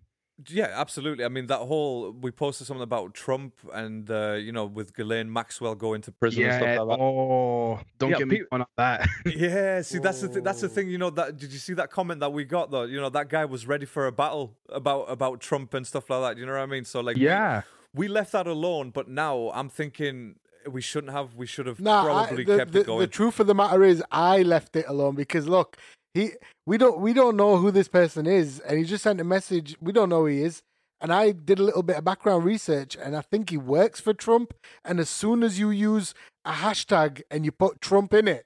Yeah, 0.48 0.70
absolutely. 0.74 1.24
I 1.26 1.30
mean, 1.30 1.48
that 1.48 1.60
whole 1.60 2.12
we 2.12 2.32
posted 2.32 2.68
something 2.68 2.82
about 2.84 3.14
Trump 3.14 3.54
and 3.74 4.10
uh, 4.10 4.34
you 4.34 4.52
know 4.52 4.66
with 4.66 4.96
Ghislaine 4.96 5.32
Maxwell 5.32 5.76
going 5.76 6.02
to 6.02 6.12
prison 6.12 6.44
and 6.44 6.52
Yeah. 6.52 6.58
stuff 6.76 6.88
like 6.88 6.98
that. 6.98 7.04
Oh, 7.04 7.80
don't 8.00 8.12
Yeah, 8.12 8.18
get 8.18 8.28
me 8.28 8.38
pe- 8.40 8.46
on 8.52 8.66
that. 8.78 9.08
Yeah, 9.26 9.82
see 9.82 10.00
that's 10.00 10.22
the 10.22 10.30
th- 10.30 10.44
that's 10.44 10.62
the 10.62 10.70
thing. 10.70 10.90
You 10.90 10.98
know 10.98 11.10
that 11.12 11.38
did 11.38 11.52
you 11.54 11.60
see 11.60 11.74
that 11.76 11.92
comment 11.92 12.20
that 12.22 12.34
we 12.34 12.44
got 12.46 12.72
though? 12.72 12.84
You 12.84 13.00
know 13.00 13.10
that 13.10 13.30
guy 13.30 13.46
was 13.46 13.68
ready 13.68 13.86
for 13.86 14.08
a 14.08 14.12
battle 14.12 14.56
about 14.70 15.04
about 15.10 15.40
Trump 15.40 15.74
and 15.74 15.86
stuff 15.86 16.10
like 16.10 16.22
that. 16.22 16.40
You 16.40 16.46
know 16.46 16.54
what 16.54 16.62
I 16.62 16.66
mean? 16.66 16.86
So 16.86 17.00
like, 17.02 17.18
yeah. 17.18 17.62
we 17.94 18.08
left 18.08 18.32
that 18.32 18.48
alone, 18.48 18.90
but 18.90 19.08
now 19.08 19.52
I'm 19.54 19.70
thinking 19.70 20.36
we 20.70 20.82
shouldn't 20.82 21.14
have. 21.14 21.36
We 21.36 21.46
should 21.46 21.68
have 21.68 21.80
Nah, 21.80 22.02
I, 22.02 22.26
probably 22.26 22.44
the, 22.46 22.58
kept 22.58 22.72
the, 22.72 22.80
it 22.80 22.86
going. 22.88 23.00
the 23.00 23.08
truth 23.08 23.40
of 23.40 23.48
the 23.48 23.54
matter 23.56 23.84
is, 23.84 24.02
I 24.12 24.42
left 24.44 24.76
it 24.76 24.86
alone 24.88 25.16
because 25.16 25.48
look, 25.48 25.78
he 26.14 26.32
we 26.66 26.78
don't 26.78 27.00
we 27.00 27.14
don't 27.14 27.36
know 27.36 27.58
who 27.58 27.72
this 27.72 27.88
person 27.88 28.26
is, 28.28 28.60
and 28.60 28.78
he 28.78 28.84
just 28.86 29.04
sent 29.04 29.20
a 29.22 29.24
message. 29.24 29.76
We 29.82 29.92
don't 29.92 30.10
know 30.10 30.22
who 30.22 30.28
he 30.28 30.44
is, 30.44 30.62
And 31.04 31.12
I 31.12 31.34
did 31.34 31.60
a 31.60 31.64
little 31.64 31.84
bit 31.84 31.98
of 31.98 32.06
background 32.06 32.46
research, 32.46 32.96
and 32.96 33.14
I 33.14 33.20
think 33.22 33.50
he 33.50 33.58
works 33.58 34.00
for 34.00 34.14
Trump. 34.14 34.54
And 34.86 35.02
as 35.02 35.10
soon 35.10 35.44
as 35.44 35.60
you 35.60 35.70
use 35.70 36.14
a 36.46 36.54
hashtag 36.54 37.24
and 37.30 37.44
you 37.44 37.52
put 37.52 37.82
Trump 37.82 38.14
in 38.14 38.26
it, 38.28 38.46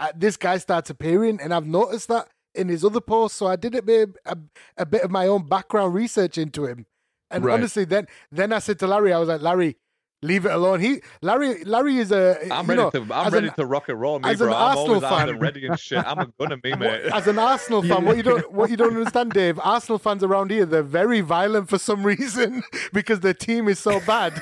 uh, 0.00 0.10
this 0.16 0.36
guy 0.36 0.58
starts 0.58 0.90
appearing. 0.90 1.38
And 1.40 1.54
I've 1.54 1.68
noticed 1.68 2.08
that 2.08 2.26
in 2.52 2.68
his 2.68 2.84
other 2.84 3.00
posts. 3.00 3.38
So 3.38 3.46
I 3.46 3.54
did 3.54 3.76
a 3.76 3.82
bit, 3.82 4.10
a, 4.26 4.36
a 4.76 4.84
bit 4.84 5.02
of 5.02 5.12
my 5.12 5.28
own 5.28 5.46
background 5.46 5.94
research 5.94 6.36
into 6.36 6.66
him. 6.66 6.86
And 7.30 7.44
Right. 7.44 7.54
honestly, 7.54 7.84
then 7.84 8.08
then 8.32 8.52
I 8.52 8.58
said 8.58 8.80
to 8.80 8.88
Larry, 8.88 9.12
I 9.12 9.18
was 9.20 9.28
like, 9.28 9.40
Larry, 9.40 9.76
leave 10.24 10.46
it 10.46 10.52
alone. 10.52 10.80
He 10.80 11.02
Larry 11.22 11.62
Larry 11.64 11.98
is 11.98 12.10
a 12.10 12.38
I'm 12.52 12.64
you 12.66 12.70
ready 12.70 12.82
know, 12.82 12.90
to. 12.90 13.14
I'm 13.14 13.32
ready 13.32 13.48
an- 13.48 13.54
to 13.54 13.66
rock 13.66 13.88
and 13.88 14.00
roll, 14.00 14.18
me, 14.18 14.30
as 14.30 14.40
an 14.40 14.48
bro. 14.48 14.56
I'm 14.56 14.78
Arsenal 14.78 15.04
out 15.04 15.26
there 15.26 15.26
fan- 15.34 15.38
ready 15.38 15.66
and 15.66 15.78
shit. 15.78 16.04
I'm 16.04 16.18
a 16.18 16.26
gunner, 16.38 16.58
me, 16.64 16.74
mate. 16.78 17.02
As 17.12 17.26
an 17.26 17.38
Arsenal 17.38 17.82
fan, 17.82 18.04
what 18.04 18.16
you 18.16 18.22
don't 18.22 18.50
what 18.58 18.70
you 18.70 18.76
don't 18.76 18.96
understand, 18.96 19.32
Dave, 19.32 19.60
Arsenal 19.62 19.98
fans 19.98 20.24
around 20.24 20.50
here, 20.50 20.64
they're 20.64 20.82
very 20.82 21.20
violent 21.20 21.68
for 21.68 21.78
some 21.78 22.02
reason 22.04 22.62
because 22.92 23.20
their 23.20 23.34
team 23.34 23.68
is 23.68 23.78
so 23.78 24.00
bad. 24.00 24.32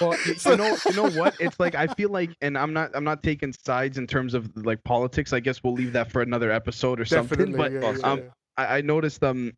Well, 0.00 0.16
you 0.24 0.56
know, 0.56 0.76
you 0.86 0.92
know 0.94 1.10
what? 1.10 1.34
It's 1.40 1.58
like 1.58 1.74
I 1.74 1.88
feel 1.88 2.10
like, 2.10 2.30
and 2.40 2.56
I'm 2.56 2.72
not, 2.72 2.92
I'm 2.94 3.04
not 3.04 3.22
taking 3.22 3.52
sides 3.52 3.98
in 3.98 4.06
terms 4.06 4.32
of 4.34 4.48
like 4.56 4.82
politics. 4.84 5.32
I 5.32 5.40
guess 5.40 5.62
we'll 5.62 5.74
leave 5.74 5.92
that 5.92 6.10
for 6.10 6.22
another 6.22 6.50
episode 6.50 7.00
or 7.00 7.04
something. 7.04 7.56
But 7.56 7.72
yeah, 7.72 7.80
yeah, 7.80 7.98
um, 8.04 8.18
yeah. 8.18 8.24
I, 8.56 8.78
I 8.78 8.80
noticed 8.80 9.22
um 9.24 9.52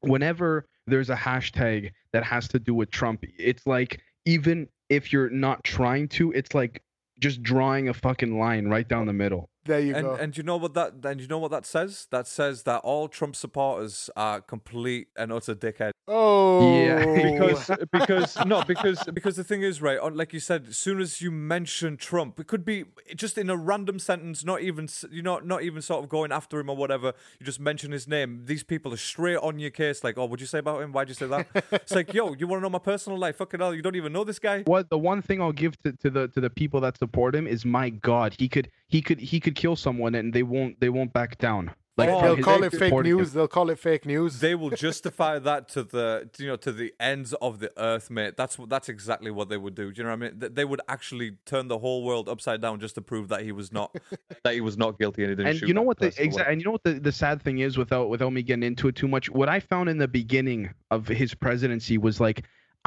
whenever 0.00 0.66
there's 0.86 1.10
a 1.10 1.16
hashtag 1.16 1.90
that 2.12 2.22
has 2.22 2.46
to 2.48 2.58
do 2.58 2.74
with 2.74 2.90
Trump, 2.90 3.24
it's 3.38 3.66
like 3.66 4.00
even 4.26 4.68
if 4.90 5.12
you're 5.12 5.30
not 5.30 5.64
trying 5.64 6.08
to, 6.08 6.32
it's 6.32 6.54
like 6.54 6.82
just 7.18 7.42
drawing 7.42 7.88
a 7.88 7.94
fucking 7.94 8.38
line 8.38 8.66
right 8.66 8.86
down 8.86 9.06
the 9.06 9.12
middle. 9.12 9.48
There 9.66 9.80
you 9.80 9.94
And 9.94 10.06
go. 10.06 10.14
and 10.14 10.36
you 10.36 10.42
know 10.42 10.56
what 10.56 10.74
that 10.74 10.94
and 11.04 11.20
you 11.20 11.26
know 11.26 11.38
what 11.38 11.50
that 11.50 11.66
says? 11.66 12.06
That 12.10 12.26
says 12.26 12.62
that 12.64 12.78
all 12.82 13.08
Trump 13.08 13.36
supporters 13.36 14.08
are 14.16 14.40
complete 14.40 15.08
and 15.16 15.32
utter 15.32 15.54
dickheads. 15.54 15.92
oh, 16.08 16.60
Yeah, 16.74 17.04
because 17.32 17.70
because 17.92 18.46
no 18.46 18.62
because 18.62 19.02
because 19.14 19.36
the 19.36 19.44
thing 19.44 19.62
is 19.62 19.82
right 19.82 19.98
on 19.98 20.16
like 20.16 20.32
you 20.32 20.40
said 20.40 20.66
as 20.68 20.78
soon 20.78 21.00
as 21.00 21.20
you 21.20 21.30
mention 21.30 21.96
Trump 21.96 22.38
it 22.40 22.46
could 22.46 22.64
be 22.64 22.84
just 23.14 23.36
in 23.38 23.50
a 23.50 23.56
random 23.56 23.98
sentence 23.98 24.44
not 24.44 24.60
even 24.62 24.88
you 25.10 25.22
know 25.22 25.38
not 25.38 25.62
even 25.62 25.82
sort 25.82 26.02
of 26.02 26.08
going 26.08 26.32
after 26.32 26.58
him 26.60 26.70
or 26.70 26.76
whatever 26.76 27.12
you 27.40 27.46
just 27.46 27.60
mention 27.60 27.92
his 27.92 28.06
name 28.06 28.42
these 28.46 28.62
people 28.62 28.92
are 28.92 28.96
straight 28.98 29.36
on 29.38 29.58
your 29.58 29.70
case 29.70 30.04
like 30.04 30.16
oh 30.16 30.24
what'd 30.24 30.40
you 30.40 30.46
say 30.46 30.58
about 30.58 30.80
him 30.82 30.92
why'd 30.92 31.08
you 31.08 31.14
say 31.14 31.26
that 31.26 31.46
it's 31.72 31.92
like 31.92 32.14
yo 32.14 32.34
you 32.34 32.46
want 32.46 32.60
to 32.60 32.62
know 32.62 32.70
my 32.70 32.78
personal 32.78 33.18
life 33.18 33.36
fucking 33.36 33.60
hell 33.60 33.74
you 33.74 33.82
don't 33.82 33.96
even 33.96 34.12
know 34.12 34.24
this 34.24 34.38
guy 34.38 34.62
What 34.62 34.90
the 34.90 34.98
one 34.98 35.22
thing 35.22 35.40
I'll 35.42 35.52
give 35.52 35.80
to, 35.82 35.92
to 35.92 36.10
the 36.10 36.28
to 36.28 36.40
the 36.40 36.50
people 36.50 36.80
that 36.82 36.96
support 36.98 37.34
him 37.34 37.46
is 37.46 37.64
my 37.64 37.90
God, 37.90 38.34
he 38.38 38.48
could 38.48 38.70
he 38.86 39.02
could 39.02 39.18
he 39.18 39.40
could 39.40 39.55
kill 39.56 39.74
someone 39.76 40.14
and 40.14 40.32
they 40.32 40.42
won't 40.44 40.78
they 40.80 40.88
won't 40.90 41.12
back 41.12 41.38
down. 41.38 41.72
Like 41.98 42.10
Oh, 42.10 42.20
they'll 42.20 42.44
call 42.44 42.62
it 42.62 42.72
fake 42.72 42.88
supporting 42.90 43.12
him. 43.12 43.16
news. 43.16 43.32
They'll 43.32 43.48
call 43.48 43.70
it 43.70 43.78
fake 43.78 44.04
news. 44.04 44.38
they 44.40 44.54
will 44.54 44.68
justify 44.68 45.38
that 45.48 45.66
to 45.70 45.82
the 45.82 46.28
you 46.38 46.46
know 46.46 46.56
to 46.56 46.70
the 46.70 46.92
ends 47.00 47.32
of 47.40 47.58
the 47.58 47.72
earth 47.78 48.10
mate 48.10 48.36
that's 48.36 48.58
what 48.58 48.68
that's 48.68 48.90
exactly 48.90 49.30
what 49.30 49.48
they 49.48 49.56
would 49.56 49.74
do 49.74 49.90
do 49.90 49.98
you 50.00 50.04
know 50.04 50.10
what 50.14 50.22
i 50.26 50.30
mean 50.30 50.54
they 50.58 50.66
would 50.66 50.82
actually 50.90 51.38
turn 51.46 51.68
the 51.68 51.78
whole 51.78 52.04
world 52.04 52.28
upside 52.28 52.60
down 52.60 52.78
just 52.80 52.94
to 52.96 53.00
prove 53.00 53.28
that 53.28 53.40
he 53.44 53.50
was 53.50 53.72
not 53.72 53.96
that 54.44 54.52
he 54.52 54.60
was 54.60 54.76
not 54.76 54.98
guilty 54.98 55.22
and 55.22 55.30
he 55.30 55.36
didn't 55.36 55.48
and 55.48 55.58
shoot 55.58 55.68
you 55.68 55.72
know 55.74 55.80
that 55.80 55.86
what 55.86 55.98
the 55.98 56.08
person 56.10 56.24
exact 56.24 56.50
and 56.50 56.60
you 56.60 56.66
know 56.66 56.72
what 56.72 56.84
the, 56.84 56.94
the 57.08 57.12
sad 57.12 57.40
thing 57.40 57.60
is 57.60 57.78
without 57.78 58.10
without 58.10 58.30
me 58.30 58.42
getting 58.42 58.62
into 58.62 58.88
it 58.88 58.94
too 58.94 59.08
much 59.08 59.30
what 59.30 59.48
i 59.48 59.58
found 59.58 59.88
in 59.88 59.96
the 59.96 60.08
beginning 60.08 60.68
of 60.90 61.08
his 61.08 61.32
presidency 61.34 61.96
was 61.96 62.20
like 62.20 62.44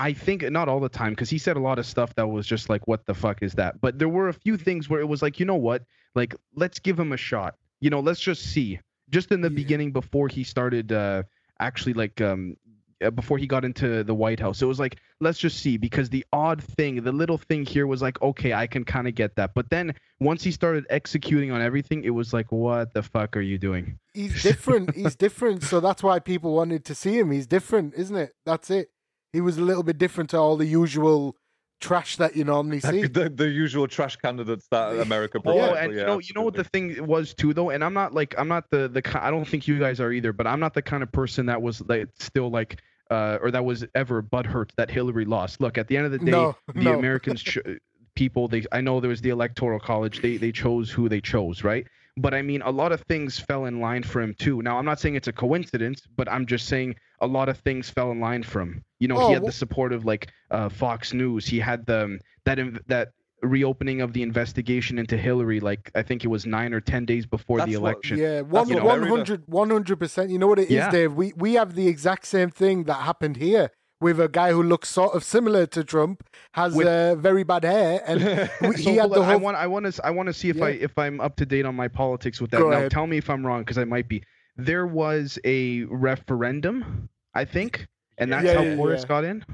i 0.08 0.12
think 0.14 0.39
not 0.50 0.68
all 0.70 0.80
the 0.80 0.89
time 1.02 1.12
because 1.14 1.30
he 1.30 1.38
said 1.38 1.56
a 1.58 1.60
lot 1.70 1.78
of 1.80 1.86
stuff 1.86 2.14
that 2.16 2.28
was 2.28 2.45
just 2.47 2.70
like 2.70 2.88
what 2.88 3.06
the 3.06 3.14
fuck 3.14 3.38
is 3.43 3.54
that 3.54 3.80
but 3.82 4.00
there 4.00 4.10
were 4.18 4.30
a 4.30 4.34
few 4.45 4.56
things 4.58 4.89
where 4.89 5.02
it 5.02 5.08
was 5.14 5.22
like 5.22 5.39
you 5.39 5.45
know 5.45 5.56
what 5.70 5.84
like 6.16 6.34
let's 6.56 6.80
give 6.80 6.97
him 7.00 7.12
a 7.12 7.18
shot 7.18 7.56
you 7.80 7.89
know 7.89 8.00
let's 8.00 8.20
just 8.20 8.41
see 8.54 8.80
just 9.10 9.32
in 9.32 9.41
the 9.41 9.50
Yeah. 9.50 9.56
beginning 9.62 9.91
before 9.91 10.28
he 10.28 10.43
started 10.43 10.91
uh 10.91 11.24
actually 11.60 11.93
like 11.93 12.22
um 12.22 12.56
uh, 13.02 13.10
before 13.12 13.38
he 13.38 13.47
got 13.47 13.64
into 13.64 14.04
the 14.04 14.14
White 14.14 14.41
House. 14.41 14.62
It 14.62 14.66
was 14.66 14.78
like, 14.78 14.97
let's 15.22 15.39
just 15.39 15.62
see, 15.62 15.78
because 15.78 16.10
the 16.10 16.26
odd 16.34 16.62
thing, 16.62 17.02
the 17.02 17.14
little 17.14 17.38
thing 17.38 17.66
here 17.66 17.88
was 17.88 18.02
like, 18.02 18.22
okay, 18.22 18.52
I 18.52 18.68
can 18.68 18.84
kind 18.84 19.08
of 19.08 19.16
get 19.16 19.38
that. 19.38 19.54
But 19.54 19.70
then 19.70 19.95
once 20.20 20.43
he 20.43 20.52
started 20.52 20.86
executing 20.89 21.50
on 21.50 21.62
everything, 21.62 22.04
it 22.04 22.10
was 22.10 22.34
like, 22.34 22.52
what 22.52 22.93
the 22.93 23.02
fuck 23.02 23.38
are 23.38 23.41
you 23.52 23.58
doing? 23.58 23.97
He's 24.14 24.43
different. 24.43 24.93
He's 24.97 25.16
different. 25.26 25.64
So 25.64 25.80
that's 25.80 26.04
why 26.04 26.20
people 26.20 26.54
wanted 26.54 26.84
to 26.89 26.93
see 26.93 27.18
him. 27.18 27.32
He's 27.32 27.47
different, 27.47 27.93
isn't 27.95 28.18
it? 28.18 28.34
That's 28.45 28.70
it. 28.70 28.89
He 29.34 29.42
was 29.42 29.58
a 29.58 29.62
little 29.62 29.84
bit 29.84 29.98
different 29.98 30.30
to 30.32 30.38
all 30.38 30.58
the 30.58 30.66
usual 30.66 31.36
trash 31.82 32.18
that 32.18 32.36
you 32.36 32.44
normally 32.44 32.80
see. 32.82 33.02
the, 33.08 33.30
the 33.30 33.48
usual 33.48 33.88
trash 33.88 34.16
candidates 34.18 34.68
that 34.72 35.00
America 35.02 35.40
Oh, 35.46 35.74
and 35.76 35.88
but 35.88 35.92
you 35.92 35.98
yeah, 35.98 36.06
know, 36.06 36.20
you 36.20 36.34
know 36.36 36.42
what 36.42 36.56
the 36.56 36.64
thing 36.66 37.06
was 37.06 37.34
too, 37.34 37.54
though, 37.54 37.70
and 37.70 37.84
I'm 37.84 37.94
not 37.94 38.14
like 38.14 38.36
I'm 38.38 38.48
not 38.48 38.66
the 38.70 38.88
the 38.90 39.02
I 39.24 39.32
don't 39.32 39.46
think 39.48 39.68
you 39.68 39.80
guys 39.80 40.00
are 40.00 40.12
either, 40.12 40.34
but 40.34 40.46
I'm 40.48 40.60
not 40.60 40.74
the 40.74 40.82
kind 40.82 41.04
of 41.04 41.12
person 41.12 41.46
that 41.48 41.62
was 41.62 41.82
like 41.88 42.08
still 42.20 42.50
like 42.50 42.82
uh 43.12 43.38
or 43.42 43.50
that 43.52 43.64
was 43.64 43.86
ever 43.96 44.22
butthurt 44.22 44.72
that 44.78 44.90
Hillary 44.92 45.26
lost. 45.26 45.62
Look, 45.62 45.78
at 45.78 45.88
the 45.88 45.96
end 45.98 46.06
of 46.06 46.12
the 46.12 46.20
day, 46.20 46.32
No, 46.32 46.56
the 46.76 46.82
no. 46.82 47.00
Americans 47.00 47.42
ch- 47.42 47.58
people 48.16 48.48
they 48.50 48.66
I 48.72 48.82
know 48.82 49.00
there 49.00 49.10
was 49.10 49.22
the 49.22 49.30
electoral 49.30 49.80
college 49.80 50.22
they 50.22 50.36
they 50.36 50.52
chose 50.52 50.90
who 50.92 51.08
they 51.08 51.22
chose 51.22 51.64
right 51.64 51.88
but 52.18 52.34
I 52.34 52.42
mean 52.42 52.62
a 52.64 52.70
lot 52.70 52.92
of 52.92 53.00
things 53.04 53.40
fell 53.40 53.64
in 53.66 53.80
line 53.80 54.04
for 54.04 54.22
him 54.22 54.36
too 54.38 54.62
now 54.62 54.78
I'm 54.78 54.84
not 54.84 55.00
saying 55.00 55.16
it's 55.16 55.30
a 55.30 55.32
coincidence 55.32 56.02
but 56.18 56.28
I'm 56.30 56.46
just 56.46 56.66
saying 56.68 56.96
a 57.22 57.28
lot 57.28 57.48
of 57.48 57.60
things 57.60 57.90
fell 57.90 58.12
in 58.12 58.20
line 58.20 58.44
for 58.44 58.60
him 58.62 58.84
you 59.00 59.08
know 59.08 59.18
Oh, 59.18 59.28
he 59.28 59.34
had 59.34 59.45
the 59.45 59.52
support 59.52 59.93
of 59.93 60.06
like 60.06 60.32
uh, 60.52 60.70
Fox 60.70 61.14
News 61.14 61.45
he 61.45 61.60
had 61.60 61.86
the 61.86 62.04
um, 62.06 62.20
that 62.45 62.58
inv- 62.58 62.80
that 62.88 63.10
reopening 63.41 64.02
of 64.02 64.12
the 64.12 64.22
investigation 64.22 65.00
into 65.00 65.16
Hillary 65.16 65.60
like 65.62 65.89
I 65.95 66.02
think 66.02 66.26
it 66.26 66.28
was 66.28 66.45
9 66.45 66.74
or 66.74 66.82
10 66.82 67.06
days 67.06 67.26
before 67.26 67.60
That's 67.60 67.72
the 67.72 67.78
what- 67.78 67.89
election 67.91 68.18
Yeah, 68.18 68.41
one, 68.41 68.68
what 68.70 68.84
one 68.84 69.00
Merida- 69.00 69.16
hundred, 69.16 69.43
one 69.47 69.70
hundred 69.70 69.97
percent. 69.97 70.30
You 70.30 70.38
know 70.39 70.47
what 70.47 70.60
it 70.60 70.64
is, 70.66 70.72
Yeah. 70.72 70.91
Dave? 70.91 71.14
We 71.14 71.34
we 71.38 71.54
have 71.54 71.76
the 71.76 71.88
exact 71.88 72.26
same 72.26 72.50
thing 72.50 72.84
that 72.86 72.95
happened 72.95 73.38
here 73.38 73.72
with 74.02 74.20
a 74.20 74.28
guy 74.30 74.52
who 74.52 74.64
looks 74.64 74.88
sort 74.89 75.14
of 75.14 75.24
similar 75.26 75.66
to 75.68 75.84
Trump, 75.84 76.24
has 76.54 76.74
With- 76.76 76.88
uh, 76.88 77.16
very 77.16 77.43
bad 77.43 77.64
hair, 77.64 78.02
and 78.06 78.20
we, 78.62 78.76
So 78.78 78.89
he 78.91 78.97
had 78.97 79.10
the 79.12 79.22
on, 79.22 79.30
I 79.30 79.36
want 79.38 79.56
I 79.58 79.68
want 79.68 79.93
to 79.93 80.06
I 80.06 80.10
want 80.12 80.28
to 80.28 80.34
see 80.34 80.50
if 80.50 80.58
Yeah. 80.58 80.66
I 80.66 80.70
if 80.72 80.97
I'm 80.97 81.22
up 81.22 81.38
to 81.38 81.45
date 81.45 81.66
on 81.66 81.76
my 81.76 81.88
politics 81.88 82.41
with 82.41 82.52
that. 82.52 82.60
Go 82.60 82.70
now 82.72 82.78
ahead. 82.78 82.91
tell 82.91 83.08
me 83.08 83.18
if 83.18 83.30
I'm 83.30 83.45
wrong 83.45 83.62
because 83.62 83.78
I 83.78 83.86
might 83.86 84.10
be. 84.10 84.22
There 84.58 84.86
was 84.86 85.39
a 85.45 85.84
referendum, 85.86 87.08
I 87.34 87.45
think, 87.45 87.88
and 88.20 88.32
that's 88.32 88.45
Yeah, 88.45 88.55
how 88.55 88.61
yeah, 88.63 88.76
Boris 88.76 89.01
yeah. 89.01 89.07
got 89.07 89.24
in. 89.24 89.45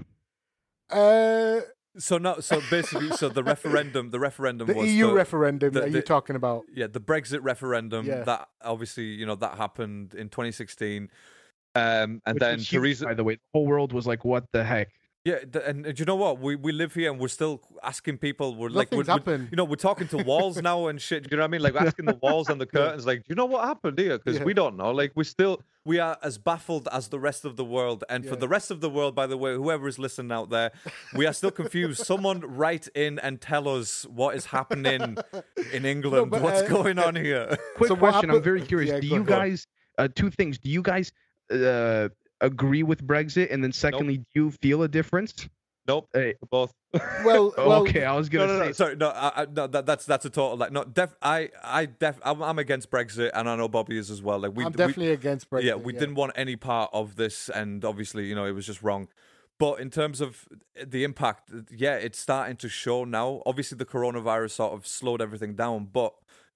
uh, 0.90 1.62
So 1.98 2.18
no, 2.18 2.40
so 2.42 2.62
basically, 2.70 3.10
so 3.12 3.30
the 3.30 3.42
referendum, 3.44 4.10
the 4.12 4.20
referendum 4.20 4.68
the 4.68 4.74
was 4.74 4.88
EU 4.94 5.08
the- 5.08 5.14
referendum 5.14 5.72
the- 5.74 5.80
that 5.82 5.92
you're 5.92 6.02
talking 6.02 6.36
about. 6.36 6.64
yeah, 6.74 6.88
the 6.88 7.00
Brexit 7.00 7.40
referendum. 7.42 8.06
Yeah. 8.06 8.24
That 8.26 8.50
obviously, 8.62 9.06
you 9.06 9.26
know, 9.26 9.36
that 9.36 9.56
happened 9.58 10.14
in 10.14 10.28
2016. 10.30 11.10
Um, 11.74 12.22
and 12.26 12.36
which 12.36 12.40
then 12.42 12.58
huge, 12.60 12.70
Theresa, 12.70 13.06
by 13.06 13.14
the 13.14 13.24
way, 13.24 13.36
the 13.36 13.42
whole 13.54 13.66
world 13.66 13.94
was 13.94 14.06
like, 14.08 14.24
"What 14.26 14.46
the 14.52 14.64
heck?" 14.64 14.90
Yeah, 15.26 15.38
and, 15.66 15.86
and 15.88 16.00
you 16.00 16.06
know 16.06 16.16
what? 16.16 16.40
We 16.40 16.56
we 16.56 16.72
live 16.72 16.94
here 16.94 17.12
and 17.12 17.20
we're 17.20 17.28
still 17.30 17.60
asking 17.84 18.20
people. 18.20 18.56
We're 18.56 18.70
like, 18.70 18.92
we're, 18.92 19.00
Nothing's 19.00 19.08
we're- 19.08 19.18
happened. 19.20 19.48
you 19.52 19.58
know, 19.58 19.64
we're 19.66 19.76
talking 19.76 20.08
to 20.10 20.18
walls 20.18 20.62
now 20.62 20.86
and 20.88 21.02
shit. 21.02 21.30
You 21.32 21.38
know 21.38 21.42
what 21.44 21.48
I 21.48 21.52
mean? 21.52 21.62
Like 21.62 21.76
asking 21.76 22.06
the 22.06 22.20
walls 22.22 22.48
and 22.48 22.62
the 22.62 22.66
curtains, 22.78 23.06
like, 23.08 23.20
do 23.20 23.26
you 23.30 23.36
know 23.36 23.46
what 23.48 23.66
happened 23.66 23.98
here? 23.98 24.18
Because 24.20 24.38
Yeah. 24.38 24.46
we 24.46 24.54
don't 24.54 24.78
know. 24.78 24.92
Like, 24.92 25.14
we 25.16 25.24
still 25.24 25.62
we 25.84 25.98
are 26.00 26.16
as 26.24 26.38
baffled 26.38 26.88
as 26.92 27.08
the 27.10 27.20
rest 27.20 27.44
of 27.44 27.56
the 27.58 27.66
world. 27.66 28.04
And 28.08 28.24
for 28.26 28.36
the 28.36 28.48
rest 28.48 28.70
of 28.72 28.82
the 28.82 28.90
world, 28.90 29.16
by 29.16 29.26
the 29.28 29.38
way, 29.38 29.56
whoever 29.56 29.88
is 29.88 29.98
listening 30.00 30.32
out 30.32 30.50
there, 30.52 30.72
we 31.16 31.26
are 31.26 31.34
still 31.34 31.52
confused. 31.52 32.06
Someone 32.12 32.42
write 32.42 32.88
in 32.96 33.18
and 33.20 33.42
tell 33.42 33.68
us 33.68 34.06
what 34.06 34.36
is 34.36 34.46
happening 34.46 35.18
in 35.74 35.86
England. 35.94 36.30
but, 36.32 36.42
What's 36.44 36.62
uh, 36.62 36.68
going 36.68 37.00
on 37.00 37.16
here? 37.16 37.58
Quick 37.78 37.88
So 37.90 37.96
what 37.96 38.12
question. 38.14 38.30
I'm 38.32 38.44
very 38.44 38.62
curious. 38.62 38.92
Yeah, 38.92 39.00
do 39.00 39.08
you 39.08 39.24
guys 39.24 39.66
uh, 39.98 40.08
two 40.14 40.30
things? 40.30 40.58
Do 40.60 40.70
you 40.70 40.82
guys 40.84 41.12
uh, 41.52 42.10
agree 42.42 42.84
with 42.84 43.06
Brexit? 43.06 43.52
And 43.54 43.64
then 43.64 43.72
secondly, 43.72 44.18
do 44.18 44.26
you 44.34 44.52
feel 44.52 44.84
a 44.84 44.88
difference? 44.88 45.48
nope. 45.88 46.10
Hey, 46.14 46.36
Both. 46.50 46.74
Well, 47.26 47.54
well, 47.58 47.82
okay, 47.82 48.06
I 48.06 48.16
was 48.16 48.30
gonna 48.30 48.48
no, 48.48 48.60
say. 48.60 48.66
no, 48.68 48.72
sorry, 48.72 48.96
no, 48.96 49.10
I, 49.10 49.42
I, 49.42 49.46
no, 49.52 49.68
that, 49.68 49.86
that's 49.86 50.06
that's 50.06 50.26
a 50.26 50.30
total 50.30 50.58
like, 50.58 50.72
no, 50.72 50.86
def, 50.86 51.14
I, 51.22 51.50
I, 51.62 51.88
def, 51.88 52.20
I'm, 52.24 52.42
I'm 52.42 52.58
against 52.58 52.90
Brexit, 52.90 53.32
and 53.34 53.50
I 53.50 53.56
know 53.56 53.68
Bobby 53.68 53.98
is 53.98 54.10
as 54.10 54.22
well. 54.22 54.40
Like, 54.40 54.56
we, 54.56 54.64
I'm 54.64 54.72
we- 54.72 54.78
definitely 54.78 55.12
against 55.12 55.50
Brexit. 55.50 55.64
yeah, 55.64 55.76
we 55.76 55.92
didn't 55.92 56.16
want 56.16 56.32
any 56.36 56.56
part 56.56 56.90
of 56.94 57.18
this, 57.18 57.50
and 57.50 57.84
obviously, 57.84 58.26
you 58.28 58.36
know, 58.36 58.46
it 58.46 58.54
was 58.54 58.66
just 58.66 58.82
wrong. 58.82 59.10
But 59.58 59.80
in 59.80 59.90
terms 59.90 60.22
of 60.22 60.48
the 60.86 61.04
impact, 61.04 61.52
yeah, 61.70 61.96
it's 61.96 62.20
starting 62.20 62.58
to 62.58 62.70
show 62.70 63.04
now. 63.06 63.42
Obviously, 63.46 63.78
the 63.78 63.86
coronavirus 63.86 64.52
sort 64.52 64.74
of 64.74 64.86
slowed 64.86 65.22
everything 65.22 65.56
down, 65.56 65.90
but 65.92 66.14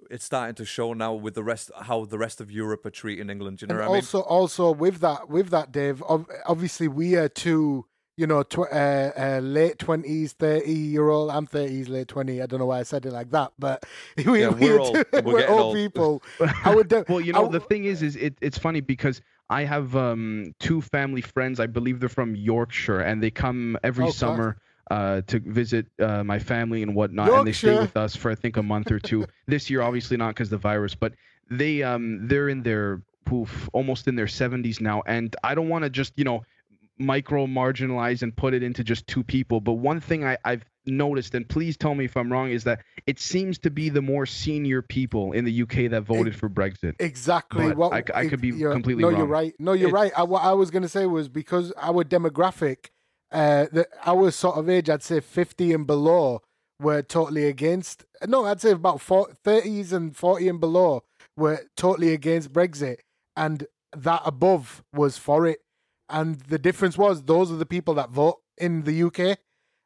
it's 0.10 0.26
starting 0.26 0.56
to 0.56 0.66
show 0.66 0.93
now 0.93 1.14
with 1.14 1.34
the 1.36 1.43
rest 1.43 1.72
how 1.82 2.06
the 2.06 2.18
rest 2.18 2.41
of 2.41 2.52
Europe 2.52 2.86
are 2.86 2.89
treating 2.91 3.30
England. 3.30 3.62
You 3.62 3.68
know 3.68 3.74
And 3.76 3.80
what 3.82 3.86
I 3.86 3.88
mean? 3.89 3.95
also, 3.97 4.22
also 4.22 4.72
with 4.72 5.00
that, 5.02 5.30
with 5.30 5.50
that, 5.50 5.72
Dave. 5.72 6.04
Obviously, 6.45 6.88
we 6.88 7.16
are 7.16 7.30
two, 7.30 7.86
you 8.18 8.28
know, 8.28 8.43
tw- 8.43 8.72
uh, 8.72 9.12
uh, 9.18 9.39
late 9.43 9.80
twenties, 9.80 10.34
thirty 10.34 10.72
year 10.74 11.10
old. 11.10 11.30
I'm 11.32 11.45
thirties, 11.45 11.89
late 11.89 12.08
twenty. 12.08 12.41
I 12.41 12.45
don't 12.45 12.60
know 12.60 12.66
why 12.66 12.80
I 12.80 12.84
said 12.84 13.06
it 13.06 13.12
like 13.14 13.32
that, 13.32 13.54
but 13.60 13.86
we, 14.18 14.41
Yeah, 14.41 14.50
we 14.50 14.70
we're 14.70 14.76
are 14.78 14.80
old. 14.80 14.95
two- 14.95 15.06
We're 15.14 15.22
we're 15.22 15.47
old 15.47 15.60
old. 15.62 15.76
people. 15.76 16.24
I 16.66 16.74
would. 16.76 16.88
De- 16.88 17.06
Well, 17.08 17.22
you 17.22 17.34
know, 17.34 17.43
w- 17.43 17.60
the 17.60 17.66
thing 17.66 17.86
is, 17.86 18.02
is 18.02 18.16
it, 18.16 18.36
it's 18.41 18.58
funny 18.58 18.82
because 18.82 19.22
I 19.50 19.64
have 19.64 19.95
um, 19.95 20.54
two 20.60 20.82
family 20.82 21.22
friends. 21.22 21.60
I 21.60 21.68
believe 21.68 22.00
they're 22.00 22.10
from 22.10 22.36
Yorkshire, 22.36 23.00
and 23.00 23.22
they 23.24 23.32
come 23.32 23.78
every 23.84 24.04
Oh, 24.06 24.08
class. 24.08 24.18
summer 24.18 24.58
uh, 24.90 25.22
to 25.28 25.40
visit 25.40 25.88
uh, 26.00 26.24
my 26.24 26.40
family 26.40 26.84
and 26.84 26.96
whatnot. 26.96 27.30
And 27.30 27.48
they 27.48 27.52
stay 27.52 27.78
with 27.78 27.96
us 27.96 28.16
for 28.16 28.32
I 28.32 28.36
think 28.36 28.58
a 28.58 28.64
month 28.64 28.92
or 28.92 29.00
two. 29.00 29.26
this 29.48 29.70
year, 29.70 29.82
obviously 29.82 30.18
not 30.18 30.30
because 30.30 30.50
the 30.50 30.58
virus, 30.58 30.96
but 30.96 31.14
they 31.50 31.84
um, 31.84 32.28
they're 32.28 32.50
in 32.50 32.64
their 32.64 33.02
poof, 33.26 33.70
almost 33.74 34.08
in 34.08 34.16
their 34.16 34.26
70s 34.26 34.82
now, 34.82 35.04
and 35.06 35.36
I 35.44 35.56
don't 35.56 35.70
want 35.70 35.84
to 35.84 35.90
just 35.90 36.14
you 36.16 36.24
know 36.24 36.44
micro 36.98 37.48
marginalize 37.48 38.22
and 38.22 38.36
put 38.36 38.54
it 38.54 38.62
into 38.62 38.84
just 38.84 39.08
two 39.08 39.24
people. 39.24 39.62
But 39.62 39.74
one 39.74 40.02
thing 40.02 40.26
I, 40.26 40.38
I've 40.44 40.66
noticed, 40.86 41.34
and 41.34 41.48
please 41.48 41.78
tell 41.78 41.96
me 41.96 42.06
if 42.06 42.18
I'm 42.18 42.32
wrong, 42.32 42.50
is 42.52 42.64
that 42.66 42.82
it 43.08 43.20
seems 43.20 43.58
to 43.60 43.70
be 43.70 43.90
the 43.90 44.02
more 44.02 44.26
senior 44.26 44.82
people 44.82 45.32
in 45.32 45.46
the 45.46 45.62
UK 45.62 45.90
that 45.92 46.02
voted 46.02 46.36
for 46.36 46.50
Brexit. 46.50 46.96
Exactly. 47.00 47.68
But 47.70 47.78
what 47.78 47.94
I 47.94 48.04
I 48.22 48.28
could 48.28 48.42
be 48.42 48.52
completely 48.52 49.04
No, 49.04 49.10
you're 49.10 49.26
right. 49.26 49.54
No, 49.60 49.74
you're 49.74 49.92
right. 49.92 50.12
I, 50.16 50.24
what 50.24 50.44
I 50.44 50.54
was 50.54 50.72
going 50.72 50.84
to 50.84 50.90
say 50.90 51.06
was 51.06 51.30
because 51.30 51.72
our 51.78 52.04
demographic, 52.04 52.90
uh, 53.32 53.66
the, 53.72 53.88
our 54.06 54.32
sort 54.32 54.58
of 54.58 54.70
age, 54.70 54.90
I'd 54.90 55.04
say 55.04 55.20
50 55.20 55.74
and 55.74 55.88
below, 55.88 56.42
were 56.80 57.02
totally 57.02 57.46
against. 57.46 58.06
No, 58.26 58.46
I'd 58.46 58.62
say 58.62 58.72
about 58.72 59.02
40, 59.02 59.34
30s 59.46 59.92
and 59.92 60.16
40 60.16 60.48
and 60.48 60.60
below 60.60 61.04
were 61.38 61.62
totally 61.76 62.14
against 62.14 62.54
Brexit, 62.54 62.98
and 63.36 63.68
that 63.96 64.22
above 64.26 64.84
was 64.94 65.18
for 65.18 65.46
it. 65.46 65.60
And 66.10 66.40
the 66.42 66.58
difference 66.58 66.98
was 66.98 67.24
those 67.24 67.52
are 67.52 67.58
the 67.58 67.66
people 67.66 67.94
that 67.96 68.10
vote 68.10 68.40
in 68.58 68.84
the 68.84 69.04
UK, 69.04 69.38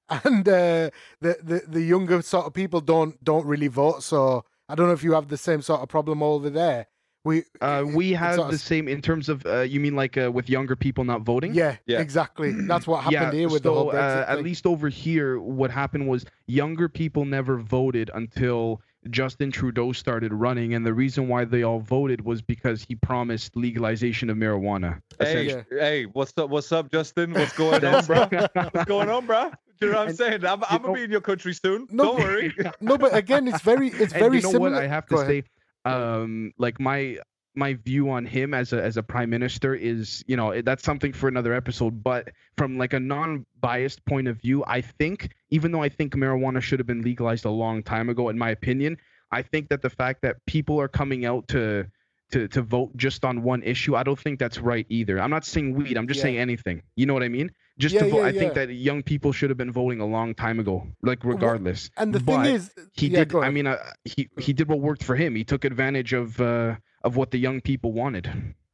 and 0.25 0.47
uh, 0.47 0.89
the, 1.21 1.37
the 1.41 1.63
the 1.67 1.81
younger 1.81 2.21
sort 2.21 2.45
of 2.45 2.53
people 2.53 2.81
don't 2.81 3.21
don't 3.23 3.45
really 3.45 3.67
vote. 3.67 4.03
So 4.03 4.45
I 4.69 4.75
don't 4.75 4.87
know 4.87 4.93
if 4.93 5.03
you 5.03 5.13
have 5.13 5.27
the 5.27 5.37
same 5.37 5.61
sort 5.61 5.81
of 5.81 5.89
problem 5.89 6.23
over 6.23 6.49
there. 6.49 6.87
We 7.25 7.43
Uh, 7.61 7.85
we 7.87 8.11
have 8.13 8.35
sort 8.35 8.45
of 8.47 8.51
the 8.51 8.57
same 8.57 8.87
in 8.89 9.01
terms 9.01 9.29
of 9.29 9.45
uh, 9.45 9.61
you 9.61 9.79
mean 9.79 9.95
like 9.95 10.17
uh, 10.17 10.29
with 10.31 10.49
younger 10.49 10.75
people 10.75 11.03
not 11.05 11.21
voting? 11.21 11.53
Yeah, 11.53 11.77
Yeah. 11.85 12.01
exactly. 12.01 12.51
That's 12.67 12.85
what 12.85 12.97
happened 13.03 13.13
yeah, 13.13 13.31
here 13.31 13.49
with 13.49 13.63
so, 13.63 13.69
the 13.69 13.73
whole 13.73 13.91
Brexit 13.93 14.27
uh, 14.27 14.31
at 14.31 14.43
least 14.43 14.65
over 14.65 14.89
here, 14.89 15.39
what 15.39 15.71
happened 15.71 16.07
was 16.07 16.25
younger 16.47 16.89
people 16.89 17.23
never 17.25 17.57
voted 17.57 18.11
until 18.13 18.81
Justin 19.09 19.51
Trudeau 19.51 19.91
started 19.91 20.33
running, 20.33 20.73
and 20.73 20.85
the 20.85 20.93
reason 20.93 21.27
why 21.27 21.43
they 21.45 21.63
all 21.63 21.79
voted 21.79 22.23
was 22.23 22.41
because 22.41 22.83
he 22.87 22.95
promised 22.95 23.55
legalization 23.55 24.29
of 24.29 24.37
marijuana. 24.37 25.01
Hey, 25.19 25.47
Yeah. 25.47 25.61
hey, 25.69 26.03
what's 26.05 26.33
up? 26.37 26.49
What's 26.49 26.71
up, 26.71 26.89
Justin? 26.91 27.33
What's 27.33 27.51
going 27.57 27.83
on, 27.85 28.05
bro? 28.05 28.27
What's 28.53 28.85
going 28.85 29.09
on, 29.09 29.25
bro? 29.25 29.51
You 29.81 29.87
know 29.91 29.93
what 29.95 30.01
I'm 30.03 30.07
And 30.09 30.17
saying? 30.17 30.45
I'm, 30.45 30.63
I'm 30.69 30.81
know- 30.81 30.87
gonna 30.87 30.93
be 30.99 31.03
in 31.03 31.11
your 31.11 31.19
country 31.21 31.53
soon. 31.53 31.87
No, 31.91 32.03
Don't 32.03 32.19
worry. 32.19 32.53
no, 32.81 32.97
but 32.97 33.13
again, 33.15 33.47
it's 33.47 33.61
very, 33.61 33.87
it's 33.89 34.13
and 34.13 34.21
very 34.23 34.37
you 34.37 34.43
know 34.43 34.51
similar. 34.51 34.71
what 34.71 34.81
I 34.81 34.87
have 34.87 35.05
Go 35.07 35.17
to 35.17 35.21
ahead. 35.23 35.45
Um, 35.85 36.53
like 36.57 36.79
my 36.79 37.17
my 37.55 37.73
view 37.75 38.09
on 38.09 38.25
him 38.25 38.53
as 38.53 38.73
a 38.73 38.81
as 38.81 38.97
a 38.97 39.03
prime 39.03 39.29
minister 39.29 39.75
is, 39.75 40.23
you 40.27 40.35
know, 40.35 40.61
that's 40.61 40.83
something 40.83 41.13
for 41.13 41.27
another 41.27 41.53
episode. 41.53 42.03
But 42.03 42.31
from 42.57 42.77
like 42.77 42.93
a 42.93 42.99
non-biased 42.99 44.03
point 44.05 44.27
of 44.27 44.37
view, 44.41 44.63
I 44.65 44.81
think 44.81 45.29
even 45.51 45.71
though 45.71 45.83
I 45.83 45.89
think 45.89 46.13
marijuana 46.15 46.61
should 46.61 46.79
have 46.79 46.87
been 46.87 47.01
legalized 47.03 47.45
a 47.45 47.51
long 47.51 47.83
time 47.83 48.09
ago, 48.09 48.29
in 48.29 48.37
my 48.37 48.49
opinion, 48.49 48.97
I 49.31 49.43
think 49.43 49.69
that 49.69 49.81
the 49.81 49.89
fact 49.89 50.21
that 50.23 50.37
people 50.47 50.79
are 50.81 50.87
coming 50.87 51.25
out 51.25 51.47
to 51.49 51.85
to 52.31 52.47
to 52.47 52.61
vote 52.63 52.95
just 52.97 53.23
on 53.23 53.43
one 53.43 53.61
issue, 53.61 53.95
I 53.95 54.01
don't 54.03 54.19
think 54.19 54.39
that's 54.39 54.57
right 54.57 54.87
either. 54.89 55.21
I'm 55.21 55.29
not 55.29 55.45
saying 55.45 55.75
weed. 55.75 55.95
I'm 55.97 56.07
just 56.07 56.17
Yeah. 56.19 56.23
saying 56.23 56.37
anything. 56.39 56.81
You 56.95 57.05
know 57.05 57.13
what 57.13 57.23
I 57.23 57.29
mean? 57.29 57.51
Just 57.79 57.95
Yeah, 57.95 58.03
to 58.03 58.09
vote, 58.11 58.19
yeah, 58.21 58.27
I 58.27 58.31
think 58.31 58.53
that 58.53 58.69
young 58.71 59.01
people 59.01 59.31
should 59.31 59.49
have 59.49 59.57
been 59.57 59.71
voting 59.71 59.99
a 59.99 60.05
long 60.05 60.35
time 60.35 60.59
ago, 60.59 60.87
like 61.01 61.23
regardless. 61.23 61.89
And 61.97 62.13
the 62.13 62.19
But 62.19 62.43
thing 62.43 62.53
is, 62.53 62.71
he 62.93 63.07
yeah, 63.07 63.23
did. 63.23 63.35
I 63.35 63.49
mean, 63.49 63.65
uh, 63.65 63.77
he 64.05 64.29
he 64.37 64.53
did 64.53 64.67
what 64.67 64.79
worked 64.79 65.03
for 65.03 65.15
him. 65.15 65.35
He 65.35 65.43
took 65.43 65.65
advantage 65.65 66.13
of 66.13 66.39
uh, 66.39 66.75
of 67.03 67.15
what 67.15 67.31
the 67.31 67.39
young 67.39 67.61
people 67.61 67.91
wanted. 67.91 68.29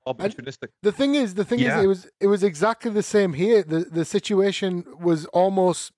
Opportunistic. 0.07 0.69
the 0.81 0.91
thing 0.91 1.13
is, 1.15 1.35
the 1.35 1.45
thing 1.45 1.59
Yeah. 1.59 1.77
is, 1.77 1.83
it 1.83 1.87
was, 1.87 2.07
it 2.19 2.27
was 2.27 2.43
exactly 2.43 2.89
the 2.89 3.03
same 3.03 3.33
here. 3.33 3.61
The 3.63 3.81
the 3.81 4.03
situation 4.05 4.83
was 4.99 5.25
almost, 5.27 5.91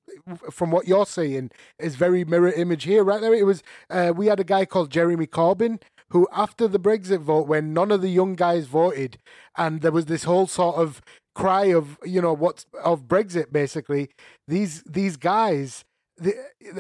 from 0.52 0.70
what 0.70 0.88
you're 0.88 1.06
saying, 1.06 1.52
is 1.80 1.96
very 1.96 2.26
mirror 2.26 2.52
image 2.52 2.84
here, 2.84 3.04
right 3.04 3.22
there. 3.22 3.34
It 3.34 3.46
was, 3.46 3.64
uh, 3.90 4.12
we 4.16 4.28
had 4.28 4.40
a 4.40 4.44
guy 4.44 4.66
called 4.66 4.92
Jeremy 4.92 5.28
Corbyn 5.28 5.82
who, 6.10 6.28
after 6.34 6.68
the 6.68 6.80
Brexit 6.80 7.22
vote, 7.22 7.48
when 7.48 7.74
none 7.74 7.90
of 7.90 8.02
the 8.02 8.10
young 8.10 8.36
guys 8.36 8.66
voted, 8.66 9.18
and 9.56 9.82
there 9.82 9.94
was 9.94 10.08
this 10.08 10.26
whole 10.26 10.46
sort 10.46 10.76
of 10.76 11.02
cry 11.36 11.66
of, 11.66 11.98
you 12.04 12.22
know, 12.22 12.34
what's 12.34 12.66
of 12.84 13.04
Brexit, 13.08 13.52
basically. 13.52 14.10
These 14.48 14.84
these 14.84 15.18
guys. 15.18 15.84
They, 16.18 16.34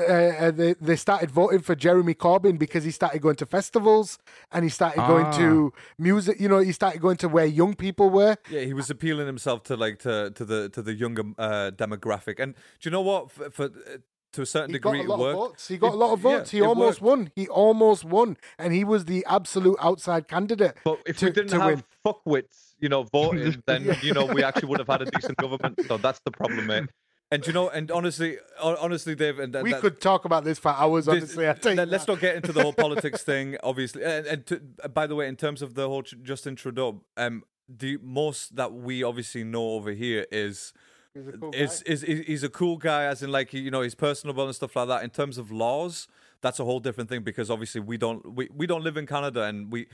uh, 0.08 0.52
they 0.52 0.76
they 0.80 0.96
started 0.96 1.32
voting 1.32 1.62
for 1.62 1.74
Jeremy 1.74 2.14
Corbyn 2.14 2.60
because 2.60 2.84
he 2.84 2.92
started 2.92 3.24
going 3.24 3.38
to 3.38 3.46
festivals 3.48 4.20
and 4.52 4.64
he 4.64 4.70
started 4.70 5.00
going 5.08 5.26
Ah. 5.26 5.38
to 5.38 5.74
music. 5.98 6.40
You 6.40 6.48
know, 6.48 6.60
he 6.60 6.72
started 6.72 7.02
going 7.02 7.18
to 7.18 7.28
where 7.30 7.46
young 7.46 7.74
people 7.74 8.12
were. 8.12 8.38
Yeah, 8.52 8.62
he 8.62 8.74
was 8.76 8.92
appealing 8.92 9.26
himself 9.26 9.64
to 9.64 9.76
like 9.76 9.98
to 10.00 10.30
to 10.32 10.46
the 10.46 10.70
to 10.70 10.82
the 10.84 10.94
younger 10.94 11.24
uh, 11.40 11.72
demographic. 11.76 12.40
And 12.40 12.54
do 12.54 12.60
you 12.84 12.92
know 12.92 13.02
what? 13.02 13.32
For, 13.32 13.50
for 13.50 13.64
uh, 13.66 13.98
to 14.34 14.44
a 14.44 14.46
certain 14.46 14.74
He 14.74 14.80
got 14.80 14.92
degree, 14.92 15.06
a 15.06 15.10
lot 15.10 15.26
of 15.30 15.36
votes. 15.36 15.68
He 15.68 15.78
got 15.78 15.88
It- 15.88 15.94
a 15.94 15.98
lot 15.98 16.14
of 16.14 16.24
yeah, 16.24 16.38
votes. 16.38 16.52
he 16.52 16.62
almost 16.62 17.02
worked. 17.02 17.20
won. 17.20 17.32
He 17.36 17.48
almost 17.48 18.04
won, 18.06 18.38
and 18.60 18.74
he 18.74 18.84
was 18.84 19.06
the 19.06 19.26
absolute 19.28 19.78
outside 19.82 20.28
candidate. 20.28 20.76
But 20.86 21.00
if 21.08 21.18
to- 21.18 21.26
we 21.26 21.32
didn't 21.32 21.50
to 21.50 21.60
have 21.62 21.66
win. 21.66 21.84
fuckwits, 22.06 22.71
you 22.82 22.90
know, 22.90 23.04
voting, 23.04 23.62
then 23.68 23.86
Yeah. 23.86 23.96
you 24.02 24.14
know 24.14 24.26
we 24.26 24.44
actually 24.44 24.68
would 24.70 24.80
have 24.80 24.88
had 24.88 25.02
a 25.04 25.06
decent 25.06 25.38
government. 25.38 25.80
So 25.88 25.98
that's 25.98 26.20
the 26.26 26.32
problem, 26.32 26.68
mate. 26.68 26.90
And 27.34 27.48
you 27.48 27.54
know, 27.54 27.70
and 27.70 27.90
honestly, 27.92 28.38
honestly, 28.62 29.16
Dave, 29.16 29.40
and 29.40 29.54
that, 29.54 29.64
we 29.64 29.72
that- 29.72 29.80
could 29.82 30.02
talk 30.02 30.26
about 30.26 30.44
this 30.44 30.60
for 30.60 30.72
hours. 30.72 31.06
this- 31.06 31.16
Honestly, 31.16 31.48
I 31.50 31.54
tell 31.54 31.72
you 31.72 31.78
let- 31.78 31.88
let's 31.88 32.04
that. 32.06 32.12
not 32.14 32.20
get 32.22 32.36
into 32.36 32.52
the 32.52 32.62
whole 32.62 32.74
politics 32.86 33.24
thing, 33.24 33.56
obviously. 33.64 34.04
And, 34.04 34.28
and 34.28 34.46
to, 34.48 34.60
by 34.90 35.08
the 35.08 35.16
way, 35.16 35.30
in 35.30 35.38
terms 35.38 35.62
of 35.62 35.76
the 35.76 35.88
whole 35.88 36.04
Tr- 36.04 36.16
Justin 36.24 36.58
Trudeau, 36.58 37.04
um, 37.16 37.44
the 37.70 37.98
most 38.04 38.58
that 38.58 38.74
we 38.74 39.02
obviously 39.02 39.46
know 39.46 39.64
over 39.72 39.92
here 39.92 40.26
is 40.30 40.74
He's 41.14 41.28
a 41.28 41.32
cool 41.38 41.52
is, 41.54 41.84
guy. 41.84 41.92
is 41.94 42.04
is 42.04 42.26
he's 42.28 42.44
a 42.44 42.50
cool 42.50 42.78
guy, 42.78 43.04
as 43.06 43.22
in 43.24 43.32
like 43.32 43.54
you 43.54 43.72
know 43.72 43.82
he's 43.82 43.96
personable 43.96 44.46
and 44.46 44.54
stuff 44.56 44.76
like 44.76 44.88
that. 44.90 45.04
In 45.04 45.10
terms 45.10 45.38
of 45.38 45.52
laws, 45.52 46.08
that's 46.42 46.60
a 46.60 46.66
whole 46.66 46.80
different 46.82 47.10
thing 47.10 47.22
because 47.22 47.50
obviously 47.50 47.80
we 47.82 47.98
don't 47.98 48.34
we, 48.34 48.50
we 48.54 48.66
don't 48.68 48.84
live 48.84 48.98
in 48.98 49.06
Canada 49.08 49.44
and 49.44 49.72
we. 49.72 49.88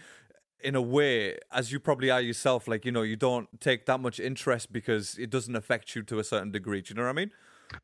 In 0.64 0.76
a 0.76 0.82
way, 0.82 1.38
as 1.51 1.72
you 1.72 1.80
probably 1.80 2.10
are 2.10 2.22
yourself, 2.22 2.68
like 2.68 2.84
you 2.84 2.91
know, 2.91 3.03
you 3.03 3.16
don't 3.16 3.47
take 3.62 3.86
that 3.86 3.99
much 3.99 4.20
interest 4.20 4.74
because 4.74 5.18
it 5.18 5.30
doesn't 5.30 5.55
affect 5.55 5.95
you 5.95 6.03
to 6.03 6.20
a 6.20 6.24
certain 6.24 6.51
degree. 6.51 6.82
Do 6.82 6.91
you 6.91 6.95
know 6.95 7.03
what 7.03 7.10
I 7.10 7.14
mean? 7.14 7.32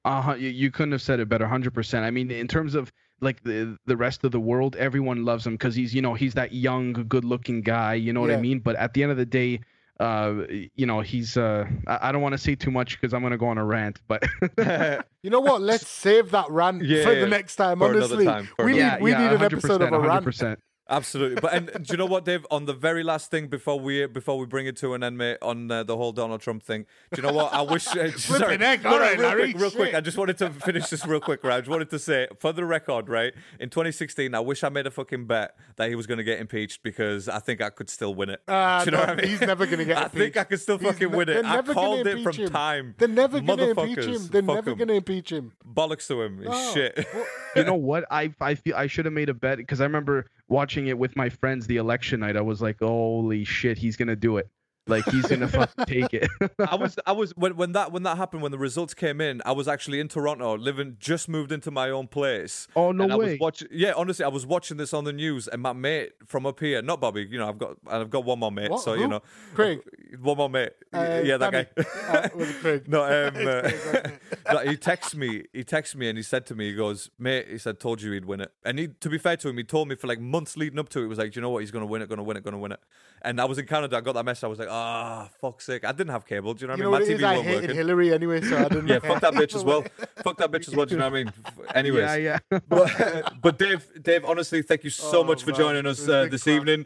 Uh, 0.06 0.36
you, 0.38 0.50
you 0.50 0.72
couldn't 0.72 0.94
have 0.94 1.02
said 1.02 1.20
it 1.20 1.30
better, 1.30 1.48
hundred 1.48 1.74
percent. 1.74 2.06
I 2.06 2.12
mean, 2.12 2.32
in 2.32 2.48
terms 2.48 2.74
of 2.74 2.92
like 3.22 3.44
the 3.44 3.78
the 3.86 3.98
rest 3.98 4.24
of 4.24 4.32
the 4.32 4.40
world, 4.40 4.76
everyone 4.76 5.24
loves 5.24 5.46
him 5.46 5.54
because 5.54 5.76
he's 5.76 5.94
you 5.94 6.02
know 6.02 6.14
he's 6.14 6.34
that 6.34 6.54
young, 6.54 6.94
good-looking 6.94 7.62
guy. 7.62 7.94
You 7.96 8.14
know 8.14 8.22
what 8.22 8.32
I 8.32 8.38
mean? 8.38 8.60
But 8.60 8.76
at 8.78 8.94
the 8.94 9.04
end 9.04 9.12
of 9.12 9.18
the 9.18 9.26
day, 9.26 9.62
uh, 10.00 10.44
you 10.76 10.86
know 10.86 11.02
he's 11.02 11.38
uh, 11.38 11.66
I, 11.88 12.10
I 12.10 12.12
don't 12.12 12.22
want 12.22 12.34
to 12.34 12.38
say 12.38 12.56
too 12.56 12.72
much 12.72 13.00
because 13.00 13.14
I'm 13.14 13.22
gonna 13.22 13.38
go 13.38 13.48
on 13.48 13.58
a 13.58 13.66
rant, 13.66 14.00
but 14.08 14.24
You 15.24 15.30
know 15.30 15.40
what? 15.40 15.62
Let's 15.62 15.88
save 15.88 16.32
that 16.32 16.50
rant 16.50 16.84
Yeah, 16.86 17.04
for 17.04 17.16
the 17.16 17.28
next 17.28 17.56
time. 17.56 17.82
honestly, 17.82 18.26
time, 18.26 18.50
we 18.60 18.74
need 18.74 18.80
another 18.82 19.04
we 19.04 19.12
yeah, 19.12 19.30
need 19.30 19.36
an 19.36 19.44
episode 19.44 19.82
of 19.82 19.94
a 19.94 19.98
100%, 19.98 20.42
rant. 20.42 20.60
100%. 20.90 20.96
Absolutely, 20.96 21.42
but 21.42 21.54
and 21.54 21.68
do 21.86 21.94
you 21.94 21.98
know 21.98 22.06
what, 22.06 22.26
Dave? 22.26 22.46
On 22.52 22.66
the 22.66 22.74
very 22.74 23.04
last 23.04 23.32
thing 23.32 23.48
before 23.48 23.80
we 23.80 24.06
before 24.06 24.38
we 24.38 24.46
bring 24.46 24.68
it 24.68 24.76
to 24.78 24.94
an 24.94 25.04
end, 25.04 25.18
mate, 25.18 25.38
on 25.42 25.72
uh, 25.72 25.84
the 25.84 25.96
whole 25.96 26.12
Donald 26.12 26.42
Trump 26.42 26.62
thing. 26.64 26.86
Do 27.14 27.22
you 27.22 27.28
know 27.28 27.34
what? 27.34 27.54
I 27.54 27.62
wish. 27.62 27.88
Uh, 27.88 28.12
sorry, 28.18 28.58
no, 28.58 28.76
all 28.86 29.00
real 29.00 29.18
Larry, 29.18 29.52
quick, 29.54 29.62
real 29.62 29.72
quick. 29.72 29.96
I 29.96 30.02
just 30.02 30.18
wanted 30.18 30.38
to 30.40 30.50
finish 30.50 30.90
this 30.90 31.06
real 31.06 31.22
quick, 31.22 31.44
right? 31.44 31.56
I 31.58 31.60
just 31.62 31.70
wanted 31.70 31.90
to 31.92 32.00
say, 32.00 32.28
for 32.40 32.52
the 32.52 32.66
record, 32.66 33.08
right? 33.08 33.34
In 33.60 33.70
2016, 33.70 34.36
I 34.36 34.40
wish 34.42 34.64
I 34.64 34.70
made 34.70 34.86
a 34.86 34.92
fucking 34.92 35.26
bet 35.26 35.56
that 35.78 35.88
he 35.90 35.96
was 35.96 36.06
going 36.06 36.18
to 36.18 36.24
get 36.24 36.40
impeached 36.40 36.84
because 36.84 37.30
I 37.30 37.40
think 37.40 37.62
I 37.62 37.70
could 37.70 37.90
still 37.90 38.14
win 38.14 38.30
it. 38.30 38.42
Ah, 38.48 38.80
do 38.84 38.86
you 38.86 38.92
know 38.92 38.98
no, 38.98 39.04
what 39.04 39.10
I 39.12 39.22
mean? 39.22 39.28
he's 39.32 39.42
never 39.42 39.66
gonna 39.66 39.86
get 39.86 39.98
impeached. 39.98 40.16
I 40.16 40.20
think. 40.20 40.38
I 40.38 40.44
could 40.44 40.60
still 40.60 40.78
He's 40.78 40.88
fucking 40.90 41.12
ne- 41.12 41.18
win 41.18 41.30
it. 41.30 41.46
I 41.46 41.62
called 41.62 42.00
it 42.00 42.08
impeach 42.08 42.24
from 42.24 42.36
him. 42.44 42.50
time. 42.52 42.96
They're 42.98 43.08
never 43.08 43.40
gonna 43.40 43.68
impeach 43.70 44.00
him. 44.06 44.28
They're 44.28 44.42
fuck 44.44 44.56
never 44.56 44.72
'em. 44.72 44.78
gonna 44.78 44.94
impeach 44.94 45.32
him. 45.32 45.54
Bollocks 45.74 46.08
to 46.08 46.22
him. 46.22 46.44
Oh, 46.46 46.74
shit. 46.74 47.08
you 47.56 47.64
know 47.64 47.74
what? 47.76 48.06
I 48.12 48.34
I 48.40 48.56
feel 48.56 48.76
I 48.76 48.88
should 48.88 49.06
have 49.06 49.14
made 49.14 49.30
a 49.30 49.34
bet 49.34 49.58
because 49.58 49.82
I 49.82 49.86
remember 49.86 50.26
watching 50.48 50.88
it 50.88 50.98
with 50.98 51.16
my 51.16 51.30
friends 51.30 51.68
the 51.68 51.78
election 51.78 52.20
night. 52.20 52.38
I 52.38 52.42
was 52.42 52.62
like, 52.62 52.80
holy 52.80 53.44
shit, 53.44 53.78
he's 53.78 53.96
gonna 53.96 54.16
do 54.16 54.38
it. 54.38 54.50
Like 54.86 55.06
he's 55.06 55.26
gonna 55.28 55.48
fucking 55.48 55.86
take 55.88 56.14
it. 56.14 56.30
I 56.60 56.76
was, 56.76 57.00
I 57.06 57.14
was 57.14 57.32
when 57.38 57.56
when 57.56 57.72
that 57.72 57.94
when 57.94 58.04
that 58.04 58.18
happened 58.18 58.42
when 58.42 58.52
the 58.52 58.58
results 58.58 58.94
came 58.94 59.22
in. 59.22 59.42
I 59.46 59.54
was 59.54 59.68
actually 59.70 60.02
in 60.02 60.10
Toronto, 60.10 60.58
living, 60.58 60.98
just 61.00 61.30
moved 61.30 61.54
into 61.54 61.72
my 61.72 61.90
own 61.90 62.08
place. 62.08 62.68
Oh, 62.76 62.92
no 62.92 63.06
and 63.06 63.14
I 63.14 63.16
was 63.16 63.28
way. 63.28 63.38
watching. 63.40 63.70
Yeah, 63.72 63.94
honestly, 63.96 64.26
I 64.26 64.28
was 64.28 64.46
watching 64.46 64.76
this 64.76 64.94
on 64.94 65.06
the 65.06 65.14
news, 65.14 65.48
and 65.48 65.62
my 65.62 65.72
mate 65.72 66.12
from 66.26 66.46
up 66.46 66.60
here, 66.60 66.82
not 66.82 67.00
Bobby, 67.00 67.26
you 67.32 67.38
know, 67.38 67.48
I've 67.48 67.58
got 67.58 67.78
I've 67.88 68.10
got 68.10 68.26
one 68.26 68.40
more 68.40 68.52
mate, 68.52 68.72
What? 68.72 68.82
so 68.82 68.94
you 68.96 69.08
know, 69.08 69.22
Craig. 69.56 69.80
one 70.20 70.36
more 70.36 70.50
mate. 70.50 70.72
Uh, 70.94 71.22
yeah, 71.24 71.38
that 71.38 71.52
Danny. 71.52 71.68
guy. 71.78 71.84
Uh, 72.10 72.30
was 72.36 72.50
it 72.50 72.56
Craig? 72.58 72.84
No, 72.90 73.04
um, 73.04 73.10
uh, 73.48 73.62
Craig, 73.62 73.64
wasn't 73.86 74.06
it? 74.06 74.20
no, 74.52 74.60
he 74.60 74.76
texted 74.78 75.16
me. 75.16 75.44
He 75.54 75.64
texted 75.64 75.96
me 75.96 76.10
and 76.10 76.18
he 76.18 76.24
said 76.24 76.46
to 76.48 76.56
me, 76.56 76.70
he 76.72 76.76
goes, 76.76 77.10
"Mate," 77.18 77.48
he 77.50 77.58
said, 77.58 77.80
"Told 77.80 78.02
you 78.02 78.12
he'd 78.12 78.26
win 78.26 78.42
it." 78.42 78.52
And 78.66 78.78
he, 78.80 78.90
to 78.90 79.08
be 79.10 79.18
fair 79.18 79.38
to 79.38 79.48
him, 79.48 79.56
he 79.58 79.64
told 79.64 79.88
me 79.88 79.96
for 79.96 80.08
like 80.08 80.20
months 80.20 80.58
leading 80.58 80.78
up 80.78 80.90
to 80.90 81.00
it. 81.00 81.04
He 81.04 81.08
was 81.08 81.20
like, 81.20 81.32
"Do 81.32 81.38
you 81.38 81.42
know 81.42 81.52
what? 81.52 81.60
He's 81.60 81.72
gonna 81.72 81.86
win 81.86 82.02
it. 82.02 82.10
Gonna 82.10 82.24
win 82.24 82.36
it. 82.36 82.44
Gonna 82.44 82.58
win 82.60 82.74
it." 82.74 82.82
And 83.22 83.40
I 83.40 83.46
was 83.46 83.58
in 83.58 83.66
Canada. 83.66 83.96
I 83.96 84.02
got 84.02 84.16
that 84.16 84.26
message. 84.26 84.44
I 84.44 84.48
was 84.48 84.60
like, 84.60 84.68
"Ah, 84.76 85.30
fuck's 85.40 85.66
sake!" 85.66 85.86
I 85.86 85.92
didn't 85.92 86.10
have 86.12 86.26
cable. 86.26 86.54
Do 86.54 86.62
you 86.62 86.68
know 86.68 86.74
what 86.74 86.80
You 86.80 86.84
I 86.84 86.86
know 86.86 86.92
mean? 87.00 87.02
what 87.02 87.02
it 87.10 87.10
My 87.10 87.14
is? 87.14 87.22
TV 87.22 87.24
I 87.26 87.36
weren't 87.36 87.46
hated 87.48 87.62
working. 87.62 87.76
Hillary 87.76 88.14
anyway, 88.14 88.42
so 88.42 88.58
I 88.58 88.64
didn't. 88.70 88.88
Yeah, 88.88 89.00
fuck 89.00 89.22
that 89.22 89.34
bitch 89.34 89.56
as 89.56 89.64
well. 89.64 89.84
fuck 90.24 90.38
that 90.38 90.52
bitch 90.52 90.68
as 90.68 90.76
well. 90.76 90.86
Do 90.86 90.96
you 90.96 91.00
know 91.00 91.10
what 91.10 91.20
I 91.20 91.24
mean? 91.24 91.34
Anyways, 91.76 92.18
yeah, 92.24 92.40
yeah. 92.52 92.60
but, 92.70 93.42
but 93.42 93.58
Dave, 93.60 93.86
Dave, 94.02 94.26
honestly, 94.26 94.62
thank 94.62 94.84
you 94.84 94.90
so 94.90 95.20
Oh, 95.20 95.24
much 95.24 95.44
for 95.44 95.52
man, 95.52 95.60
joining 95.60 95.86
us 95.86 96.08
uh, 96.08 96.28
this 96.30 96.44
crack. 96.44 96.56
evening. 96.56 96.86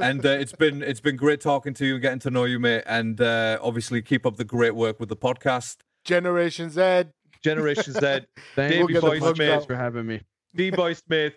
And 0.00 0.24
uh, 0.24 0.28
it's 0.30 0.52
been 0.52 0.82
it's 0.82 1.00
been 1.00 1.16
great 1.16 1.40
talking 1.40 1.74
to 1.74 1.84
you 1.86 1.94
and 1.94 2.02
getting 2.02 2.20
to 2.20 2.30
know 2.30 2.44
you, 2.44 2.58
mate. 2.60 2.84
And 2.86 3.20
uh, 3.20 3.58
obviously, 3.62 4.00
keep 4.02 4.26
up 4.26 4.36
the 4.36 4.44
great 4.44 4.74
work 4.74 5.00
with 5.00 5.08
the 5.08 5.16
podcast. 5.16 5.78
Generation 6.04 6.70
Zed. 6.70 7.12
Generation 7.42 7.92
Zed, 7.92 8.26
Thank 8.56 8.74
you 8.74 8.78
We'll 8.80 8.88
get 8.88 9.00
so 9.00 9.08
the 9.10 9.14
much 9.14 9.20
plugs 9.20 9.38
guys 9.38 9.50
out. 9.62 9.66
for 9.66 9.76
having 9.76 10.06
me. 10.06 10.20
D 10.54 10.70
Boy 10.70 10.92
Smith. 10.94 11.34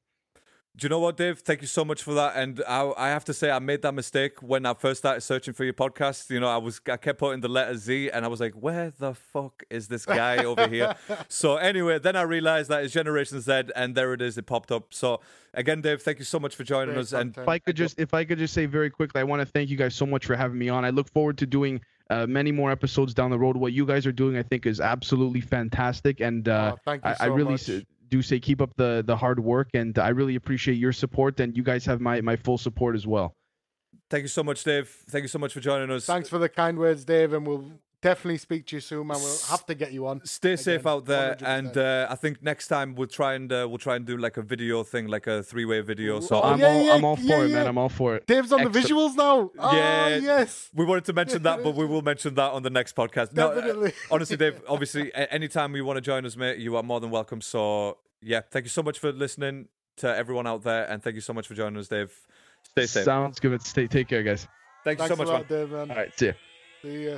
Do 0.77 0.85
you 0.85 0.89
know 0.89 0.99
what, 0.99 1.17
Dave? 1.17 1.39
Thank 1.39 1.59
you 1.61 1.67
so 1.67 1.83
much 1.83 2.01
for 2.01 2.13
that. 2.13 2.37
And 2.37 2.63
I, 2.65 2.93
I 2.97 3.09
have 3.09 3.25
to 3.25 3.33
say, 3.33 3.51
I 3.51 3.59
made 3.59 3.81
that 3.81 3.93
mistake 3.93 4.41
when 4.41 4.65
I 4.65 4.73
first 4.73 4.99
started 4.99 5.19
searching 5.19 5.53
for 5.53 5.65
your 5.65 5.73
podcast. 5.73 6.29
You 6.29 6.39
know, 6.39 6.47
I 6.47 6.57
was 6.57 6.79
I 6.89 6.95
kept 6.95 7.19
putting 7.19 7.41
the 7.41 7.49
letter 7.49 7.75
Z, 7.75 8.09
and 8.09 8.23
I 8.23 8.29
was 8.29 8.39
like, 8.39 8.53
"Where 8.53 8.89
the 8.97 9.13
fuck 9.13 9.63
is 9.69 9.89
this 9.89 10.05
guy 10.05 10.43
over 10.45 10.69
here?" 10.69 10.95
So 11.27 11.57
anyway, 11.57 11.99
then 11.99 12.15
I 12.15 12.21
realized 12.21 12.69
that 12.69 12.85
it's 12.85 12.93
Generation 12.93 13.41
Zed, 13.41 13.73
and 13.75 13.95
there 13.95 14.13
it 14.13 14.21
is. 14.21 14.37
It 14.37 14.45
popped 14.45 14.71
up. 14.71 14.93
So 14.93 15.19
again, 15.53 15.81
Dave, 15.81 16.01
thank 16.01 16.19
you 16.19 16.25
so 16.25 16.39
much 16.39 16.55
for 16.55 16.63
joining 16.63 16.93
Great 16.93 17.01
us. 17.01 17.13
And. 17.13 17.37
If 17.37 17.49
I 17.49 17.59
could 17.59 17.75
just, 17.75 17.99
if 17.99 18.13
I 18.13 18.23
could 18.23 18.37
just 18.37 18.53
say 18.53 18.65
very 18.65 18.89
quickly, 18.89 19.19
I 19.19 19.25
want 19.25 19.41
to 19.41 19.45
thank 19.45 19.69
you 19.69 19.77
guys 19.77 19.93
so 19.93 20.05
much 20.05 20.25
for 20.25 20.37
having 20.37 20.57
me 20.57 20.69
on. 20.69 20.85
I 20.85 20.91
look 20.91 21.11
forward 21.11 21.37
to 21.39 21.45
doing 21.45 21.81
uh, 22.09 22.27
many 22.27 22.53
more 22.53 22.71
episodes 22.71 23.13
down 23.13 23.29
the 23.29 23.39
road. 23.39 23.57
What 23.57 23.73
you 23.73 23.85
guys 23.85 24.05
are 24.07 24.11
doing, 24.13 24.37
I 24.37 24.43
think, 24.43 24.65
is 24.65 24.79
absolutely 24.79 25.41
fantastic, 25.41 26.21
and 26.21 26.47
uh, 26.47 26.75
Oh, 26.75 26.79
thank 26.85 27.03
you 27.03 27.09
I, 27.09 27.13
I 27.19 27.27
so 27.27 27.33
really 27.33 27.51
much. 27.51 27.69
S- 28.11 28.17
do 28.17 28.21
say 28.21 28.39
keep 28.39 28.61
up 28.61 28.71
the 28.77 29.03
the 29.05 29.15
hard 29.15 29.39
work, 29.39 29.69
and 29.73 29.97
I 29.97 30.09
really 30.09 30.35
appreciate 30.35 30.75
your 30.75 30.91
support, 30.93 31.39
and 31.39 31.55
you 31.55 31.63
guys 31.63 31.85
have 31.85 32.01
my 32.01 32.21
my 32.21 32.35
full 32.35 32.57
support 32.57 32.95
as 32.95 33.07
well. 33.07 33.35
thank 34.09 34.23
you 34.23 34.27
so 34.27 34.43
much, 34.43 34.63
Dave. 34.63 34.89
Thank 35.09 35.23
you 35.23 35.27
so 35.29 35.39
much 35.39 35.53
for 35.53 35.59
joining 35.61 35.89
us. 35.91 36.05
Thanks 36.05 36.29
for 36.29 36.37
the 36.37 36.49
kind 36.49 36.77
words, 36.77 37.05
Dave, 37.05 37.33
and 37.33 37.47
we'll 37.47 37.65
definitely 38.01 38.37
speak 38.37 38.65
to 38.67 38.75
you 38.77 38.79
soon, 38.81 39.07
man. 39.07 39.17
We'll 39.19 39.37
have 39.49 39.65
to 39.67 39.75
get 39.75 39.91
you 39.93 40.07
on. 40.07 40.25
Stay 40.25 40.55
safe 40.55 40.85
out 40.85 41.05
there, 41.05 41.35
100%. 41.35 41.41
and 41.59 41.77
uh, 41.77 42.07
I 42.09 42.15
think 42.15 42.41
next 42.41 42.67
time 42.67 42.95
we'll 42.95 43.07
try 43.07 43.33
and 43.35 43.51
uh, 43.51 43.65
we'll 43.69 43.77
try 43.77 43.95
and 43.95 44.05
do 44.05 44.17
like 44.17 44.37
a 44.37 44.41
video 44.41 44.83
thing, 44.83 45.07
like 45.07 45.27
a 45.27 45.43
three-way 45.43 45.81
video. 45.81 46.19
So 46.19 46.41
Oh, 46.41 46.41
I'm 46.53 46.59
yeah, 46.59 46.67
all 46.67 46.83
yeah, 46.85 46.93
I'm 46.95 47.05
all 47.05 47.17
yeah, 47.19 47.37
for 47.37 47.45
it, 47.45 47.49
yeah. 47.49 47.55
man. 47.57 47.67
I'm 47.67 47.77
all 47.77 47.89
for 47.89 48.15
it. 48.15 48.27
Dave's 48.27 48.51
on 48.51 48.63
the 48.63 48.69
visuals 48.69 49.15
now. 49.15 49.51
Ah, 49.59 49.75
Yeah. 49.75 50.15
yes. 50.17 50.69
We 50.73 50.85
wanted 50.85 51.05
to 51.05 51.13
mention 51.13 51.43
that, 51.43 51.63
but 51.63 51.75
we 51.75 51.85
will 51.85 52.01
mention 52.01 52.35
that 52.35 52.51
on 52.51 52.63
the 52.63 52.69
next 52.69 52.95
podcast. 52.95 53.33
No, 53.33 53.49
uh, 53.51 53.89
honestly, 54.11 54.37
Dave, 54.37 54.61
obviously, 54.67 55.13
anytime 55.13 55.75
you 55.75 55.85
want 55.85 55.97
to 55.97 56.01
join 56.01 56.25
us, 56.25 56.35
mate, 56.35 56.57
you 56.59 56.75
are 56.77 56.83
more 56.83 56.99
than 56.99 57.11
welcome. 57.11 57.41
So, 57.41 57.97
yeah, 58.21 58.41
thank 58.51 58.65
you 58.65 58.69
so 58.69 58.83
much 58.83 58.99
for 58.99 59.11
listening 59.11 59.67
to 59.97 60.07
everyone 60.15 60.47
out 60.47 60.63
there, 60.63 60.85
and 60.89 61.03
thank 61.03 61.15
you 61.15 61.21
so 61.21 61.33
much 61.33 61.47
for 61.47 61.53
joining 61.53 61.77
us, 61.79 61.87
Dave. 61.87 62.11
Stay 62.63 62.85
safe. 62.85 63.05
Sounds 63.05 63.39
good. 63.39 63.61
Stay 63.61 63.87
take 63.87 64.07
care, 64.07 64.23
guys. 64.23 64.47
Thank 64.83 64.99
you 64.99 65.07
Thanks 65.07 65.17
so 65.17 65.23
much, 65.23 65.29
a 65.29 65.37
man. 65.39 65.45
Dave, 65.47 65.71
man. 65.71 65.91
All 65.91 65.97
right, 65.97 66.17
see 66.17 66.27
ya. 66.27 66.31
See 66.81 67.05
ya. 67.07 67.17